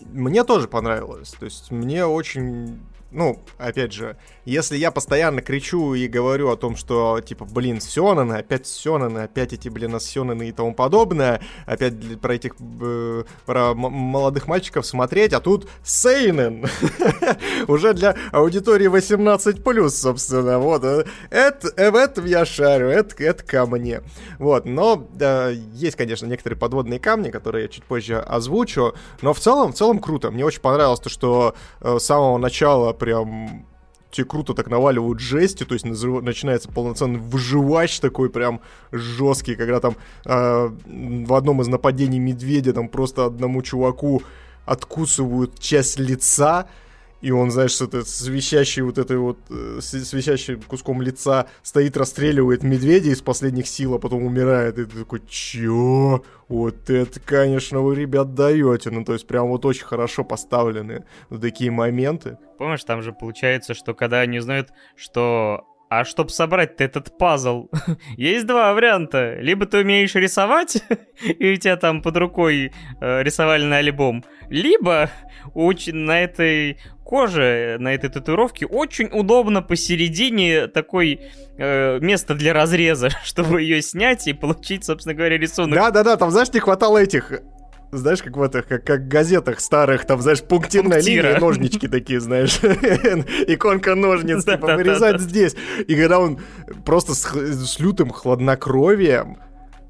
[0.00, 1.32] мне тоже понравилось.
[1.32, 2.80] То есть мне очень
[3.14, 8.34] ну, опять же, если я постоянно кричу и говорю о том, что, типа, блин, Сёнаны,
[8.34, 14.48] опять Сёнаны, опять эти, блин, Сёнаны и тому подобное, опять про этих, э, про молодых
[14.48, 16.66] мальчиков смотреть, а тут Сейнен,
[17.68, 23.44] уже для аудитории 18+, собственно, вот, э, это, э, в этом я шарю, это, это
[23.44, 24.02] ко мне,
[24.38, 29.38] вот, но да, есть, конечно, некоторые подводные камни, которые я чуть позже озвучу, но в
[29.38, 33.66] целом, в целом круто, мне очень понравилось то, что э, с самого начала прям
[34.10, 38.60] тебе круто так наваливают жести, то есть начинается полноценный выживач такой прям
[38.92, 44.22] жесткий, когда там э, в одном из нападений медведя там просто одному чуваку
[44.64, 46.66] откусывают часть лица,
[47.24, 48.28] и он, знаешь, с, это, с
[48.84, 49.94] вот этой вот, э, с,
[50.68, 56.22] куском лица стоит, расстреливает медведя из последних сил, а потом умирает, и ты такой, чё?
[56.48, 61.06] Вот это, конечно, вы, ребят, даете, ну, то есть прям вот очень хорошо поставлены
[61.40, 62.36] такие моменты.
[62.58, 67.68] Помнишь, там же получается, что когда они узнают, что а чтобы собрать этот пазл,
[68.16, 69.36] есть два варианта.
[69.40, 70.82] Либо ты умеешь рисовать,
[71.22, 75.10] и у тебя там под рукой э, рисовальный альбом, либо
[75.54, 81.20] очень на этой коже, на этой татуировке очень удобно посередине такой
[81.58, 85.78] э, место для разреза, чтобы ее снять и получить, собственно говоря, рисунок.
[85.78, 87.32] Да-да-да, там, знаешь, не хватало этих
[87.96, 91.28] знаешь, как в этих, как, как газетах старых, там, знаешь, пунктирная Пунктира.
[91.28, 95.54] линия, ножнички такие, знаешь, иконка ножниц, типа, вырезать здесь.
[95.86, 96.40] И когда он
[96.84, 99.38] просто с лютым хладнокровием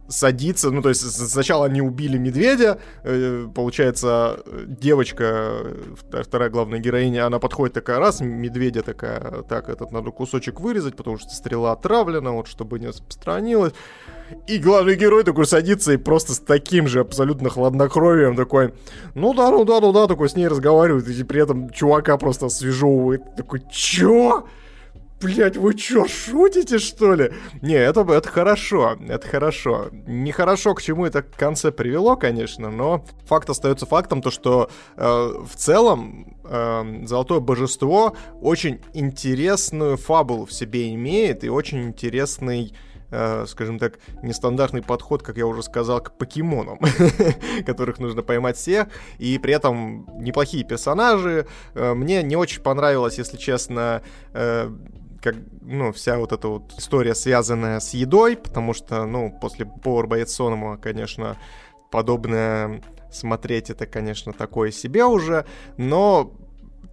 [0.09, 5.63] садится, ну то есть сначала они убили медведя, э, получается девочка,
[6.23, 11.19] вторая главная героиня, она подходит такая раз, медведя такая, так этот надо кусочек вырезать, потому
[11.19, 13.73] что стрела отравлена, вот чтобы не распространилась.
[14.47, 18.75] И главный герой такой садится и просто с таким же абсолютно хладнокровием такой,
[19.15, 22.47] ну да, ну да, ну да, такой с ней разговаривает, и при этом чувака просто
[22.47, 24.47] освежевывает, такой, чё?
[25.25, 27.33] блядь, вы чё, шутите, что ли?
[27.63, 29.89] Не, это, это хорошо, это хорошо.
[30.07, 35.03] Нехорошо, к чему это в конце привело, конечно, но факт остается фактом, то что э,
[35.03, 42.75] в целом э, Золотое Божество очень интересную фабулу в себе имеет и очень интересный
[43.15, 46.79] э, скажем так, нестандартный подход, как я уже сказал, к покемонам,
[47.67, 48.89] которых нужно поймать всех,
[49.19, 51.47] и при этом неплохие персонажи.
[51.75, 54.71] Э, мне не очень понравилось, если честно, э,
[55.23, 60.07] как, ну, вся вот эта вот история, связанная с едой, потому что, ну, после Power
[60.07, 60.39] Боец
[60.83, 61.37] конечно,
[61.91, 65.47] подобное смотреть это, конечно, такое себе уже,
[65.77, 66.33] но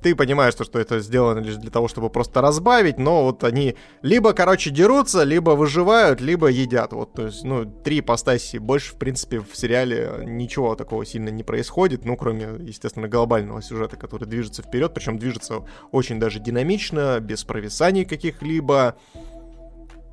[0.02, 3.76] ты понимаешь, что, что это сделано лишь для того, чтобы просто разбавить, но вот они
[4.02, 6.94] либо, короче, дерутся, либо выживают, либо едят.
[6.94, 8.57] Вот, то есть, ну, три ипостаси.
[8.57, 13.98] Больше, в принципе, в сериале ничего такого сильно не происходит, ну, кроме, естественно, глобального сюжета,
[13.98, 18.95] который движется вперед, причем движется очень даже динамично, без провисаний каких-либо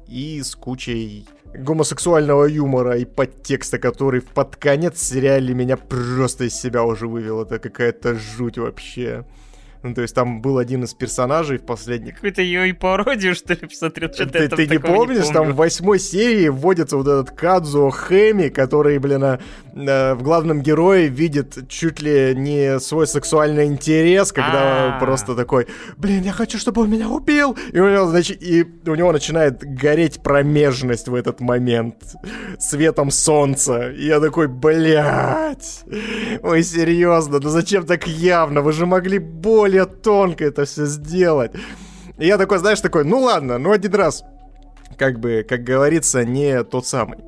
[0.07, 6.85] и с кучей гомосексуального юмора и подтекста, который под конец сериале меня просто из себя
[6.85, 7.43] уже вывел.
[7.43, 9.25] Это какая-то жуть вообще.
[9.83, 12.15] Ну, то есть там был один из персонажей в последних...
[12.17, 14.13] Какую-то ее и пародию, что ли, посмотрел?
[14.13, 18.49] Что ты, ты не помнишь, не там в восьмой серии вводится вот этот Кадзо Хэми,
[18.49, 19.41] который, блин, а,
[19.75, 25.01] а, в главном герое видит чуть ли не свой сексуальный интерес, когда А-а-а.
[25.01, 28.95] просто такой, блин, я хочу, чтобы он меня убил, и у него, значит, и у
[28.95, 31.95] него начинает гореть промежность в этот момент
[32.59, 35.85] светом солнца, и я такой, блядь,
[36.43, 41.53] ой, серьезно, ну зачем так явно, вы же могли более тонко это все сделать.
[42.19, 44.25] И я такой, знаешь, такой, ну ладно, ну один раз,
[44.97, 47.19] как бы, как говорится, не тот самый.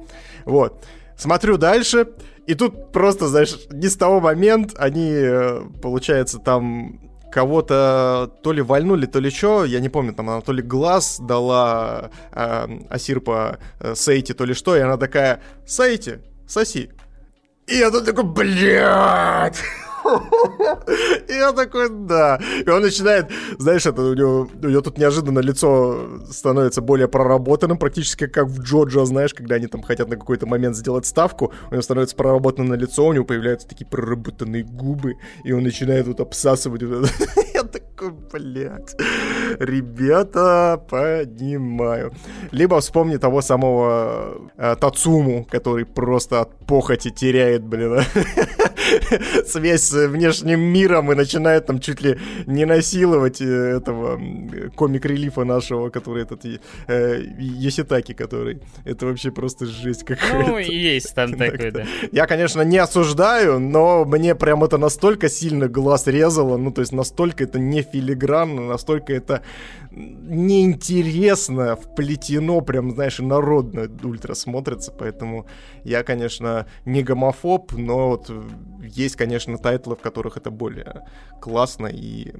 [0.44, 0.84] Вот.
[1.16, 2.08] Смотрю дальше,
[2.46, 6.98] и тут просто, знаешь, не с того момента они, э, получается, там
[7.30, 11.20] кого-то то ли вальнули, то ли что, я не помню, там она то ли глаз
[11.20, 16.18] дала э, Асирпа э, Сейти, то ли что, и она такая, Сейти,
[16.48, 16.90] соси.
[17.66, 19.62] И я тут такой, блядь!
[21.28, 22.40] И я такой, да.
[22.66, 23.26] И он начинает,
[23.58, 28.60] знаешь, это у него, у него тут неожиданно лицо становится более проработанным, практически как в
[28.60, 32.78] Джоджо, знаешь, когда они там хотят на какой-то момент сделать ставку, у него становится проработанное
[32.78, 36.82] лицо, у него появляются такие проработанные губы, и он начинает вот обсасывать.
[37.54, 37.64] Я
[38.00, 38.96] такой, блядь,
[39.58, 42.12] ребята, понимаю.
[42.52, 48.00] Либо вспомни того самого э, Тацуму, который просто от похоти теряет, блин,
[49.46, 54.20] связь с внешним миром и начинает там чуть ли не насиловать э, этого
[54.76, 58.60] комик-релифа нашего, который этот э, Йоситаки, который.
[58.84, 60.50] Это вообще просто жесть какая-то.
[60.50, 61.84] Ну, есть там такой, да.
[62.12, 66.92] Я, конечно, не осуждаю, но мне прям это настолько сильно глаз резало, ну, то есть
[66.92, 69.42] настолько это не филигранно, настолько это
[69.90, 75.46] неинтересно, вплетено, прям, знаешь, инородно ультра смотрится, поэтому
[75.84, 78.30] я, конечно, не гомофоб, но вот
[78.82, 81.06] есть, конечно, тайтлы, в которых это более
[81.40, 82.32] классно и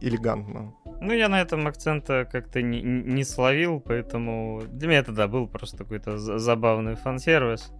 [0.00, 0.74] элегантно.
[1.00, 5.46] Ну, я на этом акцента как-то не, не словил, поэтому для меня это, да, был
[5.46, 7.72] просто какой-то забавный фан-сервис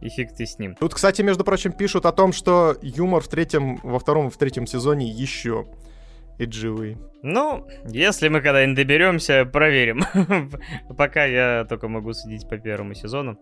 [0.00, 0.74] и фиг ты с ним.
[0.76, 4.36] Тут, кстати, между прочим, пишут о том, что юмор в третьем, во втором и в
[4.36, 5.66] третьем сезоне еще
[6.38, 6.96] эдживый.
[7.22, 10.04] Ну, если мы когда-нибудь доберемся, проверим.
[10.96, 13.38] Пока я только могу судить по первому сезону.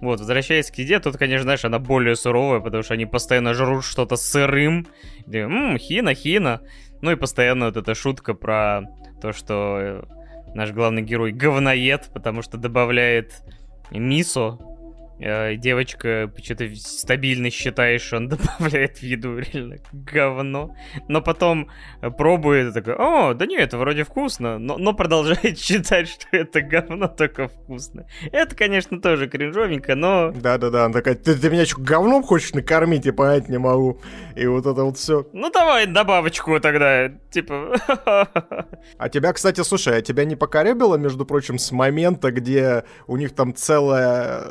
[0.00, 3.84] Вот, возвращаясь к еде, тут, конечно, знаешь, она более суровая, потому что они постоянно жрут
[3.84, 4.86] что-то сырым.
[5.26, 6.62] Ммм, хина, хина.
[7.02, 8.82] Ну и постоянно вот эта шутка про
[9.20, 10.02] то, что э,
[10.54, 13.42] наш главный герой говноед, потому что добавляет
[13.90, 14.58] мисо
[15.18, 20.74] девочка что-то стабильно считает, что он добавляет в еду реально говно.
[21.08, 21.70] Но потом
[22.02, 26.26] э, пробует и такой, о, да нет, это вроде вкусно, но, но продолжает считать, что
[26.32, 28.06] это говно только вкусно.
[28.32, 30.32] Это, конечно, тоже кринжовенько, но...
[30.32, 33.06] Да-да-да, она такая, ты, ты меня что, говном хочешь накормить?
[33.06, 34.00] Я понять не могу.
[34.34, 35.26] И вот это вот все.
[35.32, 37.76] Ну давай добавочку тогда, типа...
[38.98, 43.34] А тебя, кстати, слушай, а тебя не покоребило, между прочим, с момента, где у них
[43.34, 44.44] там целая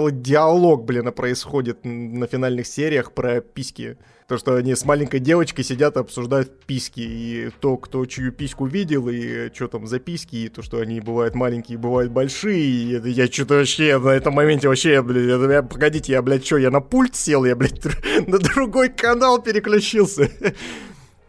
[0.00, 3.98] целый диалог, блин, происходит на финальных сериях про письки.
[4.26, 7.00] То, что они с маленькой девочкой сидят и обсуждают письки.
[7.00, 11.00] И то, кто чью письку видел, и что там за письки, и то, что они
[11.00, 12.62] бывают маленькие, бывают большие.
[12.62, 16.46] И это, я что-то вообще на этом моменте вообще, блин, это, я, погодите, я, блядь,
[16.46, 17.84] что, я на пульт сел, я, блядь,
[18.26, 20.30] на другой канал переключился.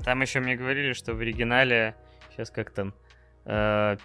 [0.05, 1.95] Там еще мне говорили, что в оригинале,
[2.31, 2.93] сейчас как там,
[3.45, 3.97] э,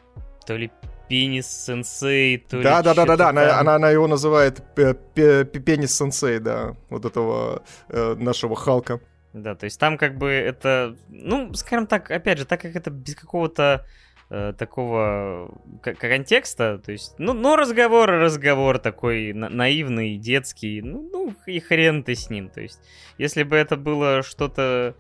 [0.45, 0.73] то ли
[1.09, 6.39] Пенис Сенсей, то да, да, да, да, да, она, она, она его называет Пенис Сенсей,
[6.39, 9.01] да, вот этого э, нашего Халка.
[9.33, 12.91] Да, то есть там как бы это, ну, скажем так, опять же, так как это
[12.91, 13.85] без какого-то
[14.31, 21.35] э, такого контекста, то есть, ну, ну, разговор, разговор такой на наивный, детский, ну, ну,
[21.47, 22.81] и хрен ты с ним, то есть,
[23.19, 24.95] если бы это было что-то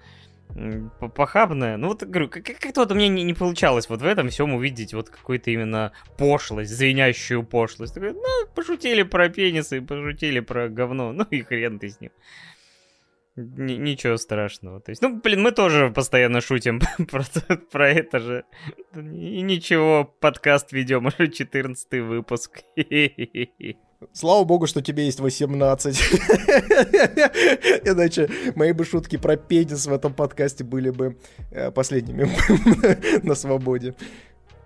[1.15, 1.77] похабное.
[1.77, 4.95] Ну вот, говорю, как-то вот у меня не, не получалось вот в этом всем увидеть
[4.95, 7.95] вот какую-то именно пошлость, звенящую пошлость.
[7.95, 12.11] Такой, ну, пошутили про пенисы, пошутили про говно, ну и хрен ты с ним.
[13.37, 14.81] Н- ничего страшного.
[14.81, 17.25] То есть, ну, блин, мы тоже постоянно шутим про,
[17.71, 18.45] про это же.
[18.95, 22.63] И ничего, подкаст ведем, уже 14 выпуск.
[24.13, 25.97] Слава богу, что тебе есть 18.
[27.85, 31.17] Иначе мои бы шутки про пенис в этом подкасте были бы
[31.51, 32.29] э, последними
[33.27, 33.95] на свободе.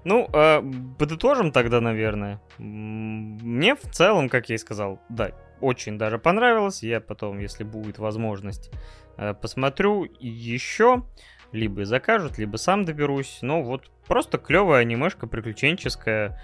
[0.05, 0.63] Ну, э,
[0.99, 2.41] подытожим тогда, наверное.
[2.59, 5.31] Мне в целом, как я и сказал, да,
[5.61, 6.83] очень даже понравилось.
[6.83, 8.71] Я потом, если будет возможность,
[9.17, 11.05] э, посмотрю еще.
[11.53, 13.39] Либо закажут, либо сам доберусь.
[13.43, 16.41] Но вот просто клевая анимешка приключенческая.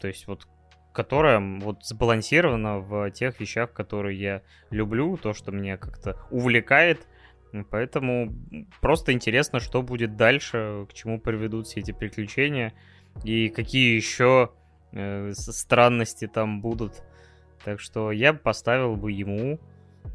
[0.00, 0.46] То есть вот
[0.92, 7.06] которая вот сбалансирована в тех вещах, которые я люблю, то, что меня как-то увлекает.
[7.70, 8.32] Поэтому
[8.80, 12.72] просто интересно, что будет дальше, к чему приведут все эти приключения
[13.24, 14.50] и какие еще
[14.92, 17.02] э, странности там будут.
[17.64, 19.58] Так что я поставил бы ему,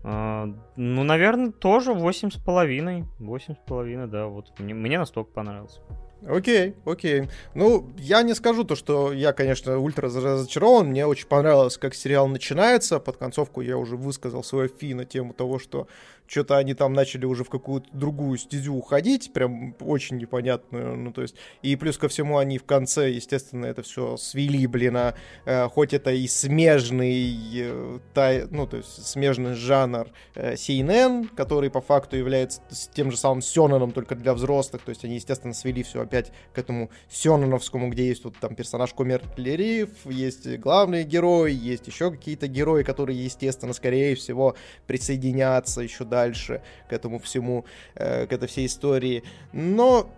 [0.03, 3.05] э, ну, наверное, тоже 8,5.
[3.19, 5.81] 8,5, да, вот мне, мне настолько понравился.
[6.27, 7.29] Окей, окей.
[7.53, 10.87] Ну, я не скажу то, что я, конечно, ультра разочарован.
[10.87, 12.99] Мне очень понравилось, как сериал начинается.
[12.99, 15.87] Под концовку я уже высказал свое фи на тему того, что
[16.27, 21.21] что-то они там начали уже в какую-то другую стезю уходить, прям очень непонятную, ну, то
[21.21, 25.15] есть, и плюс ко всему они в конце, естественно, это все свели, блин, а,
[25.45, 31.69] э, хоть это и смежный, э, тай, ну, то есть, смежный жанр э, CNN, который
[31.69, 32.61] по факту является
[32.93, 36.57] тем же самым Сёнаном, только для взрослых, то есть, они, естественно, свели все опять к
[36.57, 42.47] этому Сёнановскому, где есть вот там персонаж Комер Лериф, есть главный герой, есть еще какие-то
[42.47, 44.55] герои, которые, естественно, скорее всего,
[44.87, 47.65] присоединятся еще дальше к этому всему,
[47.95, 49.23] э, к этой всей истории.
[49.53, 50.09] Но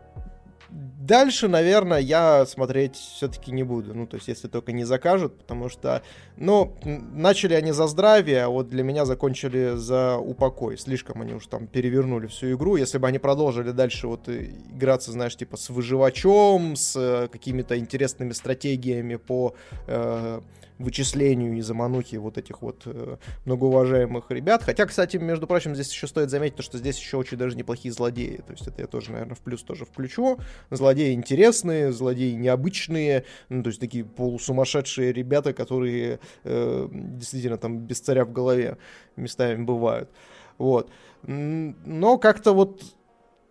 [0.69, 3.93] Дальше, наверное, я смотреть все-таки не буду.
[3.93, 6.01] Ну, то есть, если только не закажут, потому что,
[6.35, 6.73] ну,
[7.13, 10.77] начали они за здравие, а вот для меня закончили за упокой.
[10.77, 12.75] Слишком они уж там перевернули всю игру.
[12.75, 18.33] Если бы они продолжили дальше вот играться, знаешь, типа с выживачом, с э, какими-то интересными
[18.33, 19.55] стратегиями по
[19.87, 20.41] э,
[20.79, 24.63] вычислению и заманухи вот этих вот э, многоуважаемых ребят.
[24.63, 28.41] Хотя, кстати, между прочим, здесь еще стоит заметить, что здесь еще очень даже неплохие злодеи.
[28.45, 30.39] То есть это я тоже, наверное, в плюс тоже включу.
[30.69, 37.99] Злодеи интересные, злодеи необычные, ну, то есть такие полусумасшедшие ребята, которые э, действительно там без
[37.99, 38.77] царя в голове
[39.15, 40.09] местами бывают.
[40.57, 40.89] Вот.
[41.23, 42.83] Но как-то вот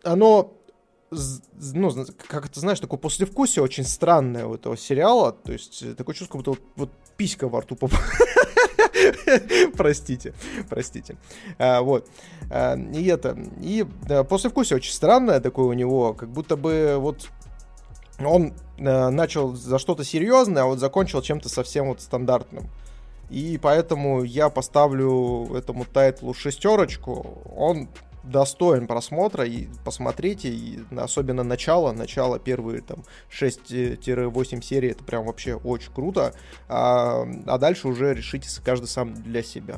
[0.03, 0.57] оно
[1.11, 5.33] ну, как это, знаешь, такое послевкусие очень странное у этого сериала.
[5.33, 8.03] То есть э, такое чувство, будто вот, вот писька во рту попала.
[9.77, 10.35] простите,
[10.69, 11.17] простите.
[11.59, 12.09] А, вот.
[12.51, 13.39] А, и это.
[13.61, 17.29] И да, послевкусие очень странное такое у него, как будто бы вот
[18.19, 22.69] он а, начал за что-то серьезное, а вот закончил чем-то совсем вот стандартным.
[23.31, 27.43] И поэтому я поставлю этому тайтлу шестерочку.
[27.57, 27.89] Он
[28.27, 35.55] достоин просмотра, и посмотрите, и особенно начало, начало первые там 6-8 серий, это прям вообще
[35.55, 36.35] очень круто,
[36.69, 39.77] а, а дальше уже решите каждый сам для себя.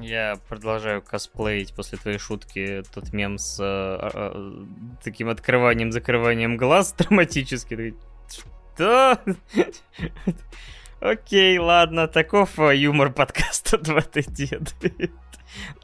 [0.00, 4.64] Я продолжаю косплеить после твоей шутки тот мем с э, э,
[5.02, 7.94] таким открыванием-закрыванием глаз драматически.
[8.28, 9.18] Что?
[11.06, 14.74] Окей, ладно, таков юмор подкаста 20 дед.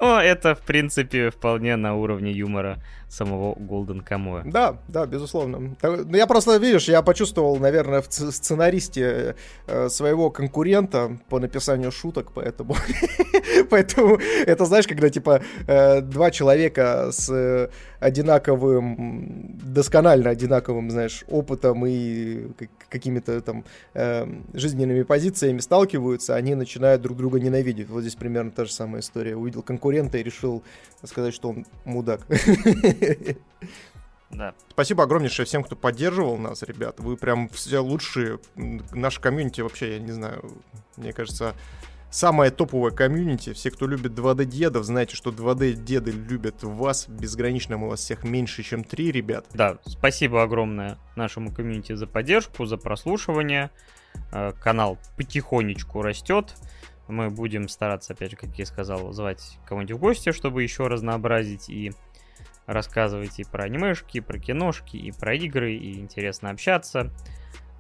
[0.01, 4.43] Но это, в принципе, вполне на уровне юмора самого Голден Камоя.
[4.45, 5.77] Да, да, безусловно.
[5.81, 9.37] Ну, я просто, видишь, я почувствовал, наверное, в сценаристе
[9.69, 12.75] э, своего конкурента по написанию шуток, поэтому...
[13.71, 17.71] поэтому это, знаешь, когда, типа, э, два человека с
[18.03, 22.49] одинаковым, досконально одинаковым, знаешь, опытом и
[22.89, 23.65] какими-то там
[23.95, 27.89] э, жизненными позициями сталкиваются, они начинают друг друга ненавидеть.
[27.89, 29.37] Вот здесь примерно та же самая история.
[29.37, 30.63] Увидел конкурента и решил
[31.05, 32.27] сказать, что он мудак.
[34.31, 34.55] Да.
[34.71, 37.01] Спасибо огромнейшее всем, кто поддерживал нас, ребят.
[37.01, 38.39] Вы прям все лучшие.
[38.57, 40.51] Наш комьюнити вообще, я не знаю,
[40.97, 41.55] мне кажется,
[42.13, 43.53] самое топовое комьюнити.
[43.55, 47.79] Все, кто любит 2D-дедов, знаете, что 2D-деды любят вас безгранично.
[47.79, 49.47] Мы вас всех меньше, чем три, ребят.
[49.55, 53.71] Да, спасибо огромное нашему комьюнити за поддержку, за прослушивание.
[54.31, 56.55] Э, канал потихонечку растет.
[57.09, 61.69] Мы будем стараться, опять же, как я сказал, звать кого-нибудь в гости, чтобы еще разнообразить
[61.69, 61.93] и
[62.67, 67.11] рассказывать и про анимешки, и про киношки, и про игры, и интересно общаться.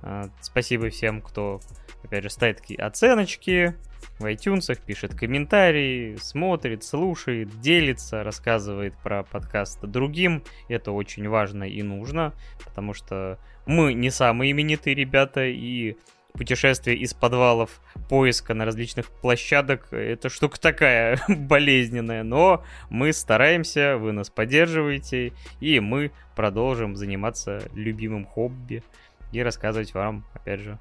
[0.03, 1.61] А, спасибо всем, кто,
[2.03, 3.77] опять же, ставит такие оценочки
[4.19, 10.43] в iTunes, пишет комментарии, смотрит, слушает, делится, рассказывает про подкаст другим.
[10.69, 12.33] Это очень важно и нужно,
[12.65, 15.97] потому что мы не самые именитые ребята, и
[16.33, 24.13] путешествие из подвалов, поиска на различных площадок, это штука такая болезненная, но мы стараемся, вы
[24.13, 28.83] нас поддерживаете, и мы продолжим заниматься любимым хобби
[29.33, 30.79] и рассказывать вам, опять же,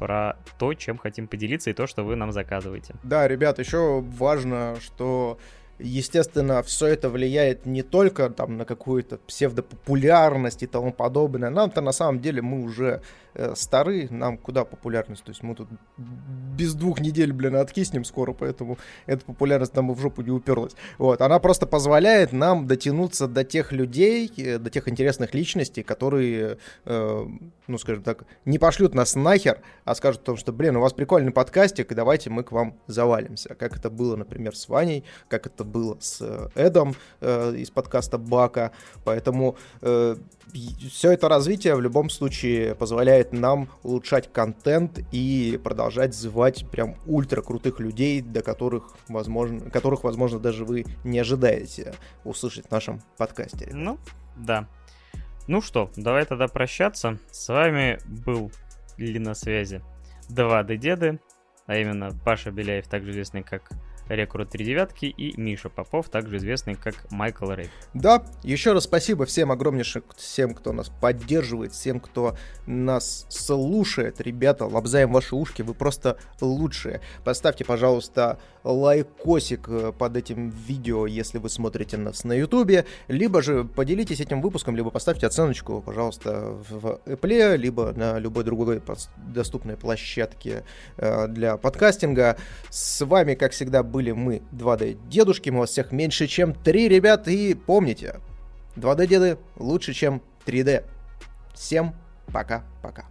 [0.00, 2.94] про то, чем хотим поделиться и то, что вы нам заказываете.
[3.02, 5.38] Да, ребят, еще важно, что
[5.82, 11.50] Естественно, все это влияет не только там на какую-то псевдопопулярность и тому подобное.
[11.50, 13.02] Нам-то на самом деле мы уже
[13.34, 15.24] э, стары, нам куда популярность?
[15.24, 18.76] То есть мы тут без двух недель, блин, откиснем скоро, поэтому
[19.06, 20.72] эта популярность нам в жопу не уперлась.
[20.98, 26.58] Вот, она просто позволяет нам дотянуться до тех людей, э, до тех интересных личностей, которые,
[26.84, 27.26] э,
[27.66, 30.92] ну, скажем так, не пошлют нас нахер, а скажут о том, что, блин, у вас
[30.92, 33.54] прикольный подкастик, давайте мы к вам завалимся.
[33.54, 38.72] Как это было, например, с Ваней, как это было с Эдом из подкаста Бака,
[39.04, 46.96] поэтому все это развитие в любом случае позволяет нам улучшать контент и продолжать звать прям
[47.06, 51.94] ультра крутых людей, до которых, возможно, которых, возможно, даже вы не ожидаете
[52.24, 53.70] услышать в нашем подкасте.
[53.72, 53.98] Ну,
[54.36, 54.68] да.
[55.46, 57.18] Ну что, давай тогда прощаться.
[57.30, 58.50] С вами был
[58.96, 59.82] или на связи
[60.28, 61.20] 2D Деды,
[61.66, 63.70] а именно Паша Беляев, также известный как
[64.10, 67.70] Рекрут 3 девятки и Миша Попов, также известный как Майкл Рэй.
[67.94, 74.20] Да, еще раз спасибо всем огромнейшим, всем, кто нас поддерживает, всем, кто нас слушает.
[74.20, 77.00] Ребята, лобзаем ваши ушки, вы просто лучшие.
[77.24, 83.64] Поставьте, пожалуйста, лайкосик э, под этим видео, если вы смотрите нас на ютубе, либо же
[83.64, 88.82] поделитесь этим выпуском, либо поставьте оценочку, пожалуйста, в Apple, либо на любой другой
[89.16, 90.64] доступной площадке
[90.96, 92.36] э, для подкастинга.
[92.70, 97.28] С вами, как всегда, были мы 2D дедушки, мы вас всех меньше, чем 3, ребят,
[97.28, 98.20] и помните,
[98.76, 100.84] 2D деды лучше, чем 3D.
[101.54, 101.94] Всем
[102.32, 103.09] пока-пока.